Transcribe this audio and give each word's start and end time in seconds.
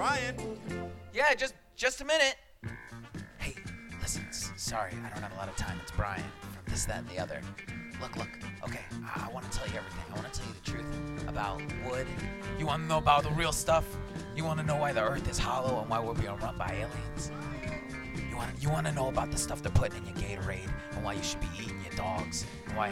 Brian. 0.00 0.34
Yeah, 1.12 1.34
just 1.34 1.52
just 1.76 2.00
a 2.00 2.06
minute. 2.06 2.36
Hey, 3.36 3.54
listen. 4.00 4.24
S- 4.30 4.50
sorry, 4.56 4.92
I 5.04 5.10
don't 5.10 5.22
have 5.22 5.34
a 5.34 5.36
lot 5.36 5.46
of 5.46 5.56
time. 5.56 5.78
It's 5.82 5.90
Brian 5.90 6.24
from 6.40 6.62
this, 6.72 6.86
that, 6.86 7.00
and 7.00 7.08
the 7.10 7.18
other. 7.18 7.42
Look, 8.00 8.16
look. 8.16 8.30
Okay, 8.64 8.80
I, 9.04 9.26
I 9.28 9.30
want 9.30 9.52
to 9.52 9.58
tell 9.58 9.68
you 9.68 9.74
everything. 9.74 10.02
I 10.10 10.14
want 10.14 10.32
to 10.32 10.40
tell 10.40 10.48
you 10.48 10.54
the 10.54 10.70
truth 10.70 11.28
about 11.28 11.60
wood. 11.86 12.06
You 12.58 12.64
want 12.64 12.84
to 12.84 12.88
know 12.88 12.96
about 12.96 13.24
the 13.24 13.30
real 13.32 13.52
stuff? 13.52 13.84
You 14.34 14.42
want 14.42 14.58
to 14.58 14.64
know 14.64 14.76
why 14.76 14.94
the 14.94 15.02
Earth 15.02 15.28
is 15.28 15.36
hollow 15.36 15.82
and 15.82 15.90
why 15.90 16.00
we're 16.00 16.14
being 16.14 16.34
run 16.38 16.56
by 16.56 16.70
aliens? 16.72 17.30
You 18.30 18.36
want 18.36 18.50
you 18.58 18.70
want 18.70 18.86
to 18.86 18.92
know 18.92 19.08
about 19.08 19.30
the 19.30 19.36
stuff 19.36 19.60
they're 19.60 19.70
putting 19.70 19.98
in 19.98 20.06
your 20.06 20.40
Gatorade 20.40 20.70
and 20.92 21.04
why 21.04 21.12
you 21.12 21.22
should 21.22 21.42
be 21.42 21.48
eating 21.62 21.78
your 21.84 21.94
dogs 21.94 22.46
and 22.66 22.74
why 22.74 22.90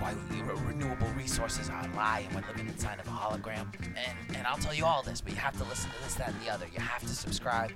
why 0.00 0.14
we- 0.30 0.42
re- 0.42 0.60
renewable 0.66 1.08
resources 1.16 1.68
are 1.70 1.84
a 1.84 1.96
lie 1.96 2.24
and 2.26 2.34
we're 2.34 2.46
living 2.48 2.68
inside 2.68 2.98
of 3.00 3.06
a 3.06 3.10
hologram. 3.10 3.66
And 3.82 4.36
and 4.36 4.46
I'll 4.46 4.58
tell 4.58 4.74
you 4.74 4.84
all 4.84 5.02
this, 5.02 5.20
but 5.20 5.32
you 5.32 5.38
have 5.38 5.56
to 5.58 5.64
listen 5.64 5.90
to 5.90 6.02
this, 6.04 6.14
that, 6.14 6.28
and 6.28 6.40
the 6.42 6.50
other. 6.50 6.66
You 6.72 6.80
have 6.80 7.00
to 7.02 7.08
subscribe 7.08 7.70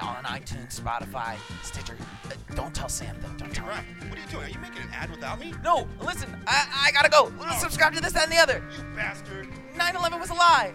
uh, 0.00 0.04
on 0.06 0.24
iTunes, 0.24 0.80
Spotify, 0.80 1.36
Stitcher. 1.62 1.96
Uh, 2.26 2.30
don't 2.54 2.74
tell 2.74 2.88
Sam 2.88 3.16
though. 3.22 3.28
Don't 3.36 3.54
tell 3.54 3.66
Brian, 3.66 3.84
him. 3.84 4.10
what 4.10 4.18
are 4.18 4.22
you 4.22 4.28
doing? 4.28 4.44
Are 4.44 4.50
you 4.50 4.58
making 4.60 4.82
an 4.82 4.90
ad 4.92 5.10
without 5.10 5.38
me? 5.40 5.54
No, 5.64 5.86
listen. 6.00 6.28
I, 6.46 6.88
I 6.88 6.92
gotta 6.92 7.08
go. 7.10 7.32
Subscribe 7.58 7.94
to 7.94 8.00
this, 8.00 8.12
that, 8.12 8.24
and 8.24 8.32
the 8.32 8.38
other. 8.38 8.62
You 8.76 8.84
bastard. 8.94 9.48
9/11 9.76 10.20
was 10.20 10.30
a 10.30 10.34
lie. 10.34 10.72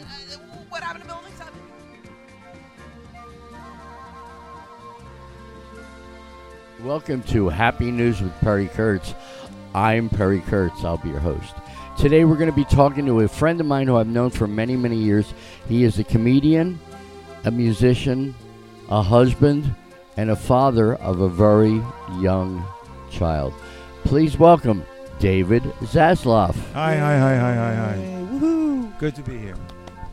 Uh, 0.00 0.04
what 0.68 0.82
happened 0.82 1.04
to 1.04 1.08
buildings? 1.10 1.38
Welcome 6.82 7.22
to 7.24 7.48
Happy 7.48 7.92
News 7.92 8.20
with 8.20 8.32
Perry 8.40 8.66
Kurtz. 8.66 9.14
I'm 9.74 10.08
Perry 10.08 10.40
Kurtz. 10.40 10.84
I'll 10.84 10.98
be 10.98 11.08
your 11.08 11.18
host. 11.18 11.54
Today 11.98 12.24
we're 12.24 12.36
going 12.36 12.50
to 12.50 12.56
be 12.56 12.64
talking 12.64 13.06
to 13.06 13.20
a 13.20 13.28
friend 13.28 13.60
of 13.60 13.66
mine 13.66 13.86
who 13.86 13.96
I've 13.96 14.06
known 14.06 14.30
for 14.30 14.46
many, 14.46 14.76
many 14.76 14.96
years. 14.96 15.32
He 15.68 15.84
is 15.84 15.98
a 15.98 16.04
comedian, 16.04 16.78
a 17.44 17.50
musician, 17.50 18.34
a 18.88 19.02
husband, 19.02 19.74
and 20.16 20.30
a 20.30 20.36
father 20.36 20.94
of 20.96 21.20
a 21.20 21.28
very 21.28 21.80
young 22.20 22.66
child. 23.10 23.54
Please 24.04 24.38
welcome 24.38 24.84
David 25.18 25.62
Zasloff. 25.80 26.56
Hi, 26.72 26.96
hi, 26.96 27.18
hi, 27.18 27.36
hi, 27.36 27.54
hi, 27.54 27.74
hi. 27.74 27.96
Woohoo! 28.30 28.98
Good 28.98 29.14
to 29.14 29.22
be 29.22 29.38
here. 29.38 29.56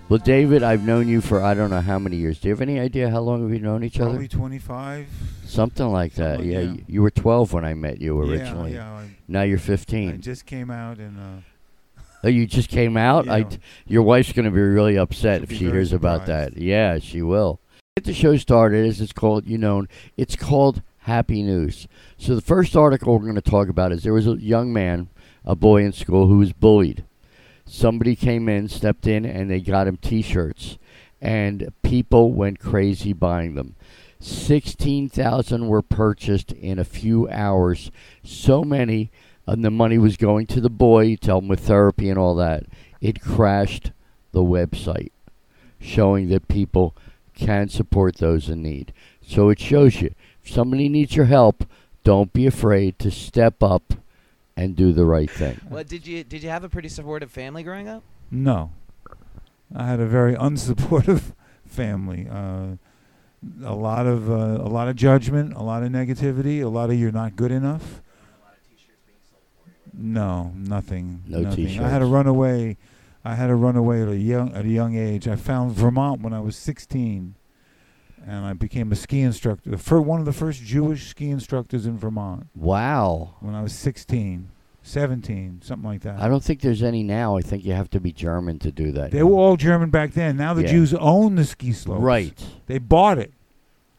Well, 0.10 0.18
David, 0.18 0.64
I've 0.64 0.84
known 0.84 1.08
you 1.08 1.22
for 1.22 1.44
I 1.44 1.54
don't 1.54 1.70
know 1.70 1.82
how 1.82 2.00
many 2.00 2.16
years. 2.16 2.40
Do 2.40 2.48
you 2.48 2.54
have 2.56 2.62
any 2.62 2.80
idea 2.80 3.12
how 3.12 3.20
long 3.20 3.48
we've 3.48 3.62
known 3.62 3.84
each 3.84 4.00
other? 4.00 4.10
Probably 4.10 4.28
25. 4.28 5.08
Something 5.46 5.92
like 5.92 6.16
that. 6.16 6.38
Something, 6.38 6.52
yeah, 6.52 6.62
yeah. 6.62 6.82
you 6.88 7.04
were 7.04 7.12
12 7.12 7.54
when 7.54 7.64
I 7.64 7.76
met 7.76 8.02
you 8.02 8.20
originally. 8.20 8.74
Yeah, 8.74 9.02
yeah. 9.02 9.08
Now 9.28 9.44
you're 9.44 9.60
I, 9.60 9.62
I 9.62 9.66
15. 9.66 10.22
just 10.22 10.48
came 10.48 10.72
out 10.72 10.98
and 10.98 11.20
uh, 11.20 12.02
Oh, 12.24 12.28
you 12.28 12.48
just 12.48 12.70
came 12.70 12.98
out? 12.98 13.30
I 13.30 13.38
Yeah. 13.38 13.50
your 13.86 14.02
wife's 14.02 14.34
going 14.34 14.46
to 14.46 14.52
be 14.52 14.60
really 14.60 14.98
upset 14.98 15.42
She'll 15.42 15.44
if 15.44 15.58
she 15.60 15.66
hears 15.66 15.94
about 15.94 16.26
that. 16.26 16.58
Yeah, 16.58 16.98
she 16.98 17.22
will. 17.22 17.60
Get 17.96 18.06
the 18.06 18.14
show 18.14 18.36
started, 18.38 18.88
as 18.88 19.00
it's 19.02 19.14
called, 19.14 19.48
you 19.48 19.60
know, 19.60 19.86
it's 20.18 20.36
called 20.36 20.82
Happy 21.02 21.44
News. 21.44 21.88
So 22.18 22.34
the 22.34 22.42
first 22.42 22.76
article 22.76 23.14
we're 23.14 23.26
going 23.26 23.36
to 23.36 23.42
talk 23.42 23.70
about 23.70 23.92
is 23.92 24.02
there 24.02 24.14
was 24.14 24.26
a 24.28 24.42
young 24.42 24.74
man, 24.74 25.10
a 25.46 25.56
boy 25.56 25.84
in 25.84 25.92
school, 25.94 26.28
who 26.28 26.40
was 26.40 26.52
bullied. 26.52 27.04
Somebody 27.72 28.16
came 28.16 28.50
in, 28.50 28.67
stepped 28.67 29.06
in, 29.06 29.25
and 29.25 29.50
they 29.50 29.62
got 29.62 29.88
him 29.88 29.98
T-shirts, 29.98 30.80
and 31.22 31.72
people 31.84 32.34
went 32.34 32.59
crazy 32.59 33.14
buying 33.14 33.53
them. 33.53 33.75
Sixteen 34.20 35.08
thousand 35.08 35.67
were 35.67 35.84
purchased 35.84 36.52
in 36.52 36.80
a 36.80 36.84
few 36.84 37.30
hours. 37.30 37.92
So 38.23 38.64
many, 38.64 39.12
and 39.45 39.64
the 39.64 39.70
money 39.70 40.00
was 40.00 40.17
going 40.17 40.47
to 40.47 40.59
the 40.59 40.70
boy 40.70 41.16
to 41.17 41.28
help 41.28 41.44
him 41.44 41.47
with 41.47 41.59
therapy 41.59 42.09
and 42.09 42.17
all 42.17 42.34
that. 42.36 42.64
It 43.02 43.22
crashed 43.22 43.92
the 44.31 44.42
website, 44.42 45.12
showing 45.80 46.28
that 46.30 46.47
people 46.47 46.95
can 47.36 47.70
support 47.70 48.16
those 48.16 48.50
in 48.50 48.64
need. 48.64 48.94
So 49.22 49.50
it 49.50 49.59
shows 49.59 50.02
you 50.02 50.16
if 50.44 50.52
somebody 50.52 50.90
needs 50.90 51.16
your 51.16 51.25
help, 51.25 51.66
don't 52.03 52.34
be 52.34 52.47
afraid 52.47 52.97
to 53.00 53.12
step 53.12 53.62
up 53.62 53.94
and 54.59 54.75
do 54.75 54.92
the 54.94 55.06
right 55.06 55.30
thing. 55.30 55.59
Well, 55.70 55.84
did 55.84 56.06
you 56.06 56.24
did 56.24 56.44
you 56.44 56.50
have 56.50 56.64
a 56.64 56.70
pretty 56.70 56.90
supportive 56.90 57.31
family 57.31 57.64
growing 57.64 57.88
up? 57.88 58.03
no. 58.31 58.72
I 59.75 59.86
had 59.88 60.00
a 60.00 60.06
very 60.08 60.34
unsupportive 60.47 61.34
family. 61.66 62.28
Uh, 62.30 62.78
a 63.64 63.75
lot 63.75 64.08
of 64.08 64.30
uh, 64.30 64.34
a 64.34 64.68
lot 64.68 64.88
of 64.88 64.96
judgment, 64.96 65.53
a 65.56 65.62
lot 65.62 65.84
of 65.84 65.90
negativity, 65.92 66.64
a 66.64 66.68
lot 66.68 66.90
of 66.90 66.96
you're 67.00 67.12
not 67.12 67.36
good 67.36 67.52
enough. 67.52 68.02
No, 69.94 70.52
nothing. 70.56 71.24
No 71.28 71.40
nothing. 71.42 71.66
I 71.66 71.68
T-shirts. 71.68 71.92
had 71.92 72.00
to 72.00 72.06
run 72.06 72.28
away. 72.28 72.78
I 73.24 73.36
had 73.36 73.48
to 73.48 73.56
run 73.56 73.75
away 73.75 74.02
at 74.02 74.08
a 74.08 74.16
young 74.18 74.53
at 74.56 74.66
a 74.66 74.69
young 74.69 74.96
age. 74.96 75.28
I 75.28 75.36
found 75.36 75.74
Vermont 75.74 76.22
when 76.22 76.34
I 76.34 76.40
was 76.40 76.56
16, 76.56 77.36
and 78.25 78.46
I 78.46 78.53
became 78.53 78.91
a 78.91 78.96
ski 78.96 79.22
instructor. 79.22 79.69
The 79.69 79.78
fir- 79.78 80.02
one 80.02 80.19
of 80.19 80.25
the 80.25 80.34
first 80.34 80.62
Jewish 80.63 81.07
ski 81.07 81.30
instructors 81.30 81.85
in 81.85 81.97
Vermont 81.97 82.47
Wow. 82.56 83.35
when 83.40 83.56
I 83.56 83.62
was 83.62 83.74
16, 83.74 84.50
17, 84.84 85.62
something 85.63 85.88
like 85.88 86.02
that. 86.02 86.19
I 86.19 86.28
don't 86.28 86.44
think 86.44 86.62
there's 86.62 86.84
any 86.84 87.03
now. 87.03 87.38
I 87.38 87.41
think 87.41 87.66
you 87.66 87.74
have 87.74 87.90
to 87.91 88.00
be 88.00 88.12
German 88.12 88.59
to 88.59 88.72
do 88.72 88.91
that. 88.94 89.12
They 89.12 89.24
were 89.24 89.35
all 89.38 89.56
German 89.57 89.90
back 89.90 90.13
then. 90.13 90.38
Now 90.38 90.53
the 90.53 90.63
Yeah. 90.63 90.72
Jews 90.72 90.94
own 90.96 91.35
the 91.35 91.46
ski 91.46 91.72
slopes. 91.74 92.02
right. 92.02 92.46
They 92.68 92.78
bought 92.78 93.18
it. 93.18 93.34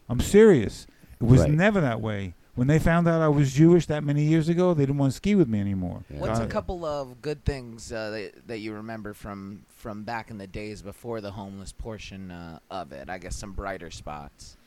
I'm 0.09 0.19
serious. 0.19 0.87
It 1.19 1.25
was 1.25 1.41
Right. 1.41 1.51
never 1.51 1.79
that 1.81 2.01
way. 2.01 2.33
When 2.53 2.67
they 2.67 2.79
found 2.79 3.07
out 3.07 3.21
I 3.21 3.29
was 3.29 3.53
Jewish 3.53 3.85
that 3.85 4.03
many 4.03 4.23
years 4.23 4.49
ago, 4.49 4.73
they 4.73 4.83
didn't 4.83 4.97
want 4.97 5.13
to 5.13 5.15
ski 5.15 5.35
with 5.35 5.47
me 5.47 5.61
anymore. 5.61 6.03
Yeah. 6.09 6.19
What's 6.19 6.39
a 6.39 6.47
couple 6.47 6.83
of 6.83 7.21
good 7.21 7.45
things 7.45 7.93
uh, 7.93 8.09
that, 8.09 8.47
that 8.47 8.57
you 8.59 8.73
remember 8.73 9.13
from 9.13 9.65
from 9.69 10.03
back 10.03 10.29
in 10.29 10.37
the 10.37 10.47
days 10.47 10.81
before 10.81 11.21
the 11.21 11.31
homeless 11.31 11.71
portion 11.71 12.29
uh, 12.29 12.59
of 12.69 12.91
it? 12.91 13.09
I 13.09 13.19
guess 13.19 13.37
some 13.37 13.53
brighter 13.53 13.89
spots. 13.89 14.57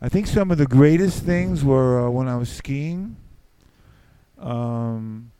I 0.00 0.08
think 0.08 0.26
some 0.26 0.50
of 0.50 0.58
the 0.58 0.66
greatest 0.66 1.22
things 1.22 1.64
were 1.64 2.06
uh, 2.06 2.10
when 2.10 2.28
I 2.28 2.36
was 2.36 2.50
skiing. 2.50 3.16
Um, 4.38 5.30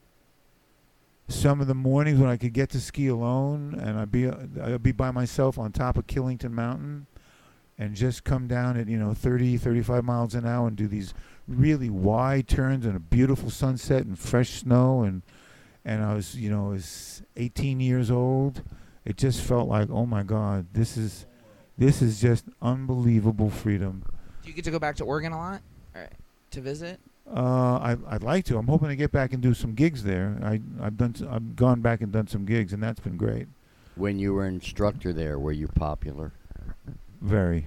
some 1.28 1.60
of 1.60 1.66
the 1.66 1.74
mornings 1.74 2.18
when 2.18 2.30
I 2.30 2.36
could 2.36 2.52
get 2.52 2.70
to 2.70 2.80
ski 2.80 3.08
alone, 3.08 3.74
and 3.74 3.98
I'd 3.98 4.10
be 4.10 4.28
uh, 4.28 4.36
I'd 4.62 4.82
be 4.82 4.92
by 4.92 5.10
myself 5.10 5.58
on 5.58 5.72
top 5.72 5.98
of 5.98 6.06
Killington 6.06 6.52
Mountain, 6.52 7.06
and 7.76 7.94
just 7.94 8.24
come 8.24 8.46
down 8.46 8.78
at 8.78 8.88
you 8.88 8.96
know 8.96 9.12
30, 9.12 9.58
35 9.58 10.04
miles 10.04 10.34
an 10.34 10.46
hour 10.46 10.68
and 10.68 10.76
do 10.76 10.86
these 10.86 11.12
really 11.48 11.90
wide 11.90 12.48
turns 12.48 12.86
and 12.86 12.96
a 12.96 13.00
beautiful 13.00 13.50
sunset 13.50 14.04
and 14.06 14.18
fresh 14.18 14.50
snow 14.60 15.02
and 15.02 15.22
and 15.84 16.02
I 16.02 16.14
was 16.14 16.36
you 16.36 16.48
know 16.50 16.66
I 16.66 16.70
was 16.74 17.22
18 17.36 17.80
years 17.80 18.10
old. 18.10 18.62
It 19.04 19.16
just 19.16 19.40
felt 19.40 19.68
like 19.68 19.90
oh 19.90 20.06
my 20.06 20.22
God, 20.22 20.66
this 20.72 20.96
is 20.96 21.26
this 21.76 22.00
is 22.02 22.20
just 22.20 22.44
unbelievable 22.60 23.50
freedom. 23.50 24.04
Do 24.42 24.48
you 24.48 24.54
get 24.54 24.64
to 24.64 24.70
go 24.70 24.78
back 24.78 24.96
to 24.96 25.04
Oregon 25.04 25.32
a 25.32 25.36
lot 25.38 25.62
or 25.94 26.08
to 26.52 26.60
visit? 26.60 27.00
Uh, 27.34 27.78
I, 27.78 27.96
I'd 28.08 28.22
like 28.22 28.44
to. 28.46 28.58
I'm 28.58 28.66
hoping 28.66 28.88
to 28.88 28.96
get 28.96 29.10
back 29.12 29.32
and 29.32 29.40
do 29.40 29.54
some 29.54 29.74
gigs 29.74 30.02
there. 30.02 30.36
I, 30.42 30.60
I've 30.80 30.96
done. 30.96 31.14
s- 31.16 31.22
I've 31.28 31.54
gone 31.56 31.80
back 31.80 32.00
and 32.02 32.12
done 32.12 32.26
some 32.26 32.44
gigs, 32.44 32.72
and 32.72 32.82
that's 32.82 32.98
been 33.00 33.16
great. 33.16 33.46
When 33.94 34.18
you 34.18 34.34
were 34.34 34.46
instructor 34.46 35.12
there, 35.12 35.38
were 35.38 35.52
you 35.52 35.68
popular? 35.68 36.32
Very. 37.20 37.66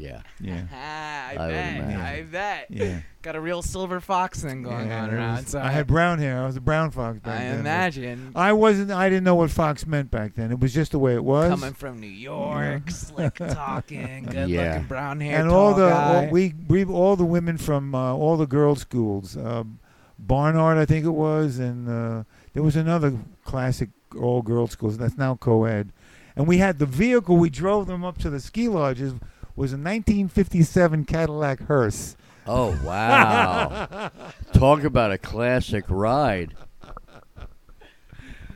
Yeah. 0.00 0.22
Yeah. 0.40 0.64
I, 0.72 1.34
I 1.36 1.46
would 1.46 1.52
bet. 1.52 1.76
imagine. 1.76 2.00
I 2.00 2.22
bet. 2.22 2.66
Yeah. 2.70 3.00
Got 3.22 3.36
a 3.36 3.40
real 3.40 3.60
silver 3.60 4.00
fox 4.00 4.42
thing 4.42 4.62
going 4.62 4.88
Yeah, 4.88 5.02
on 5.02 5.10
there 5.10 5.18
around. 5.18 5.36
was- 5.36 5.48
so 5.48 5.60
I 5.60 5.68
had 5.70 5.86
brown 5.86 6.18
hair. 6.18 6.42
I 6.42 6.46
was 6.46 6.56
a 6.56 6.60
brown 6.60 6.90
fox 6.90 7.18
back 7.18 7.38
I 7.38 7.44
then. 7.44 7.54
but 7.56 7.60
imagine 7.60 8.32
I 8.34 8.52
wasn't. 8.54 8.90
I 8.92 9.08
didn't 9.10 9.24
know 9.24 9.34
what 9.34 9.50
fox 9.50 9.86
meant 9.86 10.10
back 10.10 10.34
then. 10.34 10.50
It 10.50 10.58
was 10.58 10.72
just 10.72 10.92
the 10.92 10.98
way 10.98 11.14
it 11.14 11.22
was. 11.24 11.50
coming 11.50 11.74
from 11.74 12.00
New 12.00 12.06
York, 12.06 12.90
slick 12.90 13.34
talking, 13.34 14.24
good 14.30 14.48
Yeah. 14.48 14.72
looking 14.72 14.86
brown 14.88 15.20
hair, 15.20 15.38
and 15.38 15.50
all 15.50 15.74
the 15.74 15.88
guy. 15.90 16.24
all, 16.24 16.30
we 16.30 16.54
we 16.66 16.84
all 16.86 17.14
the 17.16 17.26
women 17.26 17.58
from 17.58 17.94
uh, 17.94 18.14
all 18.14 18.36
the 18.38 18.46
girls' 18.46 18.80
schools, 18.80 19.36
um, 19.36 19.78
Barnard, 20.18 20.78
I 20.78 20.86
think 20.86 21.04
it 21.04 21.10
was, 21.10 21.58
and 21.58 21.88
uh, 21.88 22.24
there 22.54 22.62
was 22.62 22.76
another 22.76 23.18
classic 23.44 23.90
all 24.18 24.40
girls 24.42 24.70
schools 24.70 24.96
that's 24.98 25.16
now 25.18 25.34
co-ed, 25.36 25.92
and 26.36 26.46
we 26.46 26.56
had 26.58 26.78
the 26.78 26.86
vehicle. 26.86 27.36
We 27.36 27.50
drove 27.50 27.86
them 27.86 28.02
up 28.02 28.16
to 28.18 28.30
the 28.30 28.40
ski 28.40 28.68
lodges. 28.68 29.12
Was 29.60 29.72
a 29.72 29.76
1957 29.76 31.04
Cadillac 31.04 31.60
hearse. 31.66 32.16
Oh 32.46 32.80
wow! 32.82 34.10
Talk 34.54 34.84
about 34.84 35.12
a 35.12 35.18
classic 35.18 35.84
ride. 35.90 36.54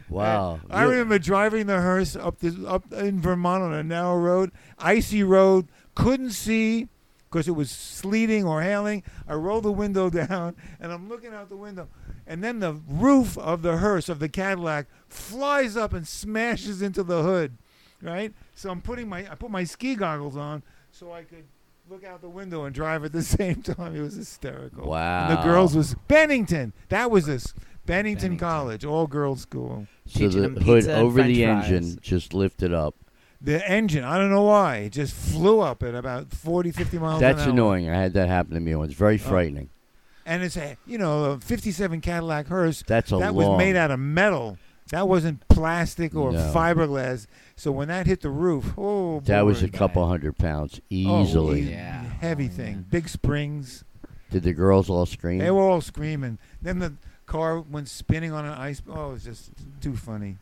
Wow. 0.08 0.60
I 0.70 0.84
You- 0.84 0.90
remember 0.92 1.18
driving 1.18 1.66
the 1.66 1.82
hearse 1.82 2.16
up 2.16 2.38
this 2.38 2.54
up 2.66 2.90
in 2.90 3.20
Vermont 3.20 3.62
on 3.62 3.74
a 3.74 3.82
narrow 3.82 4.16
road, 4.16 4.50
icy 4.78 5.22
road, 5.22 5.68
couldn't 5.94 6.30
see 6.30 6.88
because 7.30 7.48
it 7.48 7.54
was 7.54 7.70
sleeting 7.70 8.46
or 8.46 8.62
hailing. 8.62 9.02
I 9.28 9.34
rolled 9.34 9.64
the 9.64 9.72
window 9.72 10.08
down 10.26 10.56
and 10.80 10.90
I'm 10.90 11.10
looking 11.10 11.34
out 11.34 11.50
the 11.50 11.56
window, 11.58 11.88
and 12.26 12.42
then 12.42 12.60
the 12.60 12.80
roof 12.88 13.36
of 13.36 13.60
the 13.60 13.76
hearse 13.76 14.08
of 14.08 14.20
the 14.20 14.28
Cadillac 14.30 14.86
flies 15.06 15.76
up 15.76 15.92
and 15.92 16.08
smashes 16.08 16.80
into 16.80 17.02
the 17.02 17.22
hood, 17.22 17.58
right? 18.00 18.32
So 18.54 18.70
I'm 18.70 18.80
putting 18.80 19.06
my 19.06 19.30
I 19.30 19.34
put 19.34 19.50
my 19.50 19.64
ski 19.64 19.96
goggles 19.96 20.34
on 20.38 20.62
so 20.98 21.12
I 21.12 21.22
could 21.22 21.44
look 21.90 22.04
out 22.04 22.20
the 22.22 22.28
window 22.28 22.64
and 22.64 22.74
drive 22.74 23.04
at 23.04 23.12
the 23.12 23.22
same 23.38 23.62
time. 23.62 23.94
It 23.96 24.00
was 24.00 24.14
hysterical. 24.14 24.88
Wow. 24.88 25.28
And 25.28 25.38
the 25.38 25.42
girls 25.42 25.74
was 25.76 25.94
Bennington. 26.08 26.72
That 26.88 27.10
was 27.10 27.26
this 27.26 27.52
Bennington, 27.86 28.30
Bennington. 28.30 28.38
College, 28.38 28.84
all 28.84 29.06
girls 29.06 29.42
school. 29.42 29.86
so 30.06 30.18
teaching 30.20 30.42
the 30.42 30.48
them 30.48 30.56
hood 30.64 30.76
pizza 30.80 30.92
and 30.94 31.02
over 31.02 31.22
the 31.22 31.44
fries. 31.44 31.70
engine 31.70 31.98
just 32.00 32.32
lifted 32.32 32.72
up. 32.72 32.94
the 33.42 33.68
engine, 33.70 34.04
I 34.04 34.16
don't 34.16 34.30
know 34.30 34.44
why, 34.44 34.76
it 34.78 34.90
just 34.90 35.14
flew 35.14 35.60
up 35.60 35.82
at 35.82 35.94
about 35.94 36.32
40, 36.32 36.70
50 36.70 36.98
miles 36.98 37.20
That's 37.20 37.42
an 37.42 37.48
hour. 37.48 37.52
annoying. 37.52 37.90
I 37.90 37.96
had 38.00 38.14
that 38.14 38.28
happen 38.28 38.54
to 38.54 38.60
me 38.60 38.74
once. 38.74 38.94
Very 38.94 39.16
Oh. 39.16 39.18
frightening. 39.18 39.68
And 40.24 40.42
it's 40.42 40.56
a, 40.56 40.78
you 40.86 40.96
know, 40.96 41.32
a 41.32 41.38
57 41.40 42.00
Cadillac 42.00 42.46
hearse 42.46 42.82
That's 42.86 43.12
a 43.12 43.16
that 43.18 43.34
long. 43.34 43.50
was 43.50 43.58
made 43.58 43.76
out 43.76 43.90
of 43.90 44.00
metal. 44.00 44.56
That 44.90 45.06
wasn't 45.08 45.46
plastic 45.48 46.14
or 46.14 46.32
No. 46.32 46.52
fiberglass. 46.54 47.26
So 47.56 47.70
when 47.72 47.88
that 47.88 48.06
hit 48.06 48.20
the 48.20 48.30
roof, 48.30 48.74
oh, 48.76 49.20
that 49.20 49.42
was 49.46 49.62
a 49.62 49.68
boy. 49.68 49.78
couple 49.78 50.06
hundred 50.08 50.36
pounds 50.36 50.80
Oh, 50.80 50.82
easily. 50.90 51.60
easy. 51.62 51.70
Yeah. 51.72 52.02
Heavy 52.02 52.46
Oh, 52.46 52.56
thing. 52.56 52.74
yeah. 52.74 52.82
Big 52.90 53.08
springs. 53.08 53.84
Did 54.30 54.42
the 54.42 54.52
girls 54.52 54.90
all 54.90 55.06
scream? 55.06 55.38
They 55.38 55.50
were 55.50 55.62
all 55.62 55.80
screaming. 55.80 56.38
Then 56.60 56.80
the 56.80 56.94
car 57.26 57.60
went 57.60 57.88
spinning 57.88 58.32
on 58.32 58.44
an 58.44 58.52
ice. 58.52 58.82
Oh, 58.88 59.10
it 59.10 59.12
was 59.12 59.24
just 59.24 59.50
too 59.80 59.94
funny. 59.94 60.38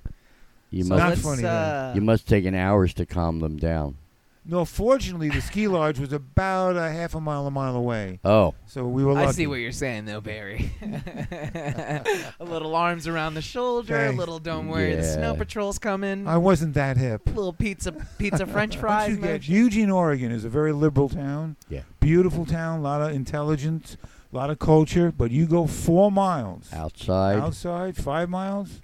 you 0.71 0.85
So 0.85 0.89
must. 0.91 0.99
Not 0.99 1.09
let's, 1.11 1.21
funny. 1.23 1.45
Uh, 1.45 1.95
you 1.95 2.01
must 2.01 2.27
taken 2.27 2.55
hours 2.55 2.95
to 2.95 3.05
calm 3.05 3.41
them 3.41 3.59
down. 3.59 3.99
No, 4.45 4.65
fortunately, 4.65 5.29
the 5.29 5.41
ski 5.41 5.69
lodge 5.69 6.01
was 6.01 6.13
about 6.13 6.77
a 6.77 6.91
half 6.91 7.15
a 7.15 7.21
mile, 7.21 7.47
a 7.47 7.51
mile 7.51 7.77
away. 7.77 8.19
Oh, 8.25 8.55
So 8.67 8.87
we 8.89 9.05
were 9.05 9.13
lucky. 9.13 9.29
I 9.29 9.33
see 9.33 9.47
what 9.47 9.61
you're 9.61 9.71
saying, 9.71 10.07
though, 10.07 10.21
Barry. 10.21 10.73
a 10.83 12.45
little 12.45 12.75
arms 12.75 13.07
around 13.07 13.35
the 13.35 13.43
shoulder, 13.43 14.07
a 14.07 14.13
little 14.13 14.39
don't 14.41 14.69
worry, 14.69 14.95
the 14.97 15.05
snow 15.05 15.35
patrol's 15.35 15.79
coming. 15.79 16.27
I 16.27 16.39
wasn't 16.39 16.75
that 16.75 16.97
hip. 16.97 17.23
little 17.27 17.53
pizza, 17.53 17.93
pizza, 18.19 18.45
French 18.53 18.77
fries. 18.77 19.11
you 19.11 19.19
man. 19.19 19.33
get 19.35 19.49
Eugene, 19.49 19.91
Oregon 19.91 20.33
is 20.33 20.45
a 20.45 20.49
very 20.49 20.73
liberal 20.73 21.09
town. 21.09 21.57
Yeah. 21.69 21.83
Beautiful 22.01 22.45
town, 22.45 22.81
a 22.81 22.83
lot 22.83 23.01
of 23.01 23.13
intelligence, 23.13 23.97
a 24.33 24.37
lot 24.37 24.51
of 24.51 24.59
culture. 24.59 25.13
But 25.17 25.31
you 25.31 25.47
go 25.47 25.67
four 25.69 26.11
miles 26.11 26.69
outside. 26.73 27.39
outside, 27.39 27.97
five 27.97 28.29
miles, 28.29 28.81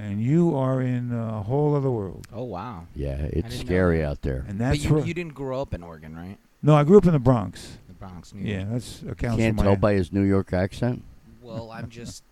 and 0.00 0.20
you 0.20 0.56
are 0.56 0.80
in 0.80 1.12
a 1.12 1.42
whole 1.42 1.74
other 1.74 1.90
world. 1.90 2.26
Oh 2.32 2.44
wow! 2.44 2.86
Yeah, 2.94 3.12
it's 3.16 3.34
didn't 3.34 3.50
know 3.52 3.56
scary 3.64 3.98
that. 3.98 4.08
out 4.08 4.22
there. 4.22 4.44
And 4.48 4.58
But 4.58 4.64
that's 4.70 4.84
you, 4.84 4.94
where. 4.94 5.04
you 5.04 5.14
didn't 5.14 5.34
grow 5.34 5.60
up 5.60 5.74
in 5.74 5.82
Oregon, 5.82 6.16
right? 6.16 6.38
no, 6.62 6.74
I 6.74 6.84
grew 6.84 6.98
up 6.98 7.06
in 7.06 7.12
the 7.12 7.18
Bronx. 7.18 7.78
The 7.88 7.94
Bronx, 7.94 8.32
New 8.34 8.48
Yeah, 8.48 8.58
York. 8.60 8.68
that's 8.72 9.02
accounts 9.02 9.36
Can't 9.38 9.56
for 9.56 9.64
my. 9.64 9.70
tell 9.70 9.76
by 9.76 9.94
his 9.94 10.12
New 10.12 10.22
York 10.22 10.52
accent. 10.52 11.02
Well, 11.42 11.70
I'm 11.70 11.88
just 11.88 12.22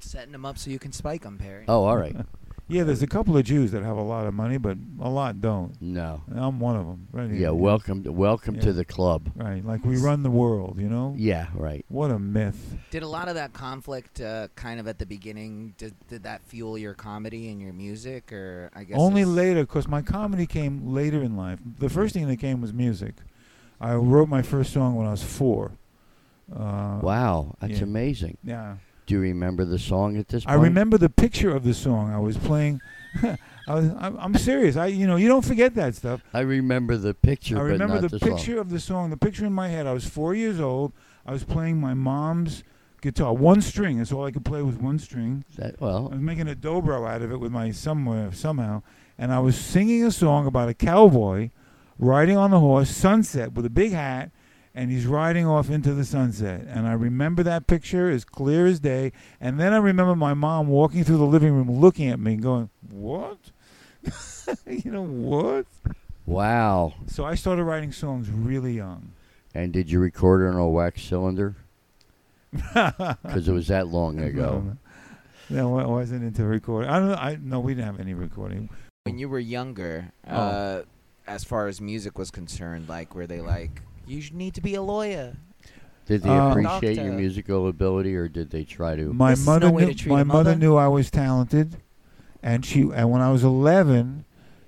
setting 0.00 0.32
them 0.32 0.44
up 0.44 0.58
so 0.58 0.70
you 0.70 0.78
can 0.78 0.92
spike 0.92 1.22
them, 1.22 1.38
Perry. 1.38 1.64
Oh, 1.68 1.84
all 1.84 1.96
right. 1.96 2.16
yeah, 2.68 2.82
there's 2.82 3.02
a 3.02 3.06
couple 3.06 3.36
of 3.36 3.44
Jews 3.44 3.70
that 3.72 3.82
have 3.82 3.96
a 3.96 4.02
lot 4.02 4.26
of 4.26 4.34
money, 4.34 4.58
but 4.58 4.76
a 5.00 5.08
lot 5.08 5.40
don't. 5.40 5.80
No. 5.80 6.22
I'm 6.34 6.58
one 6.58 6.76
of 6.76 6.86
them. 6.86 7.06
Right 7.12 7.30
here. 7.30 7.40
Yeah, 7.40 7.50
welcome, 7.50 8.02
to, 8.04 8.12
welcome 8.12 8.56
Yeah. 8.56 8.60
to 8.62 8.72
the 8.72 8.84
club. 8.84 9.30
Right, 9.36 9.64
like 9.64 9.84
we 9.84 9.96
run 9.98 10.22
the 10.22 10.30
world, 10.30 10.78
you 10.80 10.88
know. 10.88 11.14
Yeah, 11.16 11.46
right. 11.54 11.84
What 11.88 12.10
a 12.10 12.18
myth. 12.18 12.76
Did 12.90 13.02
a 13.02 13.08
lot 13.08 13.28
of 13.28 13.34
that 13.36 13.52
conflict, 13.52 14.20
uh, 14.20 14.48
kind 14.56 14.80
of 14.80 14.88
at 14.88 14.98
the 14.98 15.06
beginning, 15.06 15.74
did, 15.78 15.94
did 16.08 16.24
that 16.24 16.42
fuel 16.42 16.76
your 16.76 16.94
comedy 16.94 17.50
and 17.50 17.60
your 17.60 17.72
music, 17.72 18.32
or 18.32 18.70
I 18.74 18.84
guess 18.84 18.98
Only 18.98 19.22
it's- 19.22 19.34
later, 19.36 19.60
because 19.62 19.86
my 19.86 20.02
comedy 20.02 20.46
came 20.46 20.92
later 20.92 21.22
in 21.22 21.36
life. 21.36 21.60
The 21.78 21.88
first 21.88 22.14
thing 22.14 22.26
that 22.28 22.36
came 22.38 22.60
was 22.60 22.72
music. 22.72 23.14
I 23.80 23.94
wrote 23.94 24.28
my 24.28 24.42
first 24.42 24.72
song 24.72 24.94
when 24.96 25.06
I 25.06 25.10
was 25.10 25.22
four. 25.22 25.72
Uh, 26.52 27.00
Wow, 27.02 27.56
that's 27.60 27.78
yeah. 27.78 27.82
amazing. 27.84 28.38
Yeah. 28.44 28.76
Do 29.06 29.14
you 29.14 29.20
remember 29.20 29.64
the 29.64 29.78
song 29.78 30.16
at 30.16 30.28
this 30.28 30.44
point? 30.44 30.58
I 30.58 30.60
remember 30.60 30.98
the 30.98 31.08
picture 31.08 31.54
of 31.54 31.62
the 31.62 31.74
song. 31.74 32.12
I 32.12 32.18
was 32.18 32.36
playing. 32.36 32.80
I 33.22 33.36
was. 33.68 33.90
I'm, 33.98 34.16
I'm 34.18 34.34
serious. 34.36 34.76
I, 34.76 34.86
you 34.86 35.06
know, 35.06 35.16
you 35.16 35.28
don't 35.28 35.44
forget 35.44 35.74
that 35.76 35.94
stuff. 35.94 36.22
I 36.34 36.40
remember 36.40 36.96
the 36.96 37.14
picture, 37.14 37.56
I 37.56 37.60
but 37.60 37.64
remember 37.64 37.94
not 37.94 38.02
the, 38.02 38.08
the, 38.08 38.18
song. 38.18 38.36
picture 38.36 38.60
of 38.60 38.70
the 38.70 38.80
song. 38.80 39.10
The 39.10 39.16
picture 39.16 39.46
in 39.46 39.52
my 39.52 39.68
head. 39.68 39.86
I 39.86 39.92
was 39.92 40.06
four 40.06 40.34
years 40.34 40.60
old. 40.60 40.92
I 41.24 41.32
was 41.32 41.44
playing 41.44 41.80
my 41.80 41.94
mom's 41.94 42.64
guitar, 43.00 43.32
one 43.32 43.62
string. 43.62 43.98
That's 43.98 44.12
all 44.12 44.24
I 44.24 44.32
could 44.32 44.44
play 44.44 44.62
was 44.62 44.76
one 44.76 44.98
string. 44.98 45.44
That, 45.56 45.76
I 45.80 45.84
was 45.84 46.18
making 46.18 46.48
a 46.48 46.54
dobro 46.54 47.08
out 47.08 47.22
of 47.22 47.30
it 47.30 47.38
with 47.38 47.52
my 47.52 47.70
somewhere 47.70 48.32
somehow, 48.32 48.82
and 49.18 49.32
I 49.32 49.38
was 49.38 49.56
singing 49.56 50.04
a 50.04 50.10
song 50.10 50.46
about 50.46 50.68
a 50.68 50.74
cowboy 50.74 51.50
riding 51.98 52.36
on 52.36 52.50
the 52.50 52.60
horse, 52.60 52.90
sunset 52.90 53.52
with 53.52 53.64
a 53.64 53.70
big 53.70 53.92
hat, 53.92 54.30
and 54.76 54.90
he's 54.90 55.06
riding 55.06 55.46
off 55.46 55.70
into 55.70 55.92
the 55.94 56.04
sunset. 56.04 56.66
And 56.68 56.86
I 56.86 56.92
remember 56.92 57.42
that 57.42 57.66
picture 57.66 58.10
as 58.10 58.24
clear 58.24 58.66
as 58.66 58.78
day. 58.78 59.10
And 59.40 59.58
then 59.58 59.72
I 59.72 59.78
remember 59.78 60.14
my 60.14 60.34
mom 60.34 60.68
walking 60.68 61.02
through 61.02 61.16
the 61.16 61.24
living 61.24 61.52
room, 61.54 61.80
looking 61.80 62.08
at 62.10 62.20
me, 62.20 62.34
and 62.34 62.42
going, 62.42 62.70
"What? 62.90 63.38
you 64.66 64.90
know 64.92 65.02
what?" 65.02 65.66
wow. 66.26 66.94
So 67.06 67.24
I 67.24 67.34
started 67.34 67.64
writing 67.64 67.90
songs 67.90 68.30
really 68.30 68.74
young. 68.74 69.10
And 69.54 69.72
did 69.72 69.90
you 69.90 69.98
record 69.98 70.42
it 70.42 70.48
on 70.54 70.56
a 70.60 70.68
wax 70.68 71.02
cylinder? 71.02 71.56
Because 72.74 73.48
it 73.48 73.52
was 73.52 73.68
that 73.68 73.88
long 73.88 74.18
ago. 74.20 74.76
No, 75.50 75.76
no, 75.76 75.78
I 75.78 75.86
wasn't 75.86 76.24
into 76.24 76.44
recording. 76.44 76.90
I 76.90 76.98
don't. 76.98 77.08
know. 77.08 77.14
I 77.14 77.38
no, 77.40 77.60
we 77.60 77.74
didn't 77.74 77.86
have 77.86 78.00
any 78.00 78.14
recording. 78.14 78.68
when 79.04 79.18
you 79.18 79.28
were 79.28 79.38
younger, 79.38 80.12
Oh. 80.26 80.34
uh, 80.36 80.82
as 81.26 81.44
far 81.44 81.66
as 81.66 81.80
music 81.80 82.18
was 82.18 82.30
concerned, 82.30 82.88
like 82.88 83.14
were 83.14 83.26
they 83.26 83.40
like 83.40 83.82
you 84.06 84.20
should 84.20 84.34
need 84.36 84.54
to 84.54 84.60
be 84.60 84.74
a 84.74 84.82
lawyer? 84.82 85.34
Did 86.06 86.22
they 86.22 86.30
Uh, 86.30 86.50
appreciate 86.50 86.96
your 86.96 87.06
Doctor. 87.06 87.18
musical 87.18 87.68
ability, 87.68 88.14
or 88.14 88.28
did 88.28 88.50
they 88.50 88.62
try 88.64 88.94
to? 88.96 89.12
My 89.12 89.30
This 89.30 89.40
is 89.40 89.46
mother 89.46 89.66
no 89.66 89.72
way 89.72 89.86
knew. 89.86 89.92
to 89.92 89.98
treat 89.98 90.12
My 90.12 90.20
a 90.20 90.24
mother 90.24 90.50
mother. 90.50 90.58
knew 90.58 90.76
I 90.76 90.86
was 90.88 91.10
talented, 91.10 91.76
and 92.42 92.64
she. 92.64 92.82
And 92.94 93.10
when 93.10 93.20
I 93.22 93.32
was 93.32 93.42
11, 93.42 94.24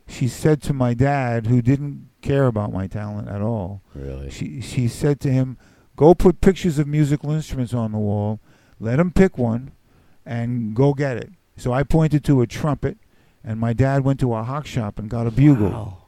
she 0.07 0.27
said 0.27 0.61
to 0.63 0.73
my 0.73 0.95
dad, 0.95 1.47
who 1.47 1.63
didn't 1.63 2.09
care 2.23 2.47
about 2.47 2.73
my 2.73 2.89
talent 2.89 3.29
at 3.29 3.41
all, 3.41 3.83
Really? 3.95 4.31
she 4.31 4.61
she 4.61 4.89
said 4.89 5.21
to 5.21 5.31
him, 5.31 5.57
"Go 5.95 6.13
put 6.15 6.41
pictures 6.41 6.81
of 6.81 6.89
musical 6.89 7.31
instruments 7.31 7.73
on 7.73 7.93
the 7.93 7.99
wall. 7.99 8.41
Let 8.81 8.99
him 8.99 9.13
pick 9.13 9.39
one, 9.39 9.71
and 10.27 10.75
go 10.75 10.93
get 10.95 11.17
it." 11.19 11.31
So 11.57 11.73
I 11.73 11.85
pointed 11.85 12.25
to 12.25 12.41
a 12.41 12.47
trumpet, 12.49 12.99
and 13.45 13.61
my 13.61 13.73
dad 13.73 14.03
went 14.03 14.19
to 14.21 14.35
a 14.35 14.43
hock 14.43 14.67
shop 14.67 14.99
and 14.99 15.09
got 15.09 15.29
a 15.29 15.31
bugle 15.31 15.71
Wow. 15.71 15.99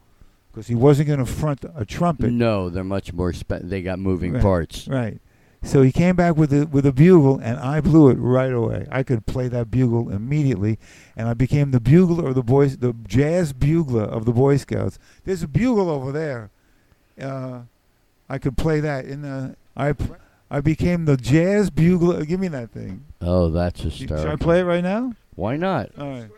Because 0.51 0.67
he 0.67 0.75
wasn't 0.75 1.09
going 1.09 1.19
to 1.21 1.27
front 1.27 1.65
a 1.77 1.85
trumpet. 1.85 2.31
No, 2.33 2.69
they're 2.71 2.85
much 2.85 3.13
more. 3.13 3.33
Spe- 3.33 3.63
they 3.63 3.83
got 3.83 3.99
moving 3.99 4.33
Right. 4.35 4.43
parts. 4.43 4.89
Right. 4.89 5.21
So 5.63 5.83
he 5.83 5.93
came 5.93 6.17
back 6.17 6.37
with 6.39 6.53
a 6.55 6.67
with 6.67 6.87
a 6.87 6.93
bugle, 6.93 7.39
and 7.39 7.59
I 7.59 7.83
blew 7.83 8.09
it 8.09 8.15
right 8.15 8.53
away. 8.53 8.87
I 8.91 9.03
could 9.03 9.27
play 9.27 9.47
that 9.49 9.71
bugle 9.71 10.09
immediately, 10.11 10.79
and 11.17 11.29
I 11.29 11.35
became 11.35 11.71
the 11.71 11.81
bugler 11.81 12.29
of 12.31 12.35
the 12.35 12.43
boys, 12.43 12.79
the 12.79 12.95
jazz 13.07 13.53
bugler 13.53 14.05
of 14.05 14.25
the 14.25 14.33
Boy 14.33 14.57
Scouts. 14.57 14.99
There's 15.25 15.43
a 15.43 15.49
bugle 15.49 15.91
over 15.91 16.13
there. 16.13 16.49
Uh, 17.21 17.61
I 18.31 18.39
could 18.39 18.57
play 18.57 18.81
that 18.81 19.05
in 19.05 19.21
the. 19.21 19.55
I 19.77 19.93
I 20.51 20.61
became 20.63 21.05
the 21.05 21.19
jazz 21.19 21.69
bugler. 21.69 22.25
Give 22.25 22.41
me 22.41 22.49
that 22.49 22.71
thing. 22.71 23.05
Oh, 23.21 23.51
that's 23.51 23.85
a 23.85 23.91
start. 23.91 24.21
Should 24.21 24.31
I 24.31 24.37
play 24.37 24.61
it 24.61 24.65
right 24.65 24.83
now? 24.83 25.13
Why 25.35 25.57
not? 25.59 25.91
All 25.99 26.09
right. 26.09 26.31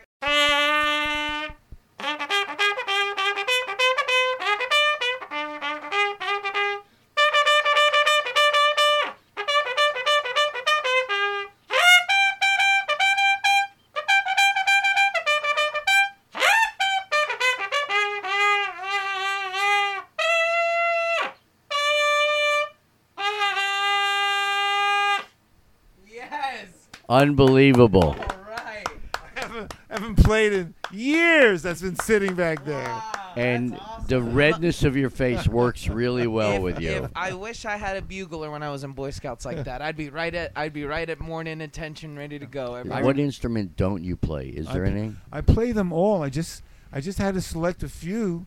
Unbelievable. 27.12 28.16
All 28.18 28.36
right. 28.48 28.88
I 29.14 29.40
haven't, 29.40 29.74
I 29.90 29.92
haven't 29.92 30.16
played 30.16 30.54
in 30.54 30.74
years. 30.90 31.62
That's 31.62 31.82
been 31.82 31.96
sitting 31.96 32.34
back 32.34 32.64
there. 32.64 33.02
And 33.36 33.78
the 34.08 34.22
redness 34.22 34.82
of 34.82 34.96
your 34.96 35.10
face 35.10 35.46
works 35.60 35.88
really 35.88 36.26
well 36.26 36.52
if, 36.52 36.62
with 36.62 36.80
you. 36.80 36.90
If 36.90 37.10
I 37.14 37.34
wish 37.34 37.66
I 37.66 37.76
had 37.76 37.98
a 37.98 38.02
bugler 38.02 38.50
when 38.50 38.62
I 38.62 38.70
was 38.70 38.82
in 38.82 38.92
Boy 38.92 39.10
Scouts 39.10 39.44
like 39.44 39.64
that, 39.64 39.82
I'd 39.82 39.96
be 39.96 40.08
right 40.08 40.34
at 40.34 40.52
I'd 40.56 40.72
be 40.72 40.84
right 40.84 41.08
at 41.08 41.20
morning 41.20 41.60
attention, 41.60 42.16
ready 42.16 42.38
to 42.38 42.46
go. 42.46 42.76
Every, 42.76 42.90
what 43.02 43.18
instrument 43.18 43.76
don't 43.76 44.02
you 44.02 44.16
play? 44.16 44.48
Is 44.48 44.66
there 44.68 44.86
p- 44.86 44.90
any? 44.90 45.14
I 45.30 45.42
play 45.42 45.72
them 45.72 45.92
all. 45.92 46.22
I 46.22 46.30
just 46.30 46.62
I 46.90 47.02
just 47.02 47.18
had 47.18 47.34
to 47.34 47.42
select 47.42 47.82
a 47.82 47.90
few 47.90 48.46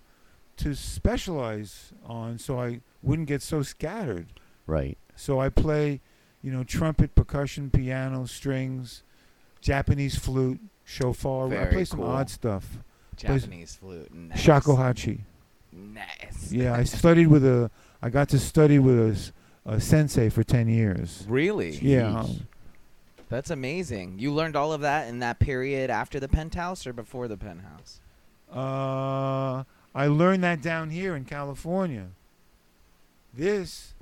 to 0.58 0.74
specialize 0.74 1.94
on 2.04 2.40
so 2.40 2.60
I 2.60 2.82
wouldn't 3.04 3.28
get 3.28 3.44
so 3.44 3.62
scattered. 3.62 4.40
Right. 4.66 4.98
So 5.16 5.40
I 5.40 5.50
play, 5.50 6.02
you 6.46 6.52
know, 6.52 6.64
trumpet, 6.64 7.16
percussion, 7.16 7.72
piano, 7.72 8.28
strings, 8.28 9.02
Japanese 9.62 10.16
flute, 10.16 10.60
shofar. 10.84 11.48
I 11.48 11.50
Very 11.50 11.74
play 11.74 11.86
some 11.86 12.04
odd 12.04 12.30
stuff. 12.30 12.78
Japanese 13.16 13.76
flute. 13.76 14.14
Nice. 14.14 14.46
Shakuhachi. 14.46 15.22
Nice. 15.74 16.52
Yeah, 16.52 16.76
I 16.76 16.84
studied 16.84 17.28
with 17.28 17.44
a 17.44 17.72
I 18.00 18.10
got 18.10 18.30
to 18.30 18.38
study 18.38 18.78
with 18.78 19.34
a 19.66 19.82
sensei 19.82 20.30
for 20.30 20.44
10 20.44 20.70
years. 20.70 21.26
Really? 21.28 21.72
Yeah. 21.78 22.26
Jeez. 22.28 22.42
That's 23.28 23.50
amazing. 23.50 24.20
You 24.20 24.32
learned 24.32 24.56
all 24.56 24.72
of 24.72 24.82
that 24.82 25.08
in 25.08 25.18
that 25.20 25.40
period 25.40 25.90
after 25.90 26.20
the 26.20 26.28
penthouse 26.28 26.86
or 26.86 26.94
before 26.94 27.28
the 27.28 27.38
penthouse? 27.38 28.00
Uh, 28.54 29.64
I 29.96 30.06
learned 30.06 30.44
that 30.44 30.62
down 30.62 30.92
here 30.92 31.16
in 31.16 31.26
California. 31.26 32.10
This 33.34 33.95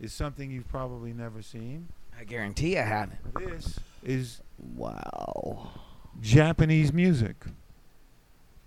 is 0.00 0.12
something 0.12 0.50
you've 0.50 0.68
probably 0.68 1.12
never 1.12 1.42
seen. 1.42 1.88
I 2.18 2.24
guarantee 2.24 2.78
I 2.78 2.82
haven't. 2.82 3.18
This 3.38 3.78
is 4.02 4.40
Wow. 4.74 5.70
Japanese 6.20 6.92
music. 6.92 7.44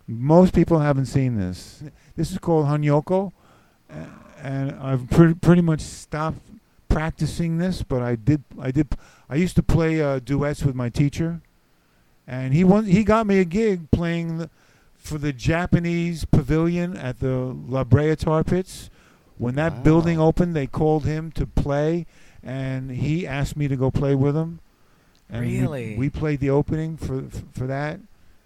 Most 0.07 0.53
people 0.53 0.79
haven't 0.79 1.05
seen 1.07 1.35
this. 1.35 1.83
This 2.15 2.31
is 2.31 2.37
called 2.37 2.65
Hanyoko, 2.67 3.31
and 4.41 4.71
I've 4.73 5.09
pre- 5.09 5.33
pretty 5.35 5.61
much 5.61 5.81
stopped 5.81 6.39
practicing 6.87 7.57
this. 7.57 7.83
But 7.83 8.01
I 8.01 8.15
did, 8.15 8.43
I 8.59 8.71
did, 8.71 8.87
I 9.29 9.35
used 9.35 9.55
to 9.55 9.63
play 9.63 10.01
uh, 10.01 10.19
duets 10.19 10.63
with 10.63 10.75
my 10.75 10.89
teacher, 10.89 11.41
and 12.27 12.53
he 12.53 12.63
won, 12.63 12.85
he 12.85 13.03
got 13.03 13.27
me 13.27 13.39
a 13.39 13.45
gig 13.45 13.89
playing 13.91 14.37
the, 14.37 14.49
for 14.95 15.17
the 15.17 15.33
Japanese 15.33 16.25
pavilion 16.25 16.95
at 16.97 17.19
the 17.19 17.55
La 17.67 17.83
Brea 17.83 18.15
Tar 18.15 18.43
Pits. 18.43 18.89
When 19.39 19.55
that 19.55 19.83
building 19.83 20.19
opened, 20.19 20.55
they 20.55 20.67
called 20.67 21.05
him 21.05 21.31
to 21.31 21.47
play, 21.47 22.05
and 22.43 22.91
he 22.91 23.25
asked 23.25 23.55
me 23.57 23.67
to 23.67 23.75
go 23.75 23.89
play 23.89 24.13
with 24.13 24.35
him. 24.35 24.59
And 25.29 25.45
we- 25.45 25.59
Really? 25.61 25.95
we 25.95 26.09
played 26.09 26.39
the 26.41 26.49
opening 26.51 26.97
for 26.97 27.23
for 27.53 27.65
that, 27.65 27.99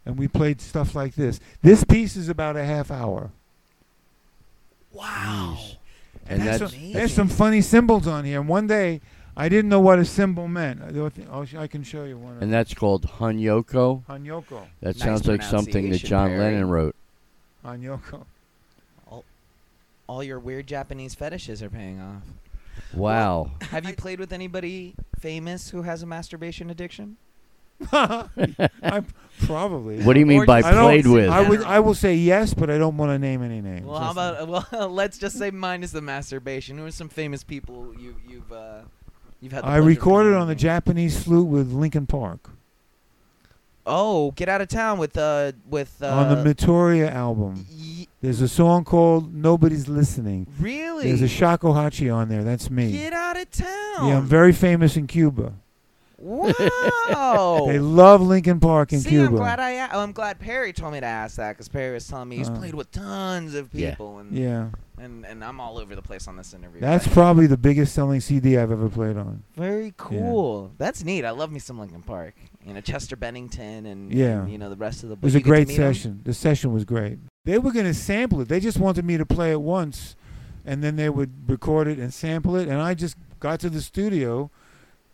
and 0.06 0.18
we 0.18 0.28
played 0.28 0.62
stuff 0.62 0.94
like 0.96 1.16
this. 1.16 1.40
This 1.62 1.84
piece 1.84 2.16
is 2.16 2.30
about 2.30 2.56
a 2.56 2.64
half 2.64 2.92
hour. 2.92 3.32
Wow. 4.94 5.56
Jeez. 5.58 5.76
And 6.28 6.42
there's 6.44 6.60
that's 6.60 6.74
some, 6.74 6.94
there's 6.94 7.14
some 7.14 7.28
funny 7.28 7.62
symbols 7.62 8.08
on 8.08 8.24
here. 8.26 8.40
And 8.40 8.48
one 8.48 8.68
day, 8.68 9.02
I 9.36 9.50
didn't 9.50 9.70
know 9.70 9.80
what 9.80 9.98
a 10.00 10.06
symbol 10.06 10.48
meant. 10.48 10.82
I 10.84 10.92
don't 10.92 11.12
think- 11.14 11.28
I'll 11.32 11.46
sh- 11.46 11.56
I 11.56 11.68
can 11.68 11.84
show 11.84 12.04
you 12.06 12.18
one. 12.18 12.38
and 12.40 12.54
that's 12.54 12.74
called 12.76 13.08
Hanyoko. 13.18 14.04
Hanyoko. 14.06 14.68
That 14.82 14.96
Nice 14.96 15.00
sounds 15.00 15.28
like 15.28 15.42
something 15.42 15.90
that 15.90 16.04
John 16.04 16.30
Barry. 16.30 16.40
Lennon 16.40 16.70
wrote. 16.70 16.96
Hanyoko. 17.66 18.26
All 20.08 20.24
your 20.24 20.40
weird 20.40 20.68
Japanese 20.68 21.16
fetishes 21.16 21.62
are 21.64 21.70
paying 21.70 22.00
off. 22.02 22.24
Wow. 22.94 23.52
Have 23.62 23.88
you 23.88 23.96
played 23.96 24.20
with 24.20 24.34
anybody 24.34 24.96
famous 25.20 25.70
who 25.70 25.84
has 25.84 26.04
a 26.04 26.06
masturbation 26.06 26.70
addiction? 26.70 27.18
I 27.92 29.04
probably. 29.46 30.02
What 30.04 30.14
do 30.14 30.20
you 30.20 30.26
mean 30.26 30.42
Or 30.42 30.46
by 30.46 30.62
just- 30.62 30.72
I 30.74 30.76
don't- 30.76 30.84
played 30.86 31.08
with? 31.08 31.30
I 31.30 31.48
would. 31.48 31.64
I 31.64 31.80
will 31.80 31.94
say 31.96 32.16
yes, 32.16 32.54
but 32.54 32.70
I 32.70 32.78
don't 32.78 32.98
want 32.98 33.12
to 33.12 33.20
name 33.20 33.42
any 33.44 33.62
names. 33.62 33.86
Well, 33.86 34.00
how 34.00 34.14
Just- 34.14 34.42
about 34.44 34.72
well, 34.72 34.90
let's 34.92 35.18
just 35.18 35.38
say 35.38 35.52
mine 35.52 35.84
is 35.84 35.92
the 35.92 36.02
masturbation. 36.02 36.78
Who 36.78 36.86
are 36.86 36.92
some 36.92 37.10
famous 37.10 37.44
people 37.44 37.94
you 38.00 38.16
you've 38.28 38.52
uh, 38.52 38.82
you've 39.42 39.52
had? 39.52 39.64
The 39.64 39.68
I 39.68 39.70
pleasure 39.72 39.80
of 39.82 39.86
recorded 39.88 40.30
on 40.34 40.48
the 40.48 40.54
performing? 40.54 40.58
Japanese 40.58 41.24
flute 41.24 41.48
with 41.48 41.72
Linkin 41.72 42.06
Park 42.08 42.50
Oh, 43.86 44.32
get 44.32 44.48
out 44.48 44.62
of 44.62 44.70
town 44.70 44.98
with 44.98 45.18
uh 45.18 45.52
with 45.70 46.02
uh, 46.02 46.08
on 46.08 46.44
the 46.44 46.54
Meteora 46.54 47.12
album. 47.12 47.66
y- 47.78 48.08
There's 48.24 48.40
a 48.40 48.48
song 48.48 48.86
called 48.86 49.34
"Nobody's 49.36 49.90
Listening." 49.90 50.48
really? 50.60 51.12
There's 51.12 51.22
a 51.22 51.26
shakuhachi 51.26 52.14
on 52.14 52.30
there. 52.30 52.44
That's 52.46 52.70
me. 52.72 52.92
Get 52.94 53.12
out 53.12 53.36
of 53.38 53.52
town. 53.52 54.08
Yeah, 54.08 54.18
I'm 54.18 54.26
very 54.26 54.54
famous 54.54 54.96
in 54.96 55.08
Cuba. 55.08 55.52
Wow. 56.18 57.66
They 57.68 57.80
love 57.80 58.22
Linkin 58.22 58.60
Park 58.62 58.94
in 58.94 59.02
See, 59.02 59.10
Cuba. 59.10 59.26
I'm 59.28 59.36
glad 59.36 59.60
I 59.60 59.72
a- 59.72 59.98
I'm 59.98 60.14
glad 60.14 60.40
Perry 60.40 60.72
told 60.72 60.94
me 60.94 61.00
to 61.02 61.06
ask 61.06 61.36
that 61.36 61.52
because 61.54 61.68
Perry 61.68 61.94
was 61.94 62.08
telling 62.08 62.30
me 62.30 62.38
he's 62.38 62.50
Uh, 62.50 62.56
played 62.58 62.74
with 62.74 62.92
tons 62.92 63.56
of 63.56 63.70
Yeah. 63.74 63.90
people 63.92 64.20
and, 64.20 64.32
yeah, 64.32 64.70
and 64.98 65.26
and 65.26 65.44
I'm 65.44 65.60
all 65.60 65.78
over 65.78 65.94
the 65.96 66.02
place 66.02 66.28
on 66.30 66.38
this 66.38 66.54
interview. 66.54 66.80
that's 66.80 67.06
but- 67.06 67.14
probably 67.14 67.48
the 67.48 67.58
biggest 67.58 67.94
selling 67.94 68.22
CD 68.22 68.58
I've 68.58 68.72
ever 68.72 68.88
played 68.90 69.18
on. 69.18 69.44
very 69.58 69.94
cool. 69.98 70.72
That's 70.78 71.04
neat. 71.04 71.26
I 71.26 71.32
love 71.32 71.52
me 71.52 71.60
some 71.60 71.78
Linkin 71.78 72.02
Park. 72.04 72.36
You 72.66 72.74
know 72.74 72.80
Chester 72.82 73.18
Bennington 73.18 73.86
and 73.86 74.14
Yeah. 74.14 74.42
and, 74.44 74.52
you 74.52 74.58
know 74.58 74.70
the 74.70 74.78
rest 74.78 75.04
of 75.04 75.10
the. 75.10 75.16
It 75.16 75.22
was 75.24 75.34
you 75.34 75.42
a 75.42 75.44
great 75.44 75.68
meet 75.68 75.78
'em? 75.80 75.94
session. 75.94 76.22
The 76.24 76.34
session 76.34 76.72
was 76.72 76.86
great. 76.86 77.20
They 77.46 77.58
were 77.60 77.72
going 77.74 77.86
to 77.86 77.94
sample 77.94 78.40
it. 78.42 78.48
They 78.48 78.60
just 78.62 78.80
wanted 78.80 79.04
me 79.04 79.18
to 79.18 79.26
play 79.26 79.52
it 79.52 79.60
once, 79.60 80.16
and 80.66 80.82
then 80.82 80.96
they 80.96 81.10
would 81.10 81.50
record 81.50 81.88
it 81.90 82.00
and 82.00 82.14
sample 82.14 82.56
it. 82.56 82.70
And 82.70 82.82
I 82.82 82.94
just 82.94 83.18
got 83.42 83.60
to 83.62 83.70
the 83.70 83.82
studio 83.82 84.50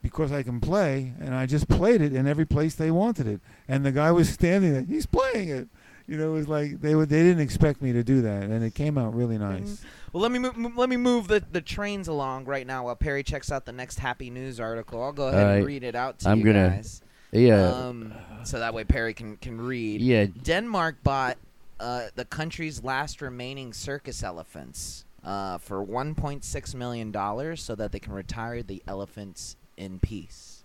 because 0.03 0.31
I 0.31 0.43
can 0.43 0.59
play, 0.62 1.13
and 1.19 1.33
I 1.33 1.48
just 1.48 1.67
played 1.67 2.01
it 2.01 2.13
in 2.13 2.27
every 2.27 2.45
place 2.45 2.75
they 2.75 2.91
wanted 2.91 3.25
it. 3.27 3.41
And 3.67 3.83
the 3.83 3.91
guy 3.91 4.12
was 4.12 4.29
standing 4.39 4.74
there. 4.74 4.83
He's 4.83 5.07
playing 5.07 5.50
it. 5.50 5.67
You 6.07 6.17
know, 6.17 6.29
it 6.31 6.33
was 6.33 6.48
like 6.48 6.81
they 6.81 6.93
were. 6.95 7.05
They 7.05 7.21
didn't 7.24 7.41
expect 7.41 7.81
me 7.83 7.93
to 7.93 8.03
do 8.03 8.21
that, 8.24 8.43
and 8.43 8.63
it 8.63 8.74
came 8.75 8.98
out 8.98 9.13
really 9.15 9.38
nice. 9.38 9.81
Well, 10.12 10.21
let 10.24 10.31
me 10.31 10.39
move, 10.39 10.75
let 10.75 10.89
me 10.89 10.98
move 10.98 11.27
the, 11.27 11.43
the 11.51 11.62
trains 11.62 12.07
along 12.07 12.45
right 12.45 12.65
now 12.65 12.86
while 12.86 12.95
Perry 12.95 13.21
checks 13.21 13.51
out 13.51 13.65
the 13.65 13.71
next 13.71 14.00
Happy 14.00 14.31
News 14.31 14.59
article. 14.59 15.03
I'll 15.03 15.12
go 15.12 15.27
ahead 15.27 15.57
and 15.57 15.65
read 15.67 15.83
it 15.83 15.93
out 15.93 16.17
to 16.19 16.29
I'm 16.29 16.39
you 16.39 16.45
gonna- 16.45 16.69
guys. 16.69 17.01
Yeah. 17.31 17.67
Um, 17.69 18.12
so 18.43 18.57
that 18.57 18.74
way 18.74 18.83
Perry 18.86 19.13
can 19.13 19.38
can 19.38 19.62
read. 19.62 20.01
yeah. 20.01 20.25
Denmark 20.43 21.03
bought 21.03 21.38
uh, 21.79 22.07
the 22.15 22.25
country's 22.25 22.83
last 22.83 23.21
remaining 23.21 23.74
circus 23.74 24.24
elephants 24.24 25.05
uh, 25.24 25.57
for 25.57 25.86
1.6 25.86 26.75
million 26.75 27.12
dollars, 27.12 27.62
so 27.62 27.75
that 27.75 27.91
they 27.91 28.00
can 28.00 28.13
retire 28.13 28.62
the 28.63 28.81
elephants 28.88 29.55
in 29.77 30.00
peace. 30.00 30.63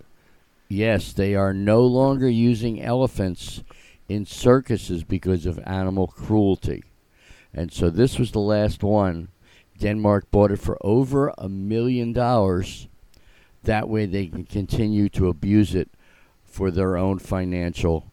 Yes, 0.68 1.12
they 1.12 1.34
are 1.34 1.52
no 1.52 1.82
longer 1.82 2.28
using 2.28 2.82
elephants 2.82 3.62
in 4.08 4.26
circuses 4.26 5.04
because 5.04 5.46
of 5.46 5.60
animal 5.64 6.06
cruelty. 6.06 6.82
And 7.52 7.72
so 7.72 7.90
this 7.90 8.18
was 8.18 8.32
the 8.32 8.40
last 8.40 8.82
one. 8.82 9.28
Denmark 9.78 10.30
bought 10.30 10.50
it 10.50 10.58
for 10.58 10.78
over 10.80 11.32
a 11.38 11.48
million 11.48 12.12
dollars. 12.12 12.88
That 13.62 13.88
way 13.88 14.06
they 14.06 14.26
can 14.26 14.44
continue 14.44 15.08
to 15.10 15.28
abuse 15.28 15.74
it 15.74 15.90
for 16.44 16.70
their 16.70 16.96
own 16.96 17.18
financial 17.18 18.12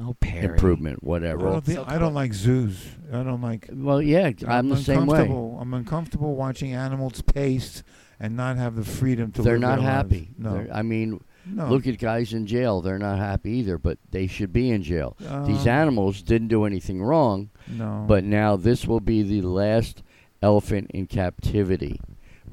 Oh, 0.00 0.14
Perry. 0.20 0.44
improvement, 0.46 1.00
I 1.02 1.06
whatever. 1.06 1.42
don't, 1.50 1.64
think, 1.64 1.78
So 1.78 1.84
I 1.88 1.98
don't 1.98 2.14
like 2.14 2.32
zoos. 2.32 2.78
I 3.12 3.22
don't 3.24 3.40
like. 3.42 3.68
Well, 3.72 4.00
yeah, 4.00 4.30
I'm 4.46 4.68
the 4.68 4.76
same 4.76 5.06
way. 5.06 5.20
uncomfortable- 5.22 5.58
I'm 5.60 5.74
uncomfortable 5.74 6.34
watching 6.36 6.72
animals 6.72 7.20
paced 7.22 7.82
and 8.20 8.36
not 8.36 8.56
have 8.56 8.76
the 8.76 8.84
freedom 8.84 9.32
to. 9.32 9.42
They're 9.42 9.54
live 9.54 9.60
not 9.60 9.68
their 9.76 9.84
lives. 9.84 9.96
happy. 9.96 10.28
No, 10.38 10.52
They're- 10.54 10.68
I 10.72 10.82
mean, 10.82 11.20
no. 11.46 11.68
look 11.68 11.86
at 11.88 11.98
guys 11.98 12.32
in 12.32 12.46
jail. 12.46 12.80
They're 12.80 12.98
not 12.98 13.18
happy 13.18 13.50
either, 13.52 13.76
but 13.78 13.98
they 14.10 14.26
should 14.28 14.52
be 14.52 14.70
in 14.70 14.82
jail. 14.84 15.16
These 15.18 15.62
Um, 15.66 15.68
animals 15.68 16.22
didn't 16.22 16.48
do 16.48 16.64
anything 16.64 17.02
wrong. 17.02 17.50
No. 17.76 18.04
But 18.06 18.22
now 18.24 18.54
this 18.56 18.86
will 18.86 19.00
be 19.00 19.22
the 19.22 19.42
last 19.42 20.02
elephant 20.42 20.90
in 20.94 21.06
captivity, 21.06 22.00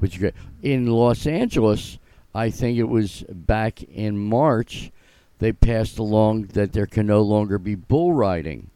which 0.00 0.14
is 0.14 0.18
great. 0.20 0.34
In 0.62 0.86
Los 0.88 1.26
Angeles, 1.28 1.98
I 2.34 2.50
think 2.50 2.76
it 2.78 2.88
was 2.88 3.24
back 3.32 3.82
in 3.84 4.18
March, 4.18 4.90
they 5.38 5.52
passed 5.52 5.98
along 5.98 6.46
that 6.54 6.72
there 6.72 6.86
can 6.86 7.06
no 7.06 7.22
longer 7.22 7.58
be 7.58 7.74
bull 7.74 8.12
riding 8.12 8.70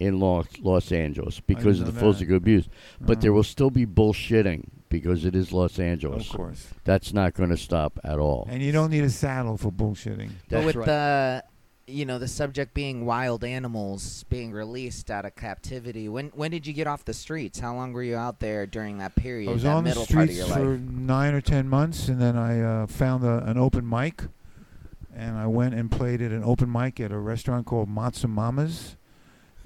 in 0.00 0.18
Los, 0.18 0.46
Los 0.60 0.90
Angeles 0.92 1.40
because 1.40 1.80
of 1.80 1.86
the 1.86 1.92
that. 1.92 2.00
physical 2.00 2.36
abuse. 2.36 2.68
But 3.00 3.20
there 3.20 3.30
Uh, 3.30 3.34
will 3.36 3.42
still 3.44 3.70
be 3.70 3.86
bullshitting 3.86 4.64
because 4.88 5.24
it 5.24 5.34
is 5.36 5.52
Los 5.52 5.78
Angeles. 5.78 6.28
Of 6.30 6.36
course. 6.36 6.66
That's 6.84 7.12
not 7.12 7.34
going 7.34 7.50
to 7.50 7.56
stop 7.56 7.98
at 8.04 8.18
all. 8.18 8.46
And 8.50 8.62
you 8.62 8.72
don't 8.72 8.90
need 8.90 9.04
a 9.04 9.10
saddle 9.10 9.56
for 9.56 9.70
bullshitting. 9.70 10.30
That's 10.48 10.62
But 10.62 10.64
with 10.66 10.76
right. 10.76 10.86
the 10.86 11.44
you 11.86 12.06
know 12.06 12.18
the 12.18 12.26
subject 12.28 12.72
being 12.72 13.04
wild 13.04 13.44
animals 13.44 14.24
being 14.30 14.52
released 14.52 15.10
out 15.10 15.26
of 15.26 15.34
captivity, 15.36 16.08
when 16.08 16.28
when 16.34 16.50
did 16.50 16.66
you 16.66 16.72
get 16.72 16.86
off 16.86 17.04
the 17.04 17.12
streets? 17.14 17.60
How 17.60 17.74
long 17.74 17.92
were 17.92 18.02
you 18.02 18.16
out 18.16 18.40
there 18.40 18.66
during 18.66 18.96
that 18.98 19.14
period? 19.14 19.50
I 19.50 19.52
was 19.52 19.62
that 19.64 19.74
on 19.74 19.84
the 19.84 19.90
middle 19.90 20.06
part 20.06 20.30
streets 20.30 20.50
for 20.50 20.78
nine 20.78 21.34
or 21.34 21.40
ten 21.42 21.68
months, 21.68 22.08
and 22.08 22.20
then 22.20 22.36
I 22.38 22.60
uh, 22.60 22.86
found 22.86 23.22
a, 23.22 23.44
an 23.44 23.58
open 23.58 23.86
mic, 23.88 24.22
and 25.16 25.36
I 25.36 25.46
went 25.46 25.74
and 25.74 25.90
played 25.90 26.20
at 26.22 26.30
an 26.30 26.44
open 26.44 26.70
mic 26.70 27.00
at 27.00 27.12
a 27.12 27.18
restaurant 27.18 27.66
called 27.66 27.88
Matsu 27.88 28.28
Mama's, 28.28 28.96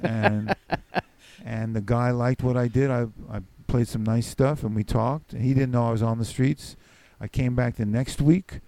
and 0.03 0.55
and 1.45 1.75
the 1.75 1.81
guy 1.81 2.11
liked 2.11 2.43
what 2.43 2.57
I 2.57 2.69
did. 2.69 2.91
I 2.91 3.07
I 3.31 3.41
played 3.67 3.89
some 3.89 4.05
nice 4.05 4.27
stuff, 4.27 4.63
and 4.63 4.75
we 4.75 4.85
talked. 4.85 5.33
He 5.33 5.55
didn't 5.55 5.71
know 5.71 5.89
I 5.89 5.93
was 5.93 6.03
on 6.03 6.19
the 6.19 6.25
streets. 6.25 6.77
I 7.21 7.29
came 7.29 7.55
back 7.55 7.77
the 7.77 7.87
next 7.87 8.21
week, 8.21 8.61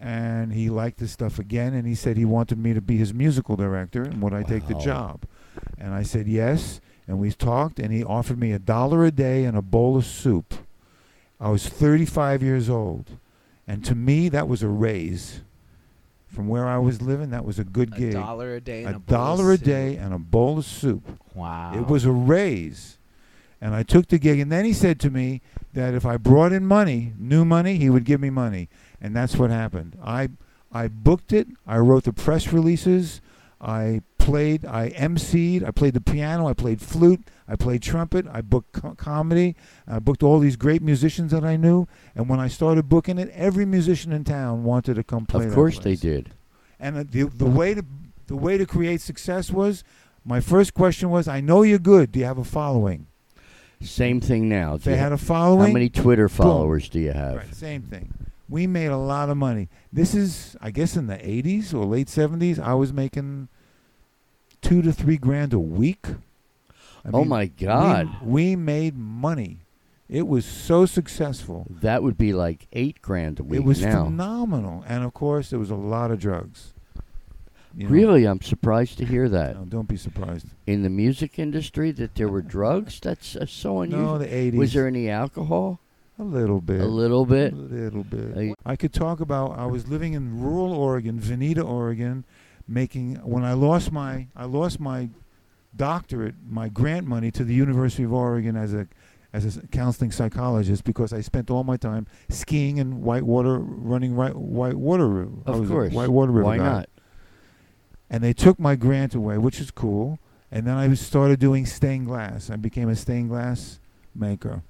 and 0.00 0.52
he 0.52 0.70
liked 0.70 0.98
the 0.98 1.08
stuff 1.08 1.38
again, 1.38 1.74
and 1.74 1.86
he 1.86 1.94
said 1.94 2.16
he 2.16 2.24
wanted 2.24 2.58
me 2.58 2.74
to 2.74 2.80
be 2.80 2.96
his 2.96 3.12
musical 3.12 3.56
director, 3.56 4.02
and 4.02 4.22
would 4.22 4.32
I 4.32 4.42
take 4.42 4.66
the 4.66 4.74
job? 4.74 5.24
And 5.78 5.94
I 5.94 6.02
said 6.02 6.26
yes, 6.26 6.80
and 7.06 7.18
we 7.18 7.32
talked, 7.32 7.78
and 7.78 7.92
he 7.92 8.04
offered 8.04 8.38
me 8.38 8.52
a 8.52 8.58
dollar 8.58 9.04
a 9.04 9.10
day 9.10 9.44
and 9.44 9.56
a 9.56 9.62
bowl 9.62 9.96
of 9.96 10.06
soup. 10.06 10.54
I 11.40 11.50
was 11.50 11.68
35 11.68 12.42
years 12.42 12.68
old, 12.68 13.18
and 13.66 13.84
to 13.84 13.94
me 13.94 14.28
that 14.28 14.48
was 14.48 14.62
a 14.62 14.68
raise. 14.68 15.42
From 16.28 16.46
where 16.46 16.66
I 16.66 16.78
was 16.78 17.00
living, 17.00 17.30
that 17.30 17.44
was 17.44 17.58
a 17.58 17.64
good 17.64 17.96
gig. 17.96 18.10
A 18.10 18.20
dollar 18.20 18.54
a 18.54 18.60
day. 18.60 18.84
And 18.84 18.94
a 18.94 18.98
a, 18.98 19.00
dollar 19.00 19.52
a 19.52 19.58
day 19.58 19.96
and 19.96 20.12
a 20.12 20.18
bowl 20.18 20.58
of 20.58 20.64
soup. 20.64 21.02
Wow. 21.34 21.72
It 21.74 21.88
was 21.88 22.04
a 22.04 22.12
raise. 22.12 22.98
And 23.60 23.74
I 23.74 23.82
took 23.82 24.08
the 24.08 24.18
gig. 24.18 24.38
And 24.38 24.52
then 24.52 24.64
he 24.64 24.72
said 24.72 25.00
to 25.00 25.10
me 25.10 25.40
that 25.72 25.94
if 25.94 26.06
I 26.06 26.16
brought 26.16 26.52
in 26.52 26.66
money, 26.66 27.12
new 27.18 27.44
money, 27.44 27.76
he 27.76 27.90
would 27.90 28.04
give 28.04 28.20
me 28.20 28.30
money. 28.30 28.68
And 29.00 29.16
that's 29.16 29.36
what 29.36 29.50
happened. 29.50 29.98
I, 30.02 30.28
I 30.72 30.88
booked 30.88 31.32
it. 31.32 31.48
I 31.66 31.78
wrote 31.78 32.04
the 32.04 32.12
press 32.12 32.52
releases. 32.52 33.20
I 33.60 34.02
played, 34.18 34.66
I 34.66 34.90
emceed. 34.90 35.64
I 35.66 35.70
played 35.70 35.94
the 35.94 36.00
piano. 36.00 36.46
I 36.48 36.54
played 36.54 36.80
flute. 36.80 37.22
I 37.46 37.56
played 37.56 37.82
trumpet. 37.82 38.26
I 38.30 38.40
booked 38.42 38.72
co- 38.72 38.94
comedy. 38.94 39.56
I 39.86 39.98
booked 40.00 40.22
all 40.22 40.38
these 40.38 40.56
great 40.56 40.82
musicians 40.82 41.32
that 41.32 41.44
I 41.44 41.56
knew. 41.56 41.86
And 42.14 42.28
when 42.28 42.40
I 42.40 42.48
started 42.48 42.88
booking 42.88 43.18
it, 43.18 43.30
every 43.32 43.64
musician 43.64 44.12
in 44.12 44.24
town 44.24 44.64
wanted 44.64 44.94
to 44.94 45.02
come 45.04 45.24
play 45.26 45.46
Of 45.46 45.54
course 45.54 45.78
they 45.78 45.96
did. 45.96 46.32
And 46.78 46.96
the, 46.96 47.04
the 47.04 47.24
the 47.24 47.46
way 47.46 47.74
to 47.74 47.84
the 48.26 48.36
way 48.36 48.58
to 48.58 48.66
create 48.66 49.00
success 49.00 49.50
was 49.50 49.82
my 50.24 50.40
first 50.40 50.74
question 50.74 51.08
was, 51.10 51.26
I 51.26 51.40
know 51.40 51.62
you're 51.62 51.78
good. 51.78 52.12
Do 52.12 52.18
you 52.20 52.26
have 52.26 52.38
a 52.38 52.44
following? 52.44 53.06
Same 53.80 54.20
thing 54.20 54.48
now. 54.48 54.74
If 54.74 54.84
they 54.84 54.96
had 54.96 55.12
a 55.12 55.18
following, 55.18 55.68
How 55.68 55.72
many 55.72 55.88
Twitter 55.88 56.28
followers 56.28 56.88
do 56.88 56.98
you 57.00 57.12
have? 57.12 57.36
right, 57.36 57.54
same 57.54 57.82
thing. 57.82 58.12
We 58.48 58.66
made 58.66 58.86
a 58.88 58.96
lot 58.96 59.28
of 59.30 59.36
money. 59.36 59.68
This 59.92 60.14
is, 60.14 60.56
I 60.60 60.70
guess, 60.70 60.96
in 60.96 61.06
the 61.06 61.16
'80s 61.16 61.72
or 61.74 61.84
late 61.84 62.08
'70s. 62.08 62.58
I 62.58 62.74
was 62.74 62.92
making 62.92 63.48
two 64.62 64.82
to 64.82 64.92
three 64.92 65.16
grand 65.16 65.52
a 65.52 65.58
week. 65.58 66.06
I 67.04 67.10
oh 67.12 67.20
mean, 67.20 67.28
my 67.28 67.46
God, 67.46 68.08
we 68.22 68.56
made 68.56 68.96
money. 68.96 69.58
It 70.08 70.26
was 70.26 70.44
so 70.46 70.86
successful. 70.86 71.66
that 71.68 72.02
would 72.02 72.16
be 72.16 72.32
like 72.32 72.66
eight 72.72 73.02
grand 73.02 73.40
a 73.40 73.44
week 73.44 73.60
it 73.60 73.64
was 73.64 73.82
now. 73.82 74.04
phenomenal, 74.04 74.84
and 74.88 75.04
of 75.04 75.12
course, 75.14 75.50
there 75.50 75.58
was 75.58 75.70
a 75.70 75.74
lot 75.76 76.10
of 76.10 76.18
drugs. 76.18 76.72
You 77.76 77.84
know, 77.84 77.90
Really, 77.90 78.24
I'm 78.24 78.40
surprised 78.40 78.98
to 78.98 79.04
hear 79.04 79.28
that 79.28 79.54
No, 79.56 79.64
don't 79.64 79.88
be 79.88 79.98
surprised. 79.98 80.46
in 80.66 80.82
the 80.82 80.88
music 80.88 81.38
industry 81.38 81.92
that 81.92 82.14
there 82.14 82.28
were 82.28 82.40
drugs. 82.42 82.98
That's 83.00 83.36
uh, 83.36 83.44
so 83.46 83.82
unusual. 83.82 84.12
No, 84.14 84.18
the 84.18 84.34
eighties. 84.34 84.58
Was 84.58 84.72
there 84.72 84.86
any 84.86 85.08
alcohol? 85.10 85.78
a 86.18 86.24
little 86.24 86.60
bit? 86.60 86.80
A 86.80 86.86
little 86.86 87.24
bit. 87.24 87.52
A 87.52 87.56
little 87.56 88.02
bit. 88.02 88.54
I 88.66 88.74
could 88.76 88.92
talk 88.92 89.20
about. 89.20 89.56
I 89.56 89.66
was 89.66 89.86
living 89.86 90.14
in 90.14 90.40
rural 90.40 90.72
Oregon, 90.72 91.20
Veneta, 91.20 91.64
Oregon, 91.64 92.24
making 92.68 93.16
when 93.16 93.44
I 93.44 93.54
lost 93.54 93.90
my 93.90 94.26
I 94.36 94.44
lost 94.44 94.78
my 94.78 95.08
doctorate, 95.74 96.34
my 96.48 96.68
grant 96.68 97.06
money 97.06 97.30
to 97.32 97.44
the 97.44 97.54
University 97.54 98.02
of 98.04 98.12
Oregon 98.12 98.56
as 98.56 98.74
a 98.74 98.86
as 99.32 99.56
a 99.56 99.66
counseling 99.68 100.10
psychologist 100.10 100.84
because 100.84 101.12
I 101.12 101.20
spent 101.20 101.50
all 101.50 101.62
my 101.64 101.76
time 101.76 102.06
skiing 102.30 102.78
in 102.78 103.02
whitewater, 103.02 103.58
running 103.58 104.14
right 104.14 104.34
whitewater. 104.34 105.06
ri- 105.06 105.28
I 105.46 105.50
Of 105.52 105.68
course. 105.68 105.92
whitewater 105.92 106.32
river 106.32 106.44
Why 106.44 106.56
guy. 106.58 106.64
not? 106.64 106.88
And 108.10 108.24
they 108.24 108.32
took 108.32 108.58
my 108.58 108.74
grant 108.74 109.14
away, 109.14 109.36
which 109.36 109.60
is 109.60 109.70
cool. 109.70 110.18
And 110.50 110.66
then 110.66 110.76
I 110.76 110.92
started 110.94 111.38
doing 111.40 111.66
stained 111.66 112.06
glass. 112.06 112.48
I 112.48 112.56
became 112.56 112.88
a 112.88 112.96
stained 112.96 113.28
glass 113.28 113.80
maker. 114.14 114.62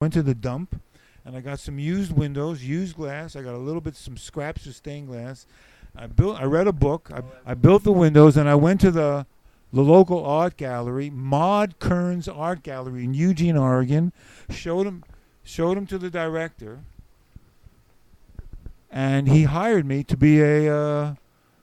Went 0.00 0.12
to 0.14 0.24
the 0.24 0.34
dump, 0.34 0.80
and 1.24 1.36
I 1.36 1.40
got 1.40 1.60
some 1.60 1.78
used 1.78 2.10
windows, 2.10 2.64
used 2.64 2.96
glass. 2.96 3.36
I 3.36 3.42
got 3.42 3.54
a 3.54 3.58
little 3.58 3.80
bit, 3.80 3.94
some 3.94 4.16
scraps 4.16 4.66
of 4.66 4.74
stained 4.74 5.06
glass. 5.06 5.46
I 5.96 6.06
built. 6.06 6.40
I 6.40 6.44
read 6.44 6.66
a 6.66 6.72
book. 6.72 7.10
I, 7.12 7.22
I 7.50 7.54
built 7.54 7.82
the 7.84 7.92
windows, 7.92 8.36
and 8.36 8.48
I 8.48 8.54
went 8.54 8.80
to 8.82 8.90
the 8.90 9.26
the 9.72 9.82
local 9.82 10.24
art 10.24 10.56
gallery, 10.56 11.10
Maude 11.10 11.78
Kerns 11.78 12.26
Art 12.28 12.62
Gallery 12.62 13.04
in 13.04 13.12
Eugene, 13.14 13.56
Oregon. 13.56 14.12
Showed 14.48 14.86
him, 14.86 15.04
showed 15.44 15.76
him 15.76 15.86
to 15.88 15.98
the 15.98 16.08
director, 16.08 16.80
and 18.90 19.28
he 19.28 19.44
hired 19.44 19.84
me 19.86 20.02
to 20.04 20.16
be 20.16 20.40
a 20.40 20.74
uh, 20.74 21.14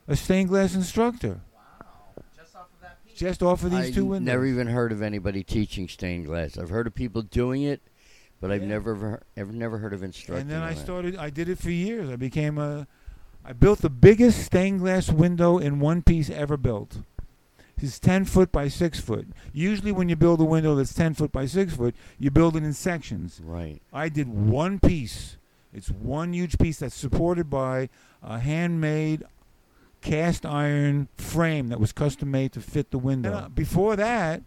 a 0.08 0.15
stained 0.15 0.50
glass 0.50 0.75
instructor. 0.75 1.41
Wow! 1.53 2.24
Just 2.38 2.55
off 2.55 2.67
of 2.74 2.82
that 2.82 3.03
piece. 3.05 3.17
Just 3.17 3.44
off 3.44 3.63
of 3.63 3.72
these 3.72 3.89
I 3.89 3.91
two 3.91 4.05
windows. 4.05 4.25
never 4.34 4.46
even 4.46 4.67
heard 4.67 4.91
of 4.91 5.01
anybody 5.01 5.44
teaching 5.44 5.88
stained 5.88 6.25
glass. 6.25 6.58
I've 6.58 6.70
heard 6.70 6.88
of 6.88 6.94
people 6.94 7.22
doing 7.24 7.63
it, 7.63 7.82
but 8.39 8.51
I've 8.51 8.62
Yeah. 8.62 8.67
never 8.70 8.91
ever, 8.96 9.24
ever 9.36 9.51
never 9.51 9.77
heard 9.79 9.94
of 9.94 10.03
instructing. 10.03 10.41
and 10.41 10.50
then 10.51 10.62
I 10.62 10.74
started. 10.75 11.15
I 11.15 11.29
did 11.29 11.50
it 11.50 11.58
for 11.58 11.72
years. 11.72 12.10
I 12.10 12.15
became 12.17 12.58
a. 12.58 12.88
I 13.47 13.53
built 13.53 13.79
the 13.79 13.89
biggest 13.89 14.43
stained 14.43 14.79
glass 14.79 15.11
window 15.11 15.59
in 15.59 15.79
one 15.79 16.01
piece 16.01 16.29
ever 16.29 16.57
built. 16.57 16.97
It's 17.77 17.99
ten 17.99 18.25
foot 18.25 18.51
by 18.51 18.69
six 18.69 18.99
foot. 18.99 19.27
Usually, 19.53 19.91
when 19.91 20.09
you 20.09 20.15
build 20.15 20.41
a 20.41 20.45
window 20.45 20.75
that's 20.75 20.93
ten 20.93 21.13
foot 21.13 21.31
by 21.31 21.45
six 21.45 21.75
foot, 21.75 21.93
you 22.17 22.31
build 22.31 22.55
it 22.55 22.63
in 22.63 22.73
sections. 22.73 23.39
Right. 23.43 23.81
I 23.93 24.09
did 24.09 24.29
one 24.29 24.79
piece. 24.79 25.37
It's 25.73 25.91
one 25.91 26.33
huge 26.33 26.57
piece 26.57 26.79
that's 26.79 26.95
supported 26.95 27.49
by 27.49 27.89
a 28.23 28.39
handmade 28.39 29.23
cast 30.01 30.45
iron 30.45 31.09
frame 31.17 31.67
that 31.67 31.79
was 31.79 31.91
custom 31.91 32.31
made 32.31 32.53
to 32.53 32.61
fit 32.61 32.91
the 32.91 32.97
window. 32.97 33.29
And, 33.29 33.45
uh, 33.45 33.49
before 33.49 33.95
that, 33.97 34.41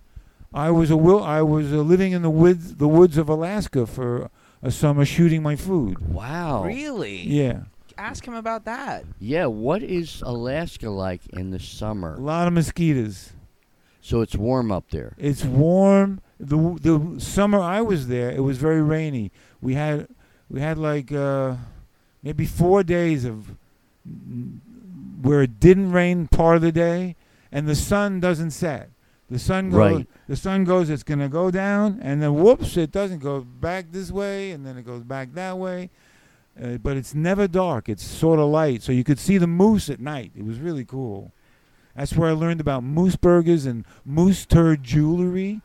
I 0.54 0.70
was 0.70 0.90
a 0.90 0.96
will. 0.96 1.22
I 1.22 1.42
was 1.42 1.72
uh, 1.72 1.76
living 1.76 2.12
in 2.12 2.22
the 2.22 2.30
woods, 2.30 2.76
the 2.76 2.88
woods 2.88 3.18
of 3.18 3.28
Alaska 3.28 3.86
for 3.86 4.30
a 4.62 4.70
summer 4.70 5.04
shooting 5.04 5.42
my 5.42 5.54
food. 5.54 6.12
Wow. 6.12 6.64
Really? 6.64 7.18
Yeah, 7.18 7.64
Ask 7.98 8.24
him 8.26 8.34
about 8.34 8.64
that. 8.66 9.04
Yeah. 9.18 9.46
What 9.46 9.82
is 9.82 10.22
Alaska 10.24 10.88
like 10.88 11.26
in 11.30 11.50
the 11.50 11.58
summer? 11.58 12.14
a 12.14 12.20
lot 12.20 12.46
of 12.46 12.52
mosquitoes. 12.52 13.32
So 14.00 14.20
it's 14.20 14.36
warm 14.36 14.70
up 14.70 14.90
there. 14.90 15.14
It's 15.18 15.44
warm. 15.44 16.20
the 16.38 16.56
The 16.80 17.20
summer 17.20 17.58
I 17.58 17.80
was 17.82 18.06
there, 18.06 18.30
it 18.30 18.40
was 18.40 18.56
very 18.56 18.80
rainy. 18.80 19.32
We 19.60 19.74
had 19.74 20.08
we 20.48 20.60
had 20.60 20.78
like 20.78 21.12
uh, 21.12 21.56
maybe 22.22 22.46
four 22.46 22.82
days 22.84 23.24
of 23.24 23.56
where 25.20 25.42
it 25.42 25.58
didn't 25.60 25.90
rain 25.92 26.28
part 26.28 26.56
of 26.56 26.62
the 26.62 26.72
day, 26.72 27.16
and 27.50 27.66
the 27.66 27.74
sun 27.74 28.20
doesn't 28.20 28.52
set. 28.52 28.90
The 29.28 29.38
sun 29.38 29.70
goes. 29.70 29.78
Right. 29.78 30.08
The 30.26 30.36
sun 30.36 30.64
goes. 30.64 30.88
It's 30.88 31.02
gonna 31.02 31.28
go 31.28 31.50
down, 31.50 31.98
and 32.00 32.22
then 32.22 32.34
whoops, 32.34 32.76
it 32.76 32.92
doesn't 32.92 33.18
go 33.18 33.40
back 33.40 33.86
this 33.90 34.10
way, 34.10 34.52
and 34.52 34.64
then 34.64 34.78
it 34.78 34.86
goes 34.86 35.02
back 35.02 35.34
that 35.34 35.58
way. 35.58 35.90
Uh, 36.60 36.76
but 36.78 36.96
it's 36.96 37.14
never 37.14 37.46
dark. 37.46 37.88
It's 37.88 38.04
sort 38.04 38.40
of 38.40 38.48
light, 38.48 38.82
so 38.82 38.90
you 38.90 39.04
could 39.04 39.18
see 39.18 39.38
the 39.38 39.46
moose 39.46 39.88
at 39.88 40.00
night. 40.00 40.32
It 40.34 40.44
was 40.44 40.58
really 40.58 40.84
cool. 40.84 41.32
That's 41.94 42.14
where 42.14 42.30
I 42.30 42.32
learned 42.32 42.60
about 42.60 42.82
moose 42.84 43.16
burgers 43.16 43.66
and 43.66 43.84
moose 44.04 44.44
turd 44.46 44.82
jewelry. 44.82 45.60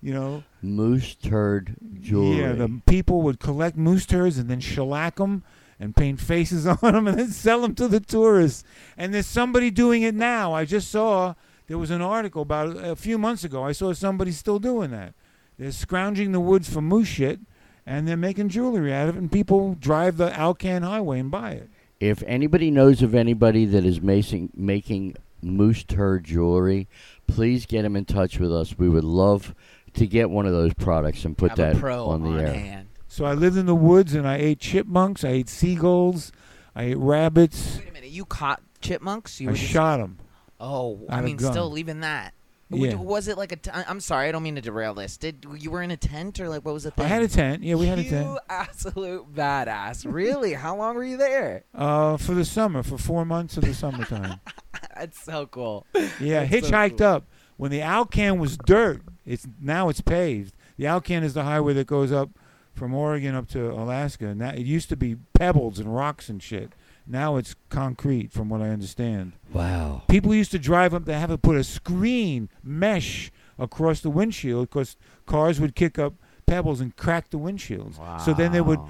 You 0.00 0.14
know, 0.14 0.44
Moose 0.62 1.14
turd 1.16 1.74
jewelry. 2.00 2.38
yeah, 2.38 2.52
the 2.52 2.80
people 2.86 3.22
would 3.22 3.40
collect 3.40 3.76
moose 3.76 4.06
turds 4.06 4.38
and 4.38 4.48
then 4.48 4.60
shellac 4.60 5.16
them 5.16 5.42
and 5.80 5.96
paint 5.96 6.20
faces 6.20 6.64
on 6.82 6.92
them 6.92 7.08
and 7.08 7.18
then 7.18 7.30
sell 7.30 7.60
them 7.62 7.74
to 7.74 7.88
the 7.88 7.98
tourists. 7.98 8.62
And 8.96 9.12
there's 9.12 9.26
somebody 9.26 9.70
doing 9.70 10.02
it 10.02 10.14
now. 10.14 10.52
I 10.52 10.64
just 10.64 10.90
saw 10.90 11.34
there 11.66 11.78
was 11.78 11.90
an 11.90 12.02
article 12.02 12.42
about 12.42 12.76
a 12.76 12.94
few 12.94 13.18
months 13.18 13.42
ago. 13.42 13.64
I 13.64 13.72
saw 13.72 13.92
somebody 13.92 14.30
still 14.30 14.58
doing 14.60 14.90
that. 14.92 15.14
They're 15.58 15.72
scrounging 15.72 16.32
the 16.32 16.40
woods 16.40 16.72
for 16.72 16.80
moose 16.80 17.08
shit 17.08 17.40
and 17.86 18.06
they're 18.08 18.16
making 18.16 18.48
jewelry 18.48 18.92
out 18.92 19.08
of 19.08 19.16
it. 19.16 19.20
And 19.20 19.30
people 19.32 19.74
drive 19.78 20.16
the 20.16 20.36
Alcan 20.38 20.82
Highway 20.82 21.20
and 21.20 21.30
buy 21.30 21.52
it. 21.52 21.68
If 22.00 22.22
anybody 22.26 22.70
knows 22.70 23.02
of 23.02 23.14
anybody 23.14 23.64
that 23.66 23.84
is 23.84 24.00
making 24.00 24.50
making 24.54 25.16
moose 25.42 25.84
turd 25.84 26.24
jewelry, 26.24 26.88
please 27.26 27.66
get 27.66 27.82
them 27.82 27.96
in 27.96 28.04
touch 28.04 28.38
with 28.38 28.52
us. 28.52 28.76
We 28.78 28.88
would 28.88 29.04
love 29.04 29.54
to 29.94 30.06
get 30.06 30.28
one 30.30 30.46
of 30.46 30.52
those 30.52 30.74
products 30.74 31.24
and 31.24 31.36
put 31.38 31.50
Have 31.50 31.58
that 31.58 31.76
a 31.76 31.78
pro 31.78 32.06
on 32.06 32.22
the 32.22 32.40
air. 32.42 32.52
hand. 32.52 32.88
So 33.06 33.24
I 33.24 33.34
lived 33.34 33.56
in 33.56 33.66
the 33.66 33.74
woods 33.76 34.12
and 34.14 34.26
I 34.26 34.36
ate 34.38 34.58
chipmunks, 34.58 35.22
I 35.22 35.28
ate 35.28 35.48
seagulls, 35.48 36.32
I 36.74 36.84
ate 36.84 36.98
rabbits. 36.98 37.76
Wait 37.78 37.88
a 37.90 37.92
minute. 37.92 38.10
You 38.10 38.24
caught 38.24 38.60
chipmunks? 38.80 39.40
You 39.40 39.50
I 39.50 39.52
just- 39.52 39.64
shot 39.70 39.98
them. 39.98 40.18
Oh, 40.58 41.00
I 41.08 41.20
mean, 41.20 41.38
still 41.38 41.70
leaving 41.70 42.00
that. 42.00 42.32
Yeah. 42.70 42.94
Was 42.94 43.28
it 43.28 43.36
like 43.36 43.52
a? 43.52 43.56
T- 43.56 43.70
I'm 43.72 44.00
sorry, 44.00 44.28
I 44.28 44.32
don't 44.32 44.42
mean 44.42 44.54
to 44.56 44.60
derail 44.60 44.94
this. 44.94 45.16
Did 45.16 45.46
you 45.58 45.70
were 45.70 45.82
in 45.82 45.90
a 45.90 45.96
tent 45.96 46.40
or 46.40 46.48
like 46.48 46.64
what 46.64 46.72
was 46.74 46.84
the 46.84 46.90
thing? 46.90 47.04
I 47.04 47.08
had 47.08 47.22
a 47.22 47.28
tent. 47.28 47.62
Yeah, 47.62 47.74
we 47.76 47.86
had 47.86 47.98
a 47.98 48.04
tent. 48.04 48.26
you 48.26 48.38
absolute 48.48 49.32
badass. 49.34 50.10
Really? 50.10 50.54
How 50.54 50.76
long 50.76 50.94
were 50.96 51.04
you 51.04 51.16
there? 51.16 51.64
Uh, 51.74 52.16
for 52.16 52.34
the 52.34 52.44
summer, 52.44 52.82
for 52.82 52.98
four 52.98 53.24
months 53.24 53.56
of 53.56 53.64
the 53.64 53.74
summertime. 53.74 54.40
That's 54.96 55.22
so 55.22 55.46
cool. 55.46 55.86
Yeah, 56.20 56.44
That's 56.44 56.66
so 56.68 56.72
hitchhiked 56.72 56.98
cool. 56.98 57.06
up 57.06 57.26
when 57.56 57.70
the 57.70 57.82
Alcan 57.82 58.38
was 58.38 58.56
dirt. 58.56 59.02
It's 59.26 59.46
now 59.60 59.88
it's 59.88 60.00
paved. 60.00 60.54
The 60.76 60.86
Alcan 60.86 61.22
is 61.22 61.34
the 61.34 61.44
highway 61.44 61.74
that 61.74 61.86
goes 61.86 62.12
up 62.12 62.30
from 62.72 62.92
Oregon 62.94 63.34
up 63.34 63.48
to 63.50 63.70
Alaska, 63.70 64.26
and 64.26 64.40
that 64.40 64.58
it 64.58 64.66
used 64.66 64.88
to 64.88 64.96
be 64.96 65.16
pebbles 65.34 65.78
and 65.78 65.94
rocks 65.94 66.28
and 66.28 66.42
shit. 66.42 66.72
Now 67.06 67.36
it's 67.36 67.54
concrete, 67.68 68.32
from 68.32 68.48
what 68.48 68.62
I 68.62 68.70
understand. 68.70 69.32
Wow. 69.52 70.02
People 70.08 70.34
used 70.34 70.50
to 70.52 70.58
drive 70.58 70.94
up. 70.94 71.04
They 71.04 71.18
have 71.18 71.30
to 71.30 71.38
put 71.38 71.56
a 71.56 71.64
screen 71.64 72.48
mesh 72.62 73.30
across 73.58 74.00
the 74.00 74.10
windshield 74.10 74.70
because 74.70 74.96
cars 75.26 75.60
would 75.60 75.74
kick 75.74 75.98
up 75.98 76.14
pebbles 76.46 76.80
and 76.80 76.96
crack 76.96 77.30
the 77.30 77.38
windshields. 77.38 77.98
Wow. 77.98 78.18
So 78.18 78.32
then 78.32 78.52
they 78.52 78.60
would 78.60 78.80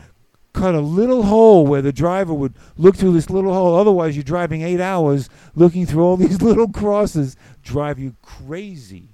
cut 0.53 0.75
a 0.75 0.81
little 0.81 1.25
hole 1.25 1.67
where 1.67 1.83
the 1.83 1.93
driver 1.93 2.33
would 2.33 2.55
look 2.77 2.97
through 2.97 3.13
this 3.13 3.29
little 3.29 3.53
hole. 3.53 3.75
Otherwise, 3.75 4.17
you're 4.17 4.23
driving 4.23 4.63
eight 4.63 4.81
hours 4.81 5.29
looking 5.55 5.85
through 5.85 6.05
all 6.05 6.17
these 6.25 6.41
little 6.41 6.69
crosses. 6.69 7.37
Drive 7.63 7.99
you 7.99 8.17
crazy. 8.23 9.09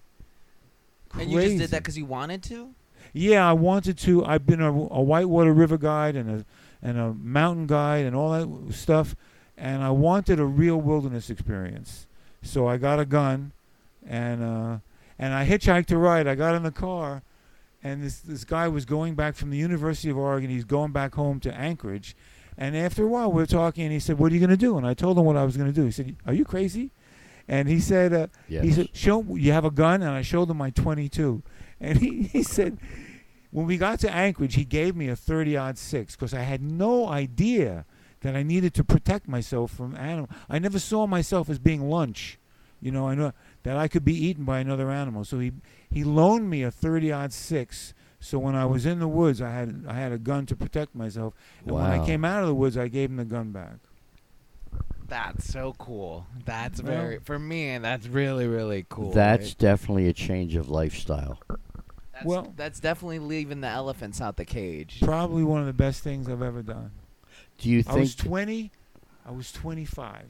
And 1.18 1.30
you 1.30 1.40
just 1.40 1.58
did 1.58 1.70
that 1.70 1.78
because 1.78 1.98
you 1.98 2.04
wanted 2.04 2.42
to? 2.44 2.74
Yeah, 3.12 3.48
I 3.48 3.52
wanted 3.54 3.98
to. 3.98 4.24
I've 4.24 4.46
been 4.46 4.60
a, 4.60 4.70
a 4.70 5.02
whitewater 5.02 5.52
river 5.52 5.76
guide 5.76 6.14
and 6.14 6.30
a 6.30 6.44
and 6.82 6.98
a 6.98 7.12
mountain 7.14 7.66
guide 7.66 8.04
and 8.06 8.14
all 8.16 8.30
that 8.32 8.74
stuff, 8.74 9.14
and 9.56 9.82
I 9.82 9.90
wanted 9.90 10.40
a 10.40 10.44
real 10.44 10.80
wilderness 10.80 11.30
experience. 11.30 12.06
So 12.42 12.66
I 12.66 12.76
got 12.78 12.98
a 12.98 13.04
gun, 13.04 13.52
and 14.06 14.42
uh, 14.42 14.78
and 15.18 15.34
I 15.34 15.46
hitchhiked 15.46 15.90
a 15.92 15.96
ride. 15.98 16.26
I 16.26 16.34
got 16.34 16.54
in 16.54 16.62
the 16.62 16.70
car, 16.70 17.22
and 17.82 18.02
this 18.02 18.20
this 18.20 18.44
guy 18.44 18.68
was 18.68 18.84
going 18.84 19.14
back 19.14 19.34
from 19.36 19.50
the 19.50 19.58
University 19.58 20.08
of 20.10 20.16
Oregon. 20.16 20.48
He's 20.50 20.64
going 20.64 20.92
back 20.92 21.14
home 21.14 21.38
to 21.40 21.54
Anchorage, 21.54 22.16
and 22.56 22.76
after 22.76 23.04
a 23.04 23.08
while 23.08 23.30
we 23.30 23.42
were 23.42 23.46
talking, 23.46 23.84
and 23.84 23.92
he 23.92 24.00
said, 24.00 24.18
"What 24.18 24.32
are 24.32 24.34
you 24.34 24.40
going 24.40 24.50
to 24.50 24.56
do?" 24.56 24.78
And 24.78 24.86
I 24.86 24.94
told 24.94 25.18
him 25.18 25.24
what 25.26 25.36
I 25.36 25.44
was 25.44 25.56
going 25.56 25.68
to 25.68 25.74
do. 25.74 25.84
He 25.84 25.90
said, 25.90 26.16
"Are 26.26 26.34
you 26.34 26.44
crazy?" 26.44 26.90
And 27.48 27.68
he 27.68 27.80
said, 27.80 28.12
uh, 28.12 28.28
Yes. 28.48 28.62
he 28.64 28.72
said, 28.72 28.88
"Show 28.92 29.24
you 29.34 29.50
have 29.50 29.64
a 29.64 29.72
gun," 29.72 30.02
and 30.02 30.10
I 30.12 30.22
showed 30.22 30.48
him 30.48 30.56
my 30.58 30.70
22. 30.70 31.42
And 31.80 31.98
he, 31.98 32.22
he 32.24 32.42
said, 32.42 32.78
when 33.50 33.66
we 33.66 33.76
got 33.76 34.00
to 34.00 34.10
Anchorage, 34.14 34.54
he 34.54 34.64
gave 34.64 34.94
me 34.96 35.08
a 35.08 35.16
30 35.16 35.56
aught 35.56 35.78
six 35.78 36.14
because 36.14 36.32
I 36.32 36.42
had 36.42 36.62
no 36.62 37.08
idea 37.08 37.84
that 38.20 38.36
I 38.36 38.42
needed 38.42 38.74
to 38.74 38.84
protect 38.84 39.28
myself 39.28 39.70
from 39.72 39.96
animal. 39.96 40.28
I 40.48 40.58
never 40.58 40.78
saw 40.78 41.06
myself 41.06 41.48
as 41.48 41.58
being 41.58 41.88
lunch, 41.88 42.38
you 42.80 42.90
know. 42.90 43.08
I 43.08 43.14
know 43.14 43.32
that 43.62 43.76
I 43.76 43.88
could 43.88 44.04
be 44.04 44.14
eaten 44.14 44.44
by 44.44 44.60
another 44.60 44.90
animal. 44.90 45.24
So 45.24 45.38
he 45.38 45.52
he 45.90 46.04
loaned 46.04 46.48
me 46.50 46.62
a 46.62 46.70
30 46.70 47.12
aught 47.12 47.32
six. 47.32 47.94
So 48.20 48.38
when 48.38 48.54
I 48.54 48.66
was 48.66 48.84
in 48.84 48.98
the 48.98 49.08
woods, 49.08 49.40
I 49.40 49.50
had 49.50 49.84
I 49.88 49.94
had 49.94 50.12
a 50.12 50.18
gun 50.18 50.46
to 50.46 50.56
protect 50.56 50.94
myself. 50.94 51.34
And 51.64 51.74
when 51.74 51.84
I 51.84 52.04
came 52.04 52.24
out 52.24 52.42
of 52.42 52.48
the 52.48 52.54
woods, 52.54 52.76
I 52.76 52.88
gave 52.88 53.10
him 53.10 53.16
the 53.16 53.24
gun 53.24 53.50
back. 53.50 53.78
That's 55.08 55.52
so 55.52 55.74
cool. 55.78 56.26
That's 56.44 56.80
Well- 56.82 56.92
very 56.92 57.18
for 57.20 57.38
me. 57.38 57.78
That's 57.78 58.06
really 58.06 58.46
really 58.46 58.84
cool. 58.88 59.10
That's 59.12 59.48
right? 59.48 59.58
definitely 59.58 60.06
a 60.08 60.12
change 60.12 60.54
of 60.54 60.68
lifestyle. 60.68 61.40
That's, 62.20 62.26
well- 62.26 62.52
that's 62.56 62.80
definitely 62.80 63.18
leaving 63.18 63.60
the 63.60 63.68
elephants 63.68 64.20
out 64.20 64.36
the 64.36 64.44
cage. 64.44 65.00
Probably 65.02 65.42
one 65.42 65.60
of 65.60 65.66
the 65.66 65.72
best 65.72 66.02
things 66.02 66.28
I've 66.28 66.42
ever 66.42 66.62
done. 66.62 66.90
Do 67.58 67.68
you 67.68 67.82
think 67.82 67.96
I 67.96 68.00
was 68.00 68.14
20. 68.14 68.70
I 69.26 69.30
was 69.32 69.52
25. 69.52 70.24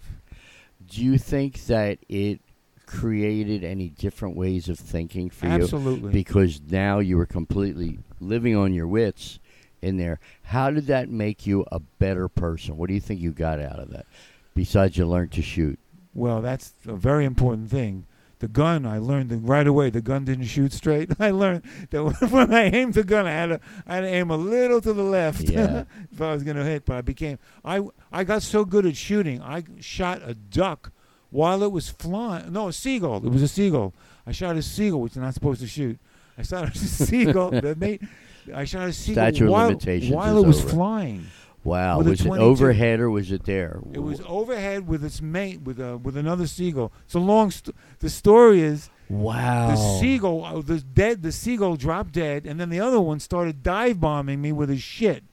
do 0.87 1.05
you 1.05 1.17
think 1.19 1.67
that 1.67 1.99
it 2.09 2.41
created 2.87 3.63
any 3.63 3.89
different 3.89 4.37
ways 4.37 4.69
of 4.69 4.79
thinking 4.79 5.31
for 5.31 5.47
you? 5.47 5.53
Absolutely. 5.53 6.11
Because 6.13 6.61
now 6.71 6.99
you 6.99 7.17
were 7.17 7.27
completely 7.27 7.99
living 8.19 8.57
on 8.57 8.75
your 8.75 8.89
wits 8.89 9.39
in 9.81 9.97
there. 9.97 10.19
How 10.43 10.71
did 10.71 10.87
that 10.89 11.09
make 11.09 11.47
you 11.47 11.65
a 11.71 11.79
better 11.81 12.29
person? 12.29 12.77
What 12.77 12.89
do 12.89 12.95
you 12.95 13.01
think 13.01 13.21
you 13.21 13.31
got 13.33 13.61
out 13.61 13.79
of 13.79 13.91
that? 13.91 14.07
Besides 14.55 14.97
you 14.97 15.07
learned 15.07 15.33
to 15.33 15.43
shoot. 15.43 15.79
Well, 16.13 16.43
that's 16.43 16.75
a 16.87 16.95
very 16.97 17.25
important 17.25 17.71
thing. 17.71 18.07
The 18.41 18.49
gun, 18.49 18.87
I 18.87 18.99
learned 18.99 19.29
that 19.31 19.39
right 19.39 19.67
away. 19.67 19.91
The 19.91 20.01
gun 20.01 20.25
didn't 20.25 20.47
shoot 20.47 20.73
straight. 20.73 21.11
I 21.21 21.31
learned 21.31 21.63
that 21.91 22.03
when 22.31 22.53
I 22.53 22.65
aimed 22.65 22.95
the 22.95 23.05
gun, 23.05 23.27
I 23.27 23.31
had 23.33 23.47
to, 23.47 23.61
I 23.87 23.95
had 23.97 24.01
to 24.01 24.07
aim 24.09 24.31
a 24.31 24.37
little 24.37 24.81
to 24.81 24.93
the 24.93 25.03
left 25.03 25.43
Yeah. 25.43 25.85
if 26.13 26.21
I 26.21 26.33
was 26.33 26.43
going 26.43 26.57
to 26.57 26.65
hit. 26.65 26.85
But 26.87 26.97
I 26.97 27.01
became, 27.03 27.39
I, 27.65 27.83
I 28.11 28.25
got 28.25 28.43
so 28.43 28.65
good 28.65 28.87
at 28.87 28.97
shooting. 28.97 29.41
I 29.43 29.65
shot 29.81 30.23
a 30.25 30.35
duck 30.35 30.91
while 31.31 31.63
it 31.63 31.71
was 31.71 31.91
flying. 31.91 32.53
No, 32.53 32.69
a 32.69 32.73
seagull. 32.73 33.19
It 33.25 33.31
was 33.31 33.43
a 33.43 33.49
seagull. 33.49 33.95
I 34.27 34.33
shot 34.33 34.57
a 34.57 34.63
seagull, 34.63 35.03
which 35.03 35.17
you're 35.17 35.25
not 35.25 35.35
supposed 35.35 35.61
to 35.61 35.67
shoot. 35.67 35.99
I 36.39 36.43
shot 36.43 36.75
a 36.75 36.79
seagull. 36.79 37.51
that 37.51 37.79
made, 37.79 38.09
I 38.55 38.65
shot 38.65 38.89
a 38.89 38.93
seagull 38.95 39.25
Statute 39.25 39.45
of 39.45 39.51
while, 39.51 39.71
while 40.17 40.39
it 40.43 40.47
was 40.47 40.61
over. 40.61 40.69
flying. 40.71 41.27
Wow. 41.63 41.99
With 41.99 42.09
was 42.09 42.21
it 42.25 42.29
overhead 42.31 43.01
or 43.01 43.11
was 43.11 43.31
it 43.31 43.45
there? 43.45 43.81
It 43.93 43.99
was 43.99 44.21
overhead 44.27 44.87
with 44.87 45.05
its 45.05 45.21
mate 45.21 45.61
with 45.63 45.79
a 45.81 45.99
with 45.99 46.17
another 46.17 46.47
seagull. 46.47 46.93
It's 47.05 47.15
a 47.15 47.19
long. 47.19 47.51
St- 47.51 47.77
the 47.99 48.09
story 48.11 48.63
is 48.63 48.89
Wow. 49.11 49.71
the 49.73 49.77
seagull, 50.01 50.45
uh, 50.45 50.63
the 50.63 50.81
dead, 50.81 51.23
the 51.23 51.33
seagull 51.33 51.77
dropped 51.77 52.13
dead, 52.13 52.47
and 52.47 52.59
then 52.61 52.71
the 52.71 52.81
other 52.81 53.01
one 53.01 53.21
started 53.21 53.63
dive 53.63 54.01
bombing 54.01 54.41
me 54.41 54.53
with 54.53 54.69
his 54.69 54.83
shit. 54.83 55.25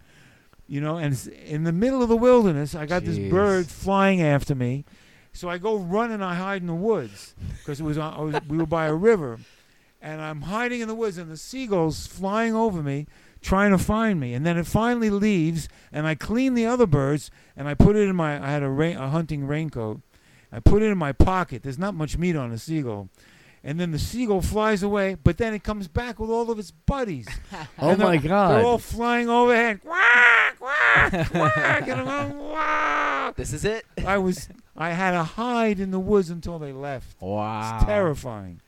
You 0.67 0.81
know, 0.81 0.97
and 0.97 1.15
in 1.45 1.63
the 1.63 1.71
middle 1.71 2.03
of 2.03 2.09
the 2.09 2.17
wilderness, 2.17 2.75
I 2.75 2.85
got 2.85 3.05
this 3.05 3.17
bird 3.31 3.67
flying 3.67 4.21
after 4.21 4.53
me. 4.53 4.83
So 5.31 5.47
I 5.47 5.59
go 5.59 5.77
run 5.77 6.11
and 6.11 6.21
I 6.23 6.33
hide 6.35 6.61
in 6.61 6.67
the 6.67 6.73
woods 6.73 7.35
because 7.59 7.79
it 7.79 7.83
was, 7.83 7.97
on, 7.97 8.13
I 8.13 8.21
was 8.21 8.35
we 8.49 8.57
were 8.57 8.65
by 8.65 8.87
a 8.87 8.93
river, 8.93 9.39
and 10.01 10.19
I'm 10.19 10.41
hiding 10.41 10.81
in 10.81 10.87
the 10.89 10.95
woods, 10.95 11.17
and 11.17 11.31
the 11.31 11.37
seagull's 11.37 12.05
flying 12.07 12.53
over 12.55 12.81
me, 12.83 13.05
trying 13.47 13.71
to 13.71 13.77
find 13.77 14.19
me. 14.19 14.33
And 14.33 14.45
then 14.45 14.57
it 14.57 14.67
finally 14.67 15.09
leaves, 15.09 15.69
and 15.91 16.05
I 16.05 16.15
clean 16.15 16.53
the 16.53 16.65
other 16.65 16.85
birds, 16.85 17.31
and 17.55 17.67
I 17.67 17.73
put 17.73 17.95
it 17.95 18.07
in 18.09 18.15
my. 18.15 18.35
I 18.43 18.51
had 18.51 18.61
a, 18.61 18.69
rain, 18.69 18.97
a 18.97 19.09
hunting 19.09 19.47
raincoat. 19.47 20.01
I 20.51 20.59
put 20.59 20.81
it 20.83 20.87
in 20.91 20.97
my 20.97 21.11
pocket. 21.13 21.63
There's 21.63 21.79
not 21.79 21.93
much 21.95 22.17
meat 22.17 22.35
on 22.35 22.51
a 22.51 22.57
seagull. 22.57 23.09
And 23.63 23.79
then 23.79 23.91
the 23.91 23.99
seagull 23.99 24.41
flies 24.41 24.83
away, 24.83 25.15
but 25.15 25.37
then 25.37 25.53
it 25.53 25.63
comes 25.63 25.87
back 25.87 26.19
with 26.19 26.29
all 26.29 26.51
of 26.51 26.59
its 26.59 26.71
buddies. 26.71 27.27
oh 27.79 27.89
And 27.89 27.99
my 27.99 28.17
God. 28.17 28.51
They're 28.51 28.65
all 28.65 28.77
flying 28.77 29.27
overhead. 29.29 29.81
Quack, 29.81 30.57
quack, 30.59 31.11
quack. 31.31 31.87
And 31.87 32.01
I'm 32.01 32.29
going, 32.31 32.49
wow. 32.49 33.33
This 33.35 33.51
is 33.51 33.65
it. 33.65 33.85
I 34.05 34.19
was, 34.19 34.47
I 34.75 34.91
had 34.91 35.11
to 35.11 35.23
hide 35.23 35.79
in 35.79 35.91
the 35.91 35.99
woods 35.99 36.29
until 36.29 36.59
they 36.59 36.71
left. 36.71 37.19
Wow. 37.21 37.75
It's 37.77 37.85
terrifying. 37.85 38.61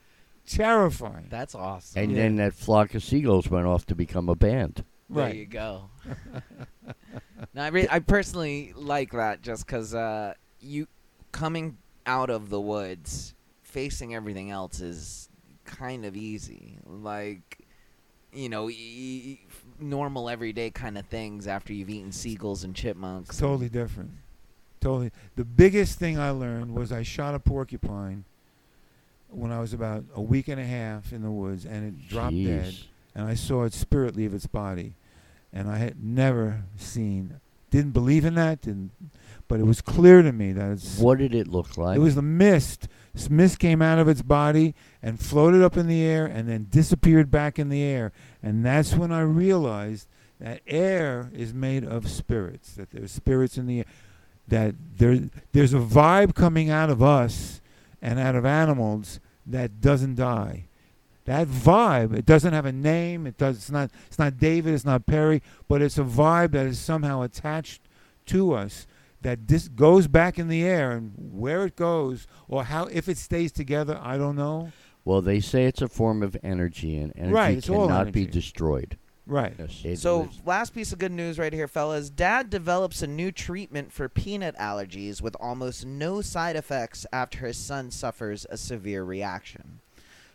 Terrifying. 0.50 1.28
That's 1.30 1.54
awesome. 1.56 2.02
and 2.02 2.12
Yeah. 2.12 2.24
then 2.24 2.36
that 2.38 2.54
flock 2.54 2.94
of 2.96 3.04
seagulls 3.04 3.50
went 3.50 3.68
off 3.68 3.86
to 3.88 3.96
become 3.96 4.30
a 4.30 4.36
band. 4.36 4.84
There 5.10 5.24
right. 5.26 5.36
you 5.36 5.46
go. 5.46 5.90
no, 7.54 7.62
I, 7.64 7.68
re- 7.70 7.88
I 7.90 8.00
personally 8.00 8.74
like 8.76 9.12
that 9.12 9.42
just 9.42 9.66
because 9.66 9.94
uh, 9.96 10.34
you 10.60 10.88
coming 11.32 11.78
out 12.06 12.30
of 12.30 12.50
the 12.50 12.60
woods, 12.62 13.34
facing 13.64 14.16
everything 14.16 14.52
else 14.52 14.80
is 14.82 15.30
kind 15.66 16.06
of 16.06 16.16
easy. 16.18 16.78
Like, 16.86 17.60
you 18.34 18.50
know, 18.50 18.70
e- 18.70 18.74
e- 18.74 19.40
normal 19.80 20.30
everyday 20.30 20.70
kind 20.72 20.98
of 20.98 21.06
things 21.08 21.48
after 21.48 21.74
you've 21.74 21.90
eaten 21.90 22.12
seagulls 22.12 22.64
and 22.64 22.76
chipmunks. 22.76 23.38
Totally 23.38 23.70
different. 23.70 24.12
Totally. 24.82 25.12
The 25.36 25.46
biggest 25.46 26.00
thing 26.00 26.18
I 26.18 26.30
learned 26.32 26.74
was 26.74 26.92
I 26.92 27.04
shot 27.04 27.36
a 27.36 27.40
porcupine 27.40 28.26
when 29.30 29.52
I 29.52 29.60
was 29.60 29.74
about 29.74 30.04
a 30.16 30.22
week 30.22 30.48
and 30.48 30.60
a 30.60 30.66
half 30.66 31.14
in 31.14 31.22
the 31.22 31.32
woods, 31.32 31.66
and 31.66 31.88
it 31.88 32.08
dropped 32.08 32.36
dead. 32.36 32.76
And 33.16 33.28
I 33.28 33.34
saw 33.34 33.64
its 33.64 33.78
spirit 33.78 34.16
leave 34.16 34.34
its 34.34 34.48
body, 34.48 34.94
and 35.52 35.70
I 35.70 35.78
had 35.78 36.04
never 36.04 36.64
seen, 36.78 37.40
didn't 37.70 37.92
believe 37.92 38.26
in 38.26 38.36
that, 38.36 38.62
didn't, 38.62 38.92
but 39.48 39.60
it 39.60 39.66
was 39.66 39.82
clear 39.82 40.22
to 40.22 40.32
me 40.32 40.52
that 40.54 40.72
it's. 40.72 41.00
What 41.00 41.18
did 41.18 41.34
it 41.34 41.48
look 41.48 41.78
like? 41.78 41.98
It 41.98 42.02
was 42.02 42.16
the 42.16 42.22
mist. 42.22 42.88
This 43.14 43.30
mist 43.30 43.60
came 43.60 43.82
out 43.82 44.00
of 44.00 44.08
its 44.08 44.22
body 44.22 44.76
and 45.02 45.20
floated 45.20 45.64
up 45.64 45.76
in 45.76 45.88
the 45.88 46.02
air, 46.04 46.26
and 46.26 46.48
then 46.48 46.68
disappeared 46.70 47.32
back 47.32 47.60
in 47.60 47.70
the 47.70 47.82
air, 47.82 48.12
and 48.42 48.66
that's 48.66 48.96
when 48.96 49.12
I 49.12 49.22
realized 49.22 50.08
that 50.40 50.62
air 50.68 51.30
is 51.34 51.54
made 51.54 51.84
of 51.84 52.10
spirits. 52.10 52.74
That 52.74 52.92
there's 52.92 53.12
spirits 53.12 53.58
in 53.58 53.68
the 53.68 53.80
air. 53.80 53.86
That 54.48 54.76
there, 54.98 55.30
there's 55.52 55.74
a 55.74 55.80
vibe 55.80 56.34
coming 56.34 56.70
out 56.72 56.90
of 56.90 57.04
us 57.04 57.62
and 58.02 58.20
out 58.20 58.36
of 58.36 58.46
animals 58.46 59.20
that 59.46 59.82
doesn't 59.82 60.16
die. 60.16 60.66
That 61.26 61.48
vibe 61.48 62.18
it 62.18 62.26
doesn't 62.26 62.54
have 62.54 62.66
a 62.66 62.72
name 62.72 63.28
it 63.28 63.38
does 63.38 63.58
it's 63.58 63.70
not 63.70 63.92
it's 64.08 64.18
not 64.18 64.40
david 64.40 64.74
it's 64.74 64.84
not 64.84 65.06
perry 65.06 65.44
but 65.68 65.80
it's 65.80 66.00
a 66.00 66.04
vibe 66.04 66.54
that 66.54 66.66
is 66.66 66.80
somehow 66.80 67.22
attached 67.22 67.84
to 68.28 68.54
us 68.54 68.88
that 69.22 69.48
this 69.48 69.68
goes 69.68 70.08
back 70.08 70.40
in 70.40 70.48
the 70.48 70.64
air 70.64 70.90
and 70.90 71.14
where 71.16 71.66
it 71.66 71.76
goes 71.76 72.26
or 72.48 72.64
how 72.64 72.86
if 72.86 73.08
it 73.08 73.18
stays 73.20 73.52
together 73.52 74.00
i 74.02 74.18
don't 74.18 74.36
know. 74.36 74.72
Well, 75.06 75.22
they 75.22 75.40
say 75.40 75.66
it's 75.66 75.82
a 75.82 75.88
form 75.88 76.22
of 76.22 76.38
energy, 76.44 76.98
and 76.98 77.14
energy 77.16 77.34
Right, 77.34 77.64
cannot 77.64 78.12
be 78.12 78.26
destroyed. 78.26 78.98
Right 79.30 79.54
It 79.84 80.00
So, 80.00 80.20
was- 80.22 80.42
last 80.46 80.74
piece 80.74 80.92
of 80.92 81.00
good 81.00 81.12
news 81.12 81.40
right 81.40 81.54
here, 81.54 81.68
fellas. 81.68 82.10
Dad 82.10 82.50
develops 82.50 83.02
a 83.02 83.08
new 83.08 83.32
treatment 83.32 83.94
for 83.94 84.10
peanut 84.10 84.56
allergies 84.58 85.22
with 85.22 85.36
almost 85.40 85.86
no 85.86 86.22
side 86.22 86.56
effects 86.56 87.06
after 87.14 87.46
his 87.46 87.58
son 87.58 87.92
suffers 87.92 88.46
a 88.50 88.58
severe 88.58 89.04
reaction. 89.04 89.80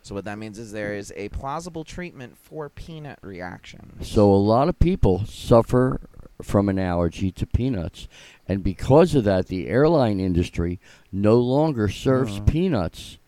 So, 0.03 0.15
what 0.15 0.25
that 0.27 0.39
means 0.39 0.59
is 0.59 0.73
there 0.73 0.95
is 0.95 1.13
a 1.17 1.31
plausible 1.31 1.83
treatment 1.83 2.37
for 2.37 2.69
peanut 2.69 3.19
reactions. 3.23 4.07
So 4.09 4.31
a 4.33 4.37
lot 4.37 4.69
of 4.69 4.79
people 4.79 5.25
suffer 5.27 6.01
from 6.43 6.69
an 6.69 6.79
allergy 6.79 7.31
to 7.33 7.47
peanuts, 7.47 8.07
and 8.47 8.63
because 8.63 9.15
of 9.15 9.25
that, 9.25 9.47
the 9.47 9.67
airline 9.69 10.21
industry 10.21 10.79
no 11.11 11.37
longer 11.41 11.89
serves 11.89 12.39
Uh. 12.39 12.43
peanuts 12.43 13.19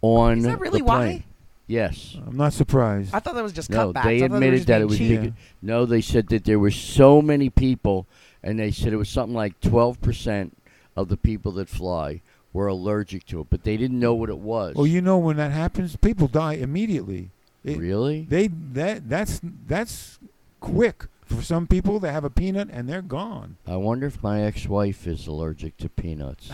on 0.00 0.38
Is 0.38 0.44
that 0.44 0.60
really 0.60 0.80
the 0.80 0.84
why? 0.86 1.24
Plane. 1.72 1.90
Yes. 1.90 2.16
i'm 2.26 2.36
not 2.36 2.52
surprised 2.52 3.14
I 3.14 3.20
thought 3.20 3.34
that 3.34 3.42
was 3.42 3.52
just 3.52 3.70
No, 3.70 3.92
cutbacks. 3.92 4.04
they 4.04 4.16
I 4.16 4.20
thought 4.20 4.30
were 4.30 4.36
admitted 4.36 4.56
just 4.58 4.66
that 4.68 4.78
being 4.78 4.82
it 4.82 4.88
was 4.90 4.98
cheap. 4.98 5.20
because- 5.20 5.36
No, 5.62 5.86
they 5.86 6.00
said 6.00 6.28
that 6.28 6.44
there 6.44 6.58
were 6.58 6.70
so 6.70 7.22
many 7.22 7.50
people, 7.50 8.06
and 8.42 8.58
they 8.58 8.70
said 8.70 8.92
it 8.92 8.96
was 8.96 9.08
something 9.08 9.34
like 9.34 9.60
twelve 9.60 10.00
percent 10.00 10.56
of 10.96 11.08
the 11.08 11.16
people 11.16 11.52
that 11.52 11.68
fly 11.68 12.20
were 12.52 12.66
allergic 12.66 13.24
to 13.26 13.40
it, 13.40 13.46
but 13.48 13.64
they 13.64 13.76
didn't 13.78 13.98
know 13.98 14.12
what 14.14 14.28
it 14.28 14.38
was. 14.38 14.74
well 14.74 14.86
you 14.86 15.00
know 15.00 15.16
when 15.18 15.36
that 15.38 15.50
happens 15.52 15.96
people 15.96 16.28
die 16.28 16.54
immediately 16.54 17.30
it- 17.64 17.78
really? 17.78 18.26
they 18.28 18.48
that 18.48 19.08
that's 19.08 19.40
that's 19.66 20.18
quick 20.60 21.06
for 21.24 21.40
some 21.40 21.66
people 21.66 21.98
they 21.98 22.12
have 22.12 22.24
a 22.24 22.30
peanut 22.30 22.68
and 22.70 22.88
they're 22.88 23.00
gone 23.00 23.56
I 23.66 23.76
wonder 23.76 24.06
if 24.06 24.22
my 24.22 24.42
ex-wife 24.42 25.06
is 25.06 25.26
allergic 25.26 25.76
to 25.78 25.88
peanuts. 25.88 26.50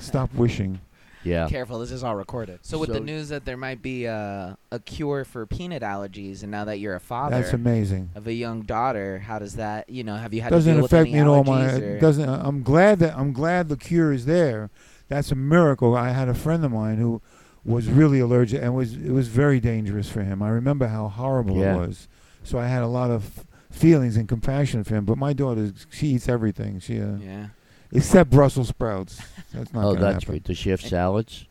stop 0.00 0.32
wishing 0.34 0.80
yeah. 1.24 1.48
Careful, 1.48 1.78
this 1.78 1.90
is 1.90 2.02
all 2.04 2.16
recorded. 2.16 2.60
So, 2.62 2.78
with 2.78 2.92
the 2.92 3.00
news 3.00 3.28
that 3.30 3.44
there 3.44 3.56
might 3.56 3.82
be 3.82 4.04
a, 4.06 4.56
a 4.70 4.78
cure 4.80 5.24
for 5.24 5.46
peanut 5.46 5.82
allergies, 5.82 6.42
and 6.42 6.50
now 6.50 6.64
that 6.64 6.78
you're 6.78 6.94
a 6.94 7.00
father 7.00 7.40
that's 7.40 7.52
amazing 7.52 8.10
of 8.14 8.26
a 8.26 8.32
young 8.32 8.62
daughter, 8.62 9.18
how 9.18 9.38
does 9.38 9.56
that, 9.56 9.88
you 9.90 10.04
know, 10.04 10.16
have 10.16 10.32
you 10.34 10.40
had 10.42 10.50
to 10.50 10.54
doesn't 10.56 10.74
deal 10.74 10.82
with 10.82 10.92
affect 10.92 11.08
any 11.08 11.14
me 11.14 11.20
at 11.20 11.26
all. 11.26 11.44
My 11.44 11.62
allergies 11.62 11.80
or- 11.82 12.00
doesn't. 12.00 12.28
I'm 12.28 12.62
glad 12.62 12.98
that 13.00 13.16
I'm 13.16 13.32
glad 13.32 13.68
the 13.68 13.76
cure 13.76 14.12
is 14.12 14.26
there. 14.26 14.70
That's 15.08 15.32
a 15.32 15.34
miracle. 15.36 15.96
I 15.96 16.10
had 16.10 16.28
a 16.28 16.34
friend 16.34 16.64
of 16.64 16.72
mine 16.72 16.98
who 16.98 17.22
was 17.64 17.88
really 17.88 18.20
allergic 18.20 18.62
and 18.62 18.74
was 18.74 18.94
it 18.94 19.10
was 19.10 19.28
very 19.28 19.60
dangerous 19.60 20.08
for 20.10 20.22
him. 20.22 20.42
I 20.42 20.48
remember 20.50 20.86
how 20.88 21.08
horrible 21.08 21.56
Yeah. 21.58 21.74
it 21.74 21.78
was. 21.78 22.08
So 22.44 22.58
I 22.58 22.66
had 22.68 22.82
a 22.82 22.86
lot 22.86 23.10
of 23.10 23.44
feelings 23.70 24.16
and 24.16 24.28
compassion 24.28 24.84
for 24.84 24.94
him. 24.94 25.04
But 25.04 25.18
my 25.18 25.32
daughter, 25.32 25.72
she 25.90 26.08
eats 26.08 26.28
everything. 26.28 26.80
She 26.80 27.00
uh, 27.00 27.16
Yeah. 27.18 27.46
Except 27.92 28.30
Brussels 28.30 28.68
sprouts. 28.68 29.20
That's 29.52 29.72
not 29.72 29.84
Oh, 29.84 29.94
gonna 29.94 30.00
that's 30.00 30.24
happen. 30.24 30.34
right. 30.34 30.42
Does 30.44 30.58
she 30.58 30.70
have 30.70 30.80
salads? 30.80 31.46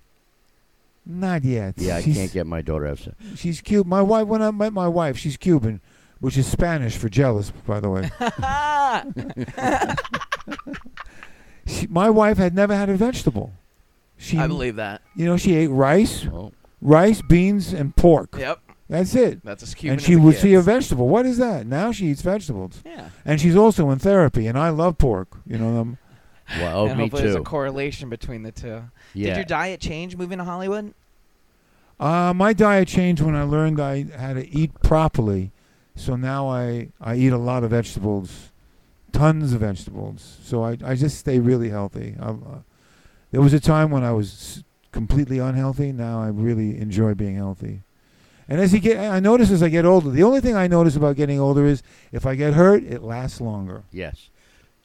Not 1.05 1.43
yet. 1.43 1.75
Yeah, 1.77 1.97
I 1.97 2.01
can't 2.01 2.31
get 2.33 2.45
my 2.47 2.61
daughter 2.61 2.83
to 2.85 2.89
have 2.89 2.99
salads. 2.99 3.39
She's 3.39 3.61
Cuban. 3.61 3.89
My 3.89 4.01
wife. 4.01 4.27
When 4.27 4.41
I 4.41 4.51
met 4.51 4.73
my 4.73 4.87
wife, 4.87 5.17
she's 5.17 5.37
Cuban, 5.37 5.79
which 6.19 6.37
is 6.37 6.45
Spanish 6.47 6.97
for 6.97 7.07
jealous, 7.09 7.51
by 7.65 7.79
the 7.79 7.89
way. 7.89 8.09
she, 11.65 11.87
my 11.87 12.09
wife 12.09 12.37
had 12.37 12.53
never 12.55 12.75
had 12.75 12.89
a 12.89 12.95
vegetable. 12.95 13.53
She, 14.17 14.37
I 14.37 14.47
believe 14.47 14.75
that. 14.77 15.01
You 15.15 15.25
know, 15.25 15.37
she 15.37 15.55
ate 15.55 15.67
rice, 15.67 16.25
Oh, 16.25 16.51
rice, 16.81 17.21
beans, 17.21 17.71
and 17.73 17.95
pork. 17.95 18.35
Yep. 18.37 18.59
That's 18.89 19.13
it. 19.15 19.43
That's 19.43 19.63
as 19.63 19.75
Cuban 19.75 19.93
and 19.93 20.01
she 20.01 20.13
as 20.13 20.19
it 20.19 20.21
would 20.21 20.35
see 20.37 20.53
a 20.53 20.61
vegetable. 20.61 21.07
What 21.09 21.25
is 21.25 21.37
that? 21.37 21.67
Now 21.67 21.91
she 21.91 22.07
eats 22.07 22.21
vegetables, 22.21 22.81
Yeah. 22.85 23.09
and 23.25 23.39
she's 23.39 23.55
also 23.55 23.89
in 23.91 23.99
therapy. 23.99 24.47
And 24.47 24.57
I 24.57 24.69
love 24.69 24.97
pork. 24.97 25.27
You 25.45 25.57
know, 25.57 25.81
um, 25.81 25.97
Well, 26.59 26.79
oh, 26.79 26.87
and 26.87 26.97
me 26.97 27.03
hopefully 27.03 27.23
there's 27.23 27.35
a 27.35 27.41
correlation 27.41 28.09
between 28.09 28.43
the 28.43 28.51
two. 28.51 28.83
Yeah. 29.13 29.27
Did 29.29 29.35
your 29.35 29.45
diet 29.45 29.81
change 29.81 30.15
moving 30.15 30.37
to 30.37 30.43
Hollywood? 30.43 30.93
Uh, 31.99 32.33
my 32.35 32.53
diet 32.53 32.87
changed 32.87 33.21
when 33.21 33.35
I 33.35 33.43
learned 33.43 33.79
I 33.79 34.05
had 34.05 34.35
to 34.35 34.47
eat 34.47 34.71
properly. 34.81 35.51
So 35.95 36.15
now 36.15 36.47
I, 36.47 36.89
I 37.01 37.15
eat 37.15 37.33
a 37.33 37.37
lot 37.37 37.63
of 37.63 37.71
vegetables, 37.71 38.51
tons 39.11 39.51
of 39.51 39.61
vegetables. 39.61 40.37
So 40.43 40.63
I, 40.63 40.77
I 40.85 40.95
just 40.95 41.17
stay 41.17 41.39
really 41.39 41.69
healthy. 41.69 42.15
I, 42.19 42.29
uh, 42.29 42.35
there 43.31 43.41
was 43.41 43.53
a 43.53 43.59
time 43.59 43.89
when 43.89 44.03
I 44.03 44.11
was 44.11 44.63
completely 44.91 45.39
unhealthy. 45.39 45.91
Now 45.91 46.21
I 46.21 46.27
really 46.27 46.77
enjoy 46.79 47.13
being 47.15 47.35
healthy. 47.35 47.81
And 48.47 48.61
as 48.61 48.73
you 48.73 48.79
get, 48.79 48.97
I 48.97 49.19
notice 49.19 49.51
as 49.51 49.61
I 49.61 49.69
get 49.69 49.83
older, 49.83 50.09
the 50.09 50.23
only 50.23 50.39
thing 50.39 50.55
I 50.55 50.67
notice 50.67 50.95
about 50.95 51.17
getting 51.17 51.39
older 51.39 51.65
is 51.65 51.83
if 52.11 52.25
I 52.25 52.35
get 52.35 52.53
hurt, 52.53 52.83
it 52.83 53.01
lasts 53.03 53.41
longer. 53.41 53.83
yes. 53.91 54.29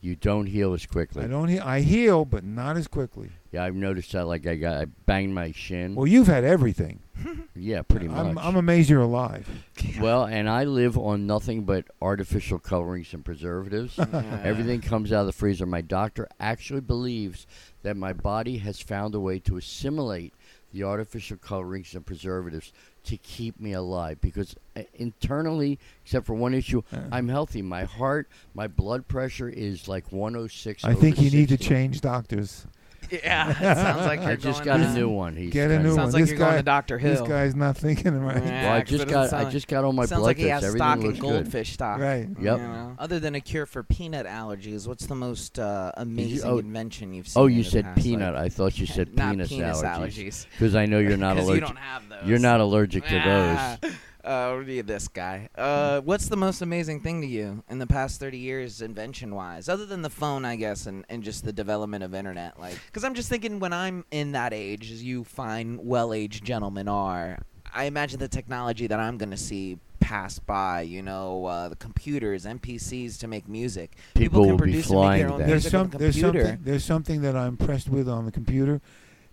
You 0.02 0.16
don't 0.16 0.46
heal 0.46 0.74
as 0.74 0.84
quickly. 0.84 1.22
I 1.22 1.28
don't, 1.28 1.46
he- 1.46 1.60
I 1.60 1.80
heal, 1.80 2.24
but 2.24 2.42
not 2.42 2.76
as 2.76 2.88
quickly. 2.88 3.30
Yeah, 3.52 3.62
I've 3.62 3.76
noticed 3.76 4.10
that. 4.12 4.26
Like 4.26 4.48
I 4.48 4.56
got, 4.56 4.76
I 4.82 4.86
banged 5.06 5.32
my 5.32 5.52
shin. 5.52 5.94
Well, 5.94 6.08
you've 6.08 6.26
had 6.26 6.42
everything. 6.42 6.98
yeah, 7.54 7.82
pretty 7.82 8.08
much. 8.08 8.18
I'm, 8.18 8.36
I'm 8.36 8.56
amazed 8.56 8.90
you're 8.90 9.00
alive. 9.00 9.48
well, 10.00 10.24
and 10.24 10.50
I 10.50 10.64
live 10.64 10.98
on 10.98 11.28
nothing 11.28 11.62
but 11.62 11.84
artificial 12.00 12.58
colorings 12.58 13.14
and 13.14 13.24
preservatives. 13.24 13.96
Everything 14.42 14.80
comes 14.80 15.12
out 15.12 15.20
of 15.20 15.26
the 15.26 15.32
freezer. 15.32 15.66
My 15.66 15.82
doctor 15.82 16.28
actually 16.40 16.80
believes 16.80 17.46
that 17.84 17.96
my 17.96 18.12
body 18.12 18.58
has 18.58 18.80
found 18.80 19.14
a 19.14 19.20
way 19.20 19.38
to 19.38 19.56
assimilate 19.56 20.34
the 20.72 20.82
artificial 20.82 21.36
colorings 21.36 21.94
and 21.94 22.04
preservatives 22.04 22.72
to 23.04 23.16
keep 23.16 23.60
me 23.60 23.72
alive 23.72 24.20
because 24.20 24.54
uh, 24.76 24.82
internally 24.94 25.78
except 26.04 26.26
for 26.26 26.34
one 26.34 26.54
issue 26.54 26.82
Uh. 26.92 26.98
I'm 27.10 27.28
healthy 27.28 27.62
my 27.62 27.84
heart 27.84 28.28
my 28.54 28.66
blood 28.66 29.08
pressure 29.08 29.48
is 29.48 29.88
like 29.88 30.10
106 30.12 30.84
I 30.84 30.94
think 30.94 31.16
over 31.18 31.24
you 31.24 31.30
need 31.30 31.48
to 31.50 31.56
change 31.58 32.00
doctors. 32.00 32.66
Yeah, 33.10 33.50
it 33.50 33.76
sounds 33.76 34.06
like 34.06 34.20
you're 34.20 34.30
I 34.30 34.36
just 34.36 34.64
going 34.64 34.80
got 34.80 34.88
a 34.88 34.92
to- 34.94 34.98
new 35.00 35.08
one 35.08 35.36
he's 35.36 35.52
Get 35.52 35.70
a 35.70 35.74
kinda- 35.74 35.88
new 35.88 35.94
Sounds 35.94 36.12
one. 36.12 36.12
like 36.12 36.22
This 36.22 36.30
you're 36.30 36.38
going 36.38 36.56
to 36.56 36.62
Doctor 36.62 36.98
Hill. 36.98 37.10
This 37.24 37.28
guy's 37.28 37.54
not 37.54 37.76
thinking 37.76 38.18
right. 38.20 38.42
Yeah, 38.42 38.62
well 38.64 38.72
I 38.74 38.80
'cause 38.80 38.88
it 38.92 38.96
just 38.96 39.04
doesn't 39.04 39.08
got 39.10 39.30
sound 39.30 39.40
I 39.40 39.44
like- 39.44 39.52
just 39.52 39.68
got 39.68 39.84
all 39.84 39.92
my 39.92 40.06
Sounds 40.06 40.20
blood 40.20 40.26
like 40.28 40.36
he 40.38 40.44
has 40.48 40.62
tests 40.62 40.76
stock 40.76 40.98
everything 40.98 41.02
in 41.02 41.06
looks 41.08 41.20
good 41.20 41.42
goldfish 41.44 41.72
stock. 41.72 42.00
Right. 42.00 42.28
Yep. 42.28 42.36
you 42.38 42.44
know? 42.66 42.96
Other 42.98 43.20
than 43.20 43.34
a 43.34 43.40
cure 43.40 43.66
for 43.66 43.82
peanut 43.82 44.26
allergies, 44.26 44.86
what's 44.86 45.06
the 45.06 45.14
most 45.14 45.58
uh, 45.58 45.92
amazing 45.96 46.48
oh- 46.50 46.58
invention 46.58 47.12
you've 47.12 47.28
seen? 47.28 47.42
oh 47.42 47.46
in 47.46 47.54
you 47.56 47.64
the 47.64 47.70
said 47.70 47.84
past, 47.84 47.96
like- 47.96 48.04
peanut 48.04 48.34
I 48.34 48.48
thought 48.48 48.78
you 48.78 48.86
said 48.96 49.14
not 49.14 49.30
penis, 49.32 49.48
penis 49.48 49.82
allergies 49.82 49.98
allergies. 49.98 50.46
because 50.52 50.74
I 50.74 50.86
know 50.86 50.98
you're 50.98 51.16
not 51.16 51.36
'Cause 51.36 51.44
allergic 51.46 51.62
you 51.68 51.74
don't 51.74 51.78
have 51.78 52.02
those. 52.08 52.28
you're 52.28 52.38
not 52.38 52.60
allergic 52.60 53.04
to 53.06 53.78
those 53.82 53.92
Uh, 54.24 54.54
what 54.54 54.68
are 54.68 54.70
you, 54.70 54.82
this 54.84 55.08
guy? 55.08 55.48
Uh, 55.56 56.00
what's 56.00 56.28
the 56.28 56.36
most 56.36 56.62
amazing 56.62 57.00
thing 57.00 57.20
to 57.20 57.26
you 57.26 57.64
in 57.68 57.78
the 57.78 57.86
past 57.86 58.20
30 58.20 58.38
years, 58.38 58.80
invention-wise, 58.80 59.68
other 59.68 59.84
than 59.84 60.02
the 60.02 60.10
phone, 60.10 60.44
I 60.44 60.54
guess, 60.54 60.86
and, 60.86 61.04
and 61.08 61.24
just 61.24 61.44
the 61.44 61.52
development 61.52 62.04
of 62.04 62.14
internet? 62.14 62.58
Like, 62.58 62.78
because 62.86 63.02
I'm 63.02 63.14
just 63.14 63.28
thinking 63.28 63.58
when 63.58 63.72
I'm 63.72 64.04
in 64.12 64.32
that 64.32 64.52
age, 64.52 64.92
as 64.92 65.02
you 65.02 65.24
fine, 65.24 65.78
well-aged 65.82 66.44
gentlemen 66.44 66.86
are, 66.86 67.40
I 67.74 67.84
imagine 67.84 68.20
the 68.20 68.28
technology 68.28 68.86
that 68.86 69.00
I'm 69.00 69.18
gonna 69.18 69.36
see 69.36 69.78
pass 69.98 70.38
by. 70.38 70.82
You 70.82 71.02
know, 71.02 71.46
uh, 71.46 71.68
the 71.68 71.76
computers, 71.76 72.44
MPCs 72.44 73.18
to 73.20 73.26
make 73.26 73.48
music. 73.48 73.96
People 74.14 74.42
can 74.42 74.50
will 74.50 74.56
be 74.56 74.62
produce 74.64 74.90
and 74.90 75.00
make 75.00 75.20
their 75.20 75.30
own 75.30 75.38
then. 75.38 75.48
There's 75.48 75.64
music 75.64 75.74
on 75.78 75.84
some. 75.84 75.90
the 75.90 75.98
There's 75.98 76.14
computer. 76.20 76.46
something. 76.46 76.64
There's 76.64 76.84
something 76.84 77.22
that 77.22 77.36
I'm 77.36 77.48
impressed 77.48 77.88
with 77.88 78.08
on 78.08 78.26
the 78.26 78.32
computer. 78.32 78.80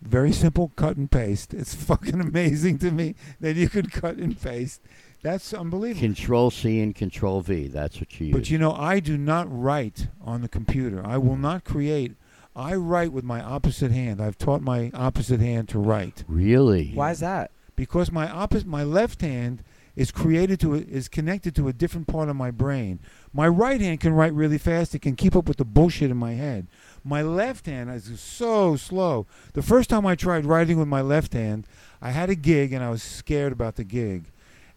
Very 0.01 0.31
simple, 0.31 0.71
cut 0.75 0.97
and 0.97 1.09
paste. 1.09 1.53
It's 1.53 1.73
fucking 1.89 2.19
amazing 2.19 2.77
to 2.79 2.91
me 2.91 3.15
that 3.39 3.55
you 3.55 3.69
could 3.69 3.91
cut 3.91 4.17
and 4.17 4.39
paste. 4.39 4.81
That's 5.21 5.53
unbelievable. 5.53 5.99
Control 5.99 6.49
C 6.49 6.79
and 6.79 6.95
Control 6.95 7.41
V. 7.41 7.67
That's 7.67 7.99
what 7.99 8.19
you 8.19 8.27
use. 8.27 8.35
But 8.35 8.49
you 8.49 8.57
know, 8.57 8.73
I 8.73 8.99
do 8.99 9.17
not 9.17 9.47
write 9.49 10.07
on 10.21 10.41
the 10.41 10.47
computer. 10.47 11.05
I 11.05 11.17
will 11.17 11.35
not 11.35 11.65
create. 11.65 12.15
I 12.55 12.75
write 12.75 13.11
with 13.11 13.25
my 13.25 13.41
opposite 13.41 13.91
hand. 13.91 14.21
I've 14.21 14.37
taught 14.37 14.61
my 14.61 14.91
opposite 14.93 15.41
hand 15.41 15.69
to 15.69 15.79
write 15.79 16.23
really? 16.27 16.91
Why 16.93 17.11
is 17.11 17.19
that? 17.19 17.51
because 17.79 18.11
my 18.11 18.29
opposite, 18.29 18.67
my 18.67 18.83
left 18.83 19.21
hand 19.21 19.63
is 19.95 20.11
created 20.11 20.59
to 20.59 20.75
a, 20.75 20.79
is 20.79 21.07
connected 21.07 21.55
to 21.55 21.69
a 21.69 21.73
different 21.73 22.07
part 22.07 22.27
of 22.27 22.35
my 22.35 22.51
brain. 22.51 22.99
My 23.31 23.47
right 23.47 23.79
hand 23.79 24.01
can 24.01 24.11
write 24.11 24.33
really 24.33 24.57
fast. 24.57 24.93
It 24.93 24.99
can 24.99 25.15
keep 25.15 25.33
up 25.33 25.47
with 25.47 25.55
the 25.55 25.65
bullshit 25.65 26.11
in 26.11 26.17
my 26.17 26.33
head. 26.33 26.67
My 27.03 27.21
left 27.21 27.65
hand 27.65 27.89
is 27.89 28.19
so 28.19 28.75
slow. 28.75 29.25
The 29.53 29.61
first 29.61 29.89
time 29.89 30.05
I 30.05 30.15
tried 30.15 30.45
writing 30.45 30.77
with 30.77 30.87
my 30.87 31.01
left 31.01 31.33
hand, 31.33 31.65
I 32.01 32.11
had 32.11 32.29
a 32.29 32.35
gig 32.35 32.73
and 32.73 32.83
I 32.83 32.89
was 32.89 33.03
scared 33.03 33.51
about 33.51 33.75
the 33.75 33.83
gig. 33.83 34.25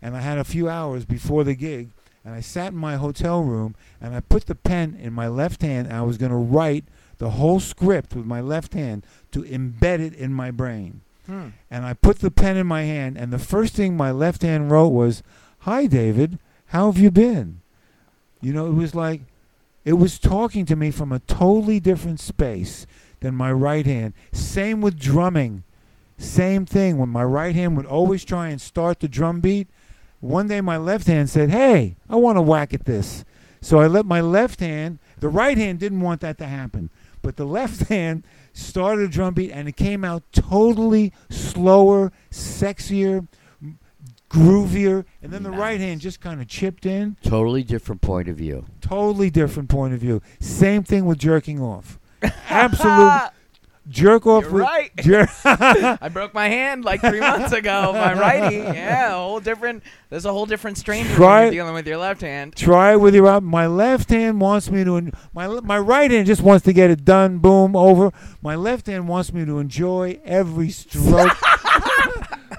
And 0.00 0.16
I 0.16 0.20
had 0.20 0.38
a 0.38 0.44
few 0.44 0.68
hours 0.68 1.04
before 1.04 1.44
the 1.44 1.54
gig 1.54 1.90
and 2.24 2.34
I 2.34 2.40
sat 2.40 2.72
in 2.72 2.78
my 2.78 2.96
hotel 2.96 3.42
room 3.42 3.74
and 4.00 4.14
I 4.14 4.20
put 4.20 4.46
the 4.46 4.54
pen 4.54 4.96
in 5.00 5.12
my 5.12 5.28
left 5.28 5.62
hand 5.62 5.88
and 5.88 5.96
I 5.96 6.02
was 6.02 6.18
going 6.18 6.30
to 6.30 6.36
write 6.36 6.84
the 7.18 7.30
whole 7.30 7.60
script 7.60 8.14
with 8.14 8.26
my 8.26 8.40
left 8.40 8.74
hand 8.74 9.04
to 9.32 9.42
embed 9.42 10.00
it 10.00 10.14
in 10.14 10.32
my 10.32 10.50
brain 10.50 11.00
Hmm. 11.26 11.48
and 11.70 11.84
I 11.84 11.94
put 11.94 12.18
the 12.18 12.32
pen 12.32 12.56
in 12.56 12.66
my 12.66 12.82
hand, 12.82 13.16
and 13.16 13.32
the 13.32 13.38
first 13.38 13.74
thing 13.74 13.96
my 13.96 14.10
left 14.10 14.42
hand 14.42 14.72
wrote 14.72 14.88
was, 14.88 15.22
"Hi, 15.60 15.86
David. 15.86 16.40
How 16.66 16.90
have 16.90 16.98
you 17.00 17.12
been?" 17.12 17.60
You 18.40 18.52
know, 18.52 18.66
it 18.66 18.74
was 18.74 18.92
like, 18.96 19.20
it 19.84 19.94
was 19.94 20.18
talking 20.18 20.64
to 20.66 20.76
me 20.76 20.90
from 20.90 21.12
a 21.12 21.18
totally 21.20 21.80
different 21.80 22.20
space 22.20 22.86
than 23.20 23.34
my 23.34 23.50
right 23.50 23.86
hand. 23.86 24.14
Same 24.32 24.80
with 24.80 24.98
drumming. 24.98 25.64
Same 26.18 26.66
thing. 26.66 26.98
When 26.98 27.08
my 27.08 27.24
right 27.24 27.54
hand 27.54 27.76
would 27.76 27.86
always 27.86 28.24
try 28.24 28.48
and 28.48 28.60
start 28.60 29.00
the 29.00 29.08
drum 29.08 29.40
beat, 29.40 29.68
one 30.20 30.46
day 30.46 30.60
my 30.60 30.76
left 30.76 31.08
hand 31.08 31.28
said, 31.28 31.50
"Hey, 31.50 31.96
I 32.08 32.16
want 32.16 32.38
to 32.38 32.42
whack 32.42 32.72
at 32.72 32.84
this." 32.84 33.24
So 33.60 33.78
I 33.80 33.86
let 33.86 34.06
my 34.06 34.20
left 34.20 34.60
hand. 34.60 34.98
The 35.18 35.28
right 35.28 35.56
hand 35.56 35.78
didn't 35.78 36.00
want 36.00 36.20
that 36.20 36.38
to 36.38 36.46
happen, 36.46 36.90
but 37.22 37.36
the 37.36 37.44
left 37.44 37.88
hand 37.88 38.24
started 38.52 39.04
a 39.04 39.08
drum 39.08 39.34
beat 39.34 39.50
and 39.50 39.68
it 39.68 39.76
came 39.76 40.04
out 40.04 40.22
totally 40.32 41.12
slower, 41.30 42.12
sexier, 42.30 43.26
groovier, 44.32 45.04
and 45.22 45.32
then 45.32 45.42
the 45.42 45.50
right 45.50 45.78
hand 45.78 46.00
just 46.00 46.20
kind 46.20 46.40
of 46.40 46.48
chipped 46.48 46.86
in. 46.86 47.16
Totally 47.22 47.62
different 47.62 48.00
point 48.00 48.28
of 48.28 48.36
view. 48.36 48.64
Totally 48.80 49.30
different 49.30 49.68
point 49.68 49.94
of 49.94 50.00
view. 50.00 50.22
Same 50.40 50.82
thing 50.82 51.04
with 51.04 51.18
jerking 51.18 51.60
off. 51.60 51.98
Absolute 52.48 53.30
jerk 53.88 54.26
off 54.26 54.44
You're 54.44 54.52
with 54.52 54.62
right. 54.62 54.90
jer- 55.00 55.28
I 56.00 56.08
broke 56.08 56.34
my 56.34 56.48
hand 56.48 56.84
like 56.84 57.00
three 57.00 57.20
months 57.20 57.52
ago. 57.52 57.92
My 57.92 58.14
righty, 58.14 58.56
yeah, 58.56 59.12
a 59.12 59.16
whole 59.16 59.40
different. 59.40 59.82
There's 60.10 60.24
a 60.24 60.32
whole 60.32 60.46
different 60.46 60.78
strain 60.78 61.04
Try 61.06 61.44
when 61.44 61.52
you're 61.52 61.62
dealing 61.64 61.74
with 61.74 61.86
your 61.86 61.98
left 61.98 62.20
hand. 62.20 62.56
Try 62.56 62.92
it 62.92 63.00
with 63.00 63.14
your. 63.14 63.40
My 63.40 63.66
left 63.66 64.10
hand 64.10 64.40
wants 64.40 64.70
me 64.70 64.84
to. 64.84 64.96
En- 64.96 65.12
my 65.32 65.46
my 65.46 65.78
right 65.78 66.10
hand 66.10 66.26
just 66.26 66.42
wants 66.42 66.64
to 66.66 66.72
get 66.72 66.90
it 66.90 67.04
done. 67.04 67.38
Boom, 67.38 67.76
over. 67.76 68.12
My 68.40 68.56
left 68.56 68.86
hand 68.86 69.08
wants 69.08 69.32
me 69.32 69.44
to 69.44 69.58
enjoy 69.58 70.20
every 70.24 70.70
stroke. 70.70 71.36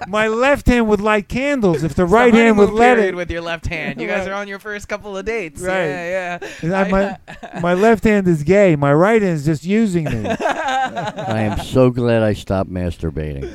My 0.07 0.27
left 0.27 0.67
hand 0.67 0.87
would 0.87 1.01
light 1.01 1.27
candles 1.27 1.77
if 1.77 1.81
the 1.81 1.85
It's 1.85 1.95
the 1.95 2.05
right 2.05 2.33
hand 2.33 2.57
would 2.57 2.69
let 2.71 2.99
it. 2.99 3.15
with 3.15 3.29
your 3.31 3.41
left 3.41 3.65
hand. 3.67 3.99
You 4.01 4.07
guys 4.07 4.27
are 4.27 4.33
on 4.33 4.47
your 4.47 4.59
first 4.59 4.87
couple 4.87 5.17
of 5.17 5.25
dates. 5.25 5.61
Right. 5.61 5.85
Yeah, 5.87 6.39
yeah. 6.61 6.81
I- 6.81 6.89
my, 6.89 7.59
my 7.61 7.73
left 7.73 8.03
hand 8.03 8.27
is 8.27 8.43
gay. 8.43 8.75
My 8.75 8.93
right 8.93 9.21
hand 9.21 9.35
is 9.35 9.45
just 9.45 9.63
using 9.65 10.05
me. 10.05 10.25
I 10.39 11.41
am 11.41 11.59
so 11.65 11.89
glad 11.89 12.23
I 12.23 12.33
stopped 12.33 12.69
masturbating. 12.71 13.51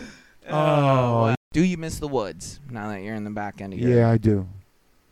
Oh, 0.48 0.52
oh, 0.52 1.22
wow. 1.26 1.34
Do 1.52 1.62
you 1.64 1.76
miss 1.76 1.98
the 1.98 2.08
woods 2.08 2.60
now 2.70 2.88
that 2.88 3.02
you're 3.02 3.14
in 3.14 3.24
the 3.24 3.30
back 3.30 3.60
end 3.60 3.72
of 3.72 3.78
your? 3.78 3.90
yeah, 3.98 4.10
I 4.10 4.16
do. 4.18 4.46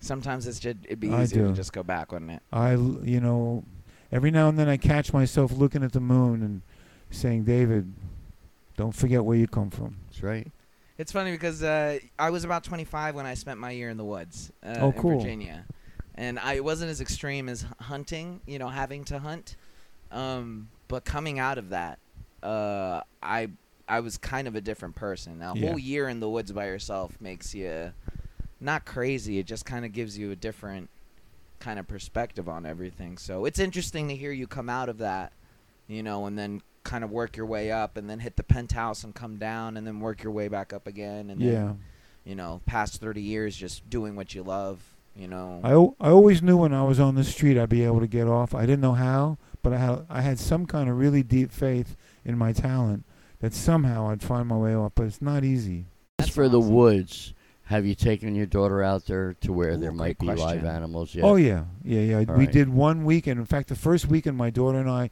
Sometimes 0.00 0.46
it's 0.46 0.58
just 0.60 0.76
it'd 0.84 1.00
be 1.00 1.10
I 1.10 1.22
easier 1.22 1.48
to 1.48 1.52
just 1.52 1.72
go 1.72 1.82
back, 1.82 2.12
wouldn't 2.12 2.30
it? 2.30 2.42
I, 2.52 2.72
you 2.72 3.20
know, 3.20 3.64
every 4.12 4.30
now 4.30 4.48
and 4.48 4.58
then 4.58 4.68
I 4.68 4.76
catch 4.76 5.12
myself 5.12 5.52
looking 5.52 5.82
at 5.82 5.92
the 5.92 6.00
moon 6.00 6.42
and 6.42 6.62
saying, 7.10 7.44
David, 7.44 7.92
don't 8.76 8.94
forget 8.94 9.24
where 9.24 9.36
you 9.36 9.46
come 9.48 9.70
from. 9.70 9.96
That's 10.08 10.22
right. 10.22 10.46
It's 10.98 11.12
funny 11.12 11.32
because 11.32 11.62
uh, 11.62 11.98
I 12.18 12.30
was 12.30 12.44
about 12.44 12.64
25 12.64 13.14
when 13.14 13.26
I 13.26 13.34
spent 13.34 13.60
my 13.60 13.70
year 13.70 13.90
in 13.90 13.96
the 13.96 14.04
woods 14.04 14.50
uh, 14.64 14.70
Oh, 14.80 14.90
in. 14.92 15.02
Virginia, 15.02 15.66
and 16.14 16.38
I 16.38 16.54
it 16.54 16.64
wasn't 16.64 16.90
as 16.90 17.00
extreme 17.00 17.48
as 17.48 17.66
hunting, 17.80 18.40
you 18.46 18.58
know, 18.58 18.68
having 18.68 19.04
to 19.04 19.18
hunt. 19.18 19.56
Um, 20.10 20.68
but 20.88 21.04
coming 21.04 21.38
out 21.38 21.58
of 21.58 21.70
that, 21.70 21.98
uh, 22.42 23.02
I 23.22 23.48
I 23.88 24.00
was 24.00 24.16
kind 24.16 24.48
of 24.48 24.54
a 24.54 24.60
different 24.60 24.94
person. 24.94 25.42
A 25.42 25.54
Yeah. 25.54 25.68
whole 25.68 25.78
year 25.78 26.08
in 26.08 26.20
the 26.20 26.28
woods 26.30 26.50
by 26.52 26.66
yourself 26.66 27.20
makes 27.20 27.54
you 27.54 27.92
not 28.60 28.86
crazy. 28.86 29.38
It 29.38 29.46
just 29.46 29.66
kind 29.66 29.84
of 29.84 29.92
gives 29.92 30.16
you 30.16 30.30
a 30.30 30.36
different 30.36 30.88
kind 31.58 31.78
of 31.78 31.86
perspective 31.86 32.48
on 32.48 32.64
everything. 32.64 33.18
So 33.18 33.44
it's 33.44 33.58
interesting 33.58 34.08
to 34.08 34.16
hear 34.16 34.32
you 34.32 34.46
come 34.46 34.68
out 34.70 34.88
of 34.88 34.98
that, 34.98 35.32
you 35.88 36.02
know, 36.02 36.26
and 36.26 36.38
then 36.38 36.62
kind 36.86 37.04
of 37.04 37.10
work 37.10 37.36
your 37.36 37.46
way 37.46 37.70
up, 37.70 37.96
and 37.96 38.08
then 38.08 38.20
hit 38.20 38.36
the 38.36 38.42
penthouse 38.42 39.04
and 39.04 39.14
come 39.14 39.36
down, 39.36 39.76
and 39.76 39.86
then 39.86 40.00
work 40.00 40.22
your 40.22 40.32
way 40.32 40.48
back 40.48 40.72
up 40.72 40.86
again, 40.86 41.30
and 41.30 41.40
yeah. 41.40 41.52
then, 41.52 41.80
you 42.24 42.34
know, 42.34 42.62
past 42.64 43.00
30 43.00 43.20
years 43.20 43.56
just 43.56 43.88
doing 43.90 44.16
what 44.16 44.34
you 44.34 44.42
love, 44.42 44.80
you 45.14 45.26
know. 45.28 45.60
I, 45.64 46.06
I 46.06 46.10
always 46.10 46.42
knew 46.42 46.56
when 46.56 46.72
I 46.72 46.84
was 46.84 47.00
on 47.00 47.16
the 47.16 47.24
street 47.24 47.58
I'd 47.58 47.68
be 47.68 47.84
able 47.84 48.00
to 48.00 48.06
get 48.06 48.28
off. 48.28 48.54
I 48.54 48.62
didn't 48.62 48.80
know 48.80 48.94
how, 48.94 49.36
but 49.62 49.72
I 49.72 49.78
had 49.78 50.06
I 50.08 50.20
had 50.20 50.38
some 50.38 50.64
kind 50.64 50.88
of 50.88 50.96
really 50.96 51.22
deep 51.22 51.50
faith 51.50 51.96
in 52.24 52.38
my 52.38 52.52
talent 52.52 53.04
that 53.40 53.52
somehow 53.52 54.08
I'd 54.10 54.22
find 54.22 54.48
my 54.48 54.56
way 54.56 54.74
off. 54.74 54.92
But 54.94 55.06
it's 55.06 55.20
not 55.20 55.44
easy. 55.44 55.86
As 56.18 56.26
That's 56.26 56.34
for 56.34 56.48
the 56.48 56.60
woods, 56.60 57.34
have 57.64 57.84
you 57.84 57.96
taken 57.96 58.34
your 58.34 58.46
daughter 58.46 58.82
out 58.82 59.06
there 59.06 59.34
to 59.40 59.52
where 59.52 59.72
Ooh, 59.72 59.76
there 59.76 59.92
might 59.92 60.18
be 60.18 60.26
great 60.26 60.38
live 60.38 60.64
animals 60.64 61.14
yet? 61.14 61.24
Oh 61.24 61.34
yeah, 61.36 61.64
yeah, 61.82 62.00
yeah. 62.00 62.16
All 62.18 62.36
we 62.36 62.44
right. 62.46 62.52
did 62.52 62.68
one 62.68 63.04
weekend. 63.04 63.40
In 63.40 63.46
fact, 63.46 63.68
the 63.68 63.74
first 63.74 64.06
weekend, 64.06 64.36
my 64.36 64.50
daughter 64.50 64.78
and 64.78 64.88
I 64.88 65.10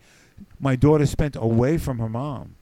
my 0.60 0.76
daughter 0.76 1.06
spent 1.06 1.36
away 1.36 1.78
from 1.78 1.98
her 1.98 2.08
mom. 2.08 2.56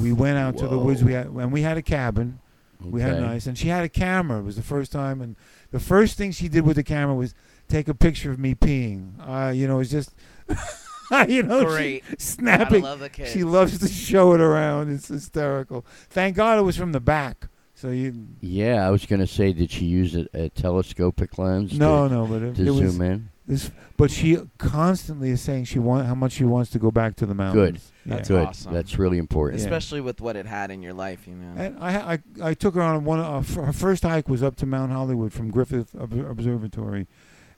We 0.00 0.12
went 0.12 0.38
out 0.38 0.56
to 0.58 0.68
the 0.68 0.78
woods. 0.78 1.02
We 1.02 1.12
had 1.12 1.26
and 1.26 1.52
we 1.52 1.62
had 1.62 1.76
a 1.76 1.82
cabin. 1.82 2.38
We 2.82 3.02
had 3.02 3.14
Okay. 3.14 3.20
nice, 3.20 3.46
and 3.46 3.58
she 3.58 3.68
had 3.68 3.84
a 3.84 3.88
camera. 3.90 4.38
It 4.38 4.44
was 4.44 4.56
the 4.56 4.62
first 4.62 4.90
time, 4.92 5.20
and 5.20 5.36
the 5.70 5.80
first 5.80 6.16
thing 6.16 6.32
she 6.32 6.48
did 6.48 6.64
with 6.64 6.76
the 6.76 6.82
camera 6.82 7.14
was 7.14 7.34
take 7.68 7.88
a 7.88 7.94
picture 7.94 8.30
of 8.30 8.38
me 8.38 8.54
peeing. 8.54 9.12
Uh, 9.20 9.50
you 9.50 9.68
know, 9.68 9.80
it's 9.80 9.90
just, 9.90 10.14
you 11.28 11.42
know, 11.42 11.60
she- 11.60 11.66
Great. 11.66 12.04
Gotta 12.04 12.20
snapping. 12.20 12.82
love 12.82 13.00
the 13.00 13.10
kids. 13.10 13.32
She 13.32 13.44
loves 13.44 13.78
to 13.80 13.88
show 13.88 14.32
it 14.32 14.40
around. 14.40 14.90
It's 14.94 15.08
hysterical. 15.08 15.84
Thank 16.08 16.36
God 16.36 16.58
it 16.58 16.62
was 16.62 16.76
from 16.76 16.92
the 16.92 17.00
back. 17.00 17.48
So 17.74 17.90
you 17.90 18.14
Yeah, 18.40 18.86
I 18.86 18.90
was 18.90 19.04
gonna 19.04 19.26
say, 19.26 19.52
did 19.52 19.70
she 19.70 19.84
use 19.84 20.14
a, 20.16 20.26
a 20.32 20.48
telescopic 20.50 21.36
lens? 21.36 21.78
no 21.78 22.08
to, 22.08 22.14
no, 22.14 22.26
but 22.26 22.42
it, 22.42 22.56
to 22.56 22.62
it 22.66 22.70
was. 22.70 22.92
zoom 22.92 23.02
in. 23.02 23.28
This, 23.50 23.70
but 23.96 24.10
she 24.10 24.38
constantly 24.58 25.30
is 25.30 25.40
saying 25.40 25.64
she 25.64 25.78
want 25.78 26.06
how 26.06 26.14
much 26.14 26.32
she 26.32 26.44
wants 26.44 26.70
to 26.70 26.78
go 26.78 26.90
back 26.90 27.16
to 27.16 27.26
the 27.26 27.34
mountains. 27.34 27.90
Yeah. 28.06 28.14
That's 28.14 28.28
Good. 28.28 28.46
awesome. 28.46 28.72
That's 28.72 28.98
really 28.98 29.18
important. 29.18 29.60
Yeah. 29.60 29.66
Especially 29.66 30.00
with 30.00 30.20
what 30.20 30.36
it 30.36 30.46
had 30.46 30.70
in 30.70 30.82
your 30.82 30.94
life, 30.94 31.26
you 31.26 31.34
know. 31.34 31.60
And 31.60 31.78
I, 31.78 32.12
I, 32.14 32.18
I 32.50 32.54
took 32.54 32.74
her 32.76 32.80
on 32.82 33.04
one. 33.04 33.18
Uh, 33.20 33.38
f- 33.40 33.54
her 33.56 33.72
first 33.72 34.04
hike 34.04 34.28
was 34.28 34.42
up 34.42 34.56
to 34.56 34.66
Mount 34.66 34.92
Hollywood 34.92 35.32
from 35.32 35.50
Griffith 35.50 35.94
Ob- 35.96 36.12
Observatory, 36.14 37.08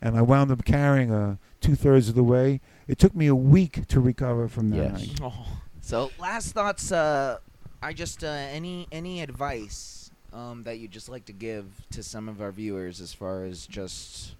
and 0.00 0.16
I 0.16 0.22
wound 0.22 0.50
up 0.50 0.64
carrying 0.64 1.10
her 1.10 1.38
two 1.60 1.74
thirds 1.74 2.08
of 2.08 2.14
the 2.14 2.24
way. 2.24 2.60
It 2.88 2.98
took 2.98 3.14
me 3.14 3.26
a 3.26 3.34
week 3.36 3.86
to 3.88 4.00
recover 4.00 4.48
from 4.48 4.70
that 4.70 4.76
Yes. 4.98 5.08
hike. 5.10 5.18
Oh. 5.22 5.46
So 5.82 6.10
last 6.18 6.52
thoughts. 6.52 6.90
Uh, 6.90 7.38
I 7.82 7.92
just 7.92 8.24
uh, 8.24 8.28
any 8.28 8.86
any 8.90 9.20
advice 9.20 10.10
um, 10.32 10.62
that 10.62 10.76
you 10.76 10.82
would 10.84 10.90
just 10.92 11.08
like 11.10 11.26
to 11.26 11.32
give 11.32 11.66
to 11.90 12.02
some 12.02 12.28
of 12.28 12.40
our 12.40 12.50
viewers 12.52 13.00
as 13.00 13.12
far 13.12 13.44
as 13.44 13.66
just 13.66 14.36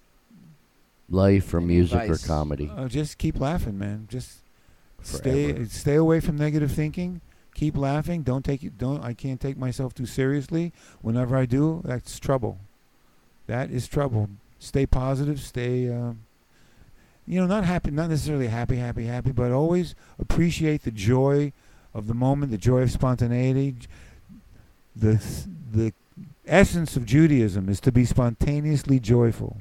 Life 1.13 1.53
or 1.55 1.59
Any 1.59 1.67
music 1.67 2.01
advice? 2.01 2.25
or 2.25 2.27
comedy. 2.27 2.71
Uh, 2.75 2.89
just 2.89 3.19
keep 3.19 3.39
laughing, 3.39 3.79
man. 3.79 4.09
Just 4.11 4.39
Forever. 5.01 5.19
stay 5.23 5.65
stay 5.67 5.95
away 5.95 6.21
from 6.21 6.37
negative 6.37 6.73
thinking. 6.73 7.21
Keep 7.55 7.77
laughing. 7.77 8.23
Don't 8.23 8.45
take 8.45 8.63
it. 8.65 8.79
Don't. 8.79 9.05
I 9.05 9.13
can't 9.13 9.41
take 9.41 9.57
myself 9.59 9.95
too 9.95 10.07
seriously. 10.07 10.73
Whenever 11.03 11.37
I 11.37 11.45
do, 11.45 11.83
that's 11.85 12.19
trouble. 12.19 12.59
That 13.47 13.71
is 13.71 13.87
trouble. 13.87 14.31
Stay 14.59 14.87
positive. 14.87 15.39
Stay. 15.41 15.93
Um, 15.93 16.21
you 17.27 17.39
know, 17.41 17.47
not 17.47 17.65
happy, 17.65 17.91
not 17.91 18.09
necessarily 18.11 18.49
happy, 18.49 18.77
happy, 18.77 19.05
happy, 19.05 19.31
but 19.33 19.53
always 19.53 19.95
appreciate 20.19 20.83
the 20.83 20.91
joy 20.91 21.53
of 21.95 22.07
the 22.09 22.15
moment, 22.15 22.51
the 22.51 22.59
joy 22.59 22.81
of 22.81 22.91
spontaneity. 22.91 23.77
The 24.97 25.23
the 25.71 25.93
essence 26.47 26.97
of 26.97 27.05
Judaism 27.07 27.69
is 27.69 27.81
to 27.81 27.93
be 27.93 28.05
spontaneously 28.05 28.99
joyful. 28.99 29.59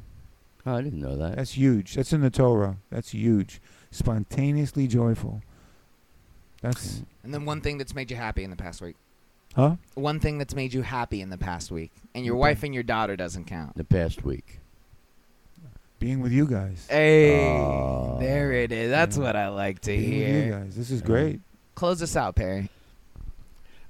Oh, 0.66 0.76
I 0.76 0.82
didn't 0.82 1.02
know 1.02 1.16
that. 1.18 1.36
That's 1.38 1.52
huge. 1.58 1.96
That's 1.96 2.14
in 2.14 2.22
the 2.22 2.30
Torah. 2.30 2.78
That's 2.92 3.10
huge. 3.12 3.60
Spontaneously 3.90 4.88
joyful. 4.88 5.42
That's 6.62 7.00
mm. 7.00 7.06
and 7.24 7.34
then 7.34 7.46
one 7.46 7.62
thing 7.62 7.78
that's 7.80 7.96
made 7.96 8.12
you 8.12 8.18
happy 8.18 8.44
in 8.44 8.50
the 8.52 8.56
past 8.56 8.82
week. 8.82 8.96
huh? 9.56 9.76
One 9.96 10.20
thing 10.20 10.38
that's 10.38 10.54
made 10.56 10.74
you 10.74 10.84
happy 10.84 11.22
in 11.22 11.30
the 11.32 11.38
past 11.38 11.72
week, 11.72 11.92
and 12.14 12.24
your 12.26 12.36
wife 12.36 12.62
and 12.64 12.74
your 12.74 12.84
daughter 12.84 13.16
doesn't 13.16 13.46
count. 13.46 13.76
the 13.76 13.84
past 13.84 14.24
week. 14.24 14.60
Being 16.00 16.20
with 16.22 16.32
you 16.32 16.48
guys. 16.48 16.88
Hey, 16.90 17.48
Oh. 17.48 18.18
there 18.20 18.52
it 18.54 18.72
is. 18.72 18.90
That's 18.90 19.18
Yeah. 19.18 19.24
what 19.24 19.36
I 19.36 19.50
like 19.50 19.82
to 19.82 19.92
Being 19.92 20.02
with 20.04 20.12
you 20.20 20.26
hear. 20.44 20.52
guys. 20.60 20.76
This 20.76 20.90
is 20.92 21.02
great. 21.02 21.42
Close 21.76 22.02
us 22.02 22.16
out, 22.16 22.36
Perry. 22.36 22.70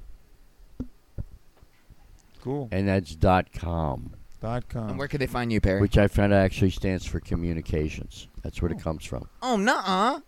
Cool. 2.43 2.69
and 2.71 2.87
that's 2.87 3.17
dot 3.17 3.51
com, 3.53 4.13
Dot 4.47 4.69
com. 4.69 4.91
And 4.91 4.99
where 4.99 5.09
can 5.09 5.19
they 5.19 5.27
find 5.27 5.53
you, 5.53 5.61
Perry? 5.61 5.81
which 5.81 5.99
I 5.99 6.07
found 6.07 6.33
out 6.33 6.41
actually 6.45 6.71
stands 6.71 7.05
for 7.05 7.19
communications. 7.19 8.29
That's 8.43 8.63
where 8.63 8.71
it 8.71 8.81
comes 8.81 9.05
from. 9.05 9.29
oh, 9.43 9.57
nuh-uh. 9.57 10.21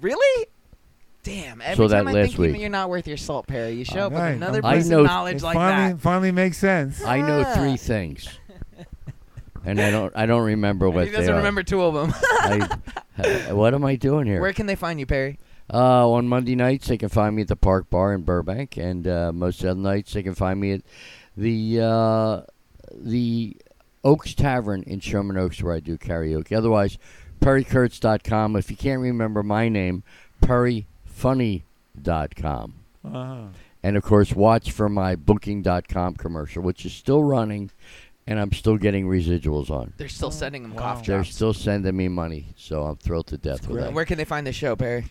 Really? 0.00 0.46
Damn. 1.22 1.62
Every 1.62 1.76
So 1.76 1.88
that 1.88 1.98
time 2.04 2.08
I 2.08 2.12
last 2.12 2.26
think 2.36 2.38
week- 2.38 2.60
you're 2.60 2.68
not 2.68 2.90
worth 2.90 3.06
your 3.08 3.16
salt, 3.16 3.46
Perry, 3.46 3.72
you 3.72 3.84
show 3.84 4.00
up 4.06 4.12
with 4.12 4.20
Alright, 4.20 4.36
another 4.36 4.60
I'm 4.64 4.76
piece 4.78 4.88
glad. 4.88 4.96
I 4.96 5.00
of 5.00 5.06
knowledge 5.06 5.36
it 5.36 5.42
like 5.42 5.54
finally 5.54 5.92
that. 5.94 6.00
finally 6.00 6.32
makes 6.32 6.58
sense. 6.58 7.02
I 7.04 7.20
know 7.22 7.44
Ah. 7.46 7.54
three 7.54 7.76
things, 7.78 8.28
and 9.64 9.80
I 9.80 9.90
don't. 9.90 10.12
I 10.16 10.26
don't 10.26 10.42
remember 10.44 10.90
what 10.90 11.04
he 11.04 11.10
they 11.10 11.16
doesn't 11.18 11.32
are. 11.32 11.36
remember 11.38 11.62
two 11.62 11.80
of 11.82 11.94
them. 11.94 12.12
I, 12.22 12.68
uh, 13.50 13.54
what 13.54 13.72
am 13.72 13.84
I 13.84 13.94
doing 13.96 14.26
here? 14.26 14.40
Where 14.40 14.52
can 14.52 14.66
they 14.66 14.74
find 14.74 14.98
you, 14.98 15.06
Perry? 15.06 15.38
Uh, 15.72 16.10
on 16.10 16.26
Monday 16.28 16.56
nights, 16.56 16.88
they 16.88 16.98
can 16.98 17.08
find 17.08 17.36
me 17.36 17.42
at 17.42 17.48
the 17.48 17.56
Park 17.56 17.88
Bar 17.88 18.12
in 18.12 18.22
Burbank, 18.22 18.76
and 18.76 19.06
uh, 19.06 19.32
most 19.32 19.64
other 19.64 19.78
nights 19.80 20.12
they 20.12 20.22
can 20.24 20.34
find 20.34 20.60
me 20.60 20.72
at 20.72 20.82
the 21.36 21.80
uh, 21.80 22.40
the 22.96 23.56
Oaks 24.04 24.34
Tavern 24.34 24.82
in 24.84 25.00
Sherman 25.00 25.36
Oaks, 25.36 25.62
where 25.62 25.74
I 25.74 25.80
do 25.80 25.98
karaoke. 25.98 26.56
Otherwise, 26.56 26.98
PerryKurtz.com. 27.40 28.56
If 28.56 28.70
you 28.70 28.76
can't 28.76 29.00
remember 29.00 29.42
my 29.42 29.68
name, 29.68 30.02
PerryFunny.com. 30.42 32.74
Uh-huh. 33.04 33.36
And 33.82 33.96
of 33.96 34.04
course, 34.04 34.32
watch 34.32 34.70
for 34.70 34.88
my 34.88 35.16
Booking.com 35.16 36.14
commercial, 36.14 36.62
which 36.62 36.86
is 36.86 36.92
still 36.92 37.24
running, 37.24 37.70
and 38.28 38.38
I'm 38.38 38.52
still 38.52 38.76
getting 38.76 39.06
residuals 39.08 39.70
on. 39.70 39.92
They're 39.96 40.08
still 40.08 40.30
sending 40.30 40.62
them 40.62 40.74
Wow. 40.74 40.82
cough 40.94 41.04
They're 41.06 41.24
still 41.24 41.52
sending 41.52 41.96
me 41.96 42.06
money, 42.08 42.54
so 42.56 42.84
I'm 42.84 42.96
thrilled 42.96 43.26
to 43.28 43.38
death 43.38 43.62
with 43.62 43.70
great. 43.78 43.84
that. 43.86 43.92
Where 43.92 44.04
can 44.04 44.18
they 44.18 44.24
find 44.24 44.46
the 44.46 44.52
show, 44.52 44.76
Perry? 44.76 45.06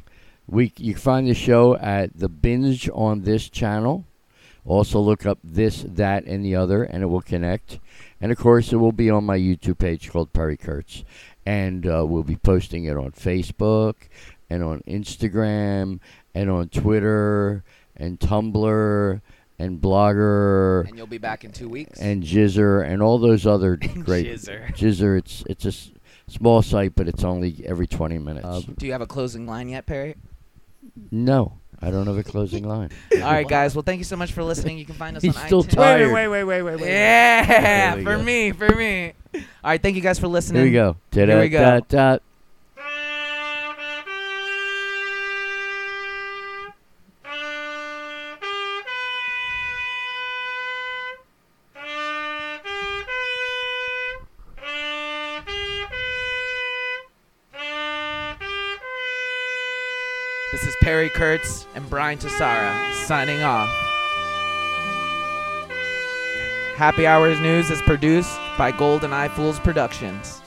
We 0.48 0.72
you 0.78 0.94
can 0.94 1.02
find 1.02 1.28
the 1.28 1.34
show 1.34 1.76
at 1.78 2.18
the 2.18 2.30
binge 2.30 2.90
on 2.94 3.22
this 3.22 3.50
channel. 3.50 4.06
Also 4.66 5.00
look 5.00 5.26
up 5.26 5.40
this, 5.44 5.84
that, 5.88 6.26
and 6.26 6.46
the 6.46 6.56
other, 6.56 6.84
and 6.84 7.02
it 7.04 7.08
will 7.08 7.22
connect. 7.22 7.80
And 8.22 8.32
of 8.32 8.38
course, 8.38 8.72
it 8.72 8.78
will 8.78 8.92
be 8.92 9.10
on 9.10 9.24
my 9.24 9.38
YouTube 9.38 9.80
page 9.80 10.10
called 10.12 10.32
Perry 10.34 10.56
Kurtz, 10.58 11.04
and 11.46 11.88
uh, 11.88 12.06
we'll 12.08 12.24
be 12.24 12.36
posting 12.36 12.86
it 12.86 12.96
on 12.96 13.12
Facebook, 13.12 13.96
and 14.50 14.64
on 14.64 14.82
Instagram, 14.88 16.00
and 16.36 16.50
on 16.50 16.70
Twitter, 16.70 17.64
and 17.98 18.20
Tumblr, 18.20 19.22
and 19.58 19.82
Blogger, 19.82 20.88
And 20.88 20.98
you'll 20.98 21.08
be 21.08 21.18
back 21.18 21.44
in 21.44 21.52
two 21.52 21.70
weeks. 21.70 22.00
and 22.00 22.22
Jizzer, 22.24 22.86
and 22.88 23.02
all 23.02 23.18
those 23.18 23.46
other 23.48 23.76
great 24.04 24.28
Jizzer. 24.28 24.68
Jizzer. 24.76 25.18
It's 25.18 25.44
it's 25.48 25.66
a 25.66 25.70
s- 25.70 25.92
small 26.28 26.62
site, 26.62 26.96
but 26.96 27.08
it's 27.08 27.24
only 27.24 27.64
every 27.66 27.88
20 27.88 28.18
minutes. 28.20 28.46
Uh, 28.46 28.62
Do 28.78 28.86
you 28.86 28.92
have 28.92 29.02
a 29.02 29.08
closing 29.08 29.46
line 29.48 29.70
yet, 29.70 29.86
Perry? 29.88 30.16
no, 31.12 31.60
I 31.82 31.90
don't 31.92 32.06
have 32.08 32.18
a 32.18 32.24
closing 32.24 32.68
line. 32.68 32.90
All 33.16 33.20
right, 33.22 33.48
guys. 33.48 33.76
Well, 33.76 33.82
thank 33.82 33.98
you 33.98 34.04
so 34.04 34.16
much 34.16 34.32
for 34.34 34.44
listening. 34.44 34.78
You 34.78 34.86
can 34.86 34.96
find 34.96 35.18
us 35.18 35.24
He's 35.24 35.36
on 35.36 35.46
still 35.48 35.64
iTunes. 35.64 35.72
tired. 35.76 36.14
Wait, 36.14 36.28
wait, 36.28 36.28
wait, 36.28 36.44
wait, 36.44 36.62
wait, 36.62 36.80
wait. 36.82 36.90
Yeah, 36.90 37.96
There 37.96 37.98
we 37.98 38.04
for 38.04 38.18
go. 38.18 38.24
me, 38.24 38.52
for 38.52 38.76
me. 38.76 39.14
All 39.34 39.42
right, 39.64 39.82
thank 39.82 39.96
you 39.96 40.02
guys 40.02 40.20
for 40.20 40.28
listening. 40.28 40.62
Here 40.62 40.66
we 40.66 40.74
go. 40.74 40.98
Here 41.12 41.40
we 41.40 41.50
go. 41.50 41.60
Da-da-da-da. 41.60 42.18
Kurtz 61.14 61.68
and 61.76 61.90
Bryan 61.90 62.18
Tassara 62.18 62.94
signing 63.06 63.42
off. 63.42 63.70
Happy 66.76 67.06
Hours 67.06 67.40
News 67.40 67.70
is 67.70 67.82
produced 67.84 68.38
by 68.58 68.72
Golden 68.72 69.14
Eye 69.14 69.28
Fools 69.28 69.60
Productions. 69.60 70.41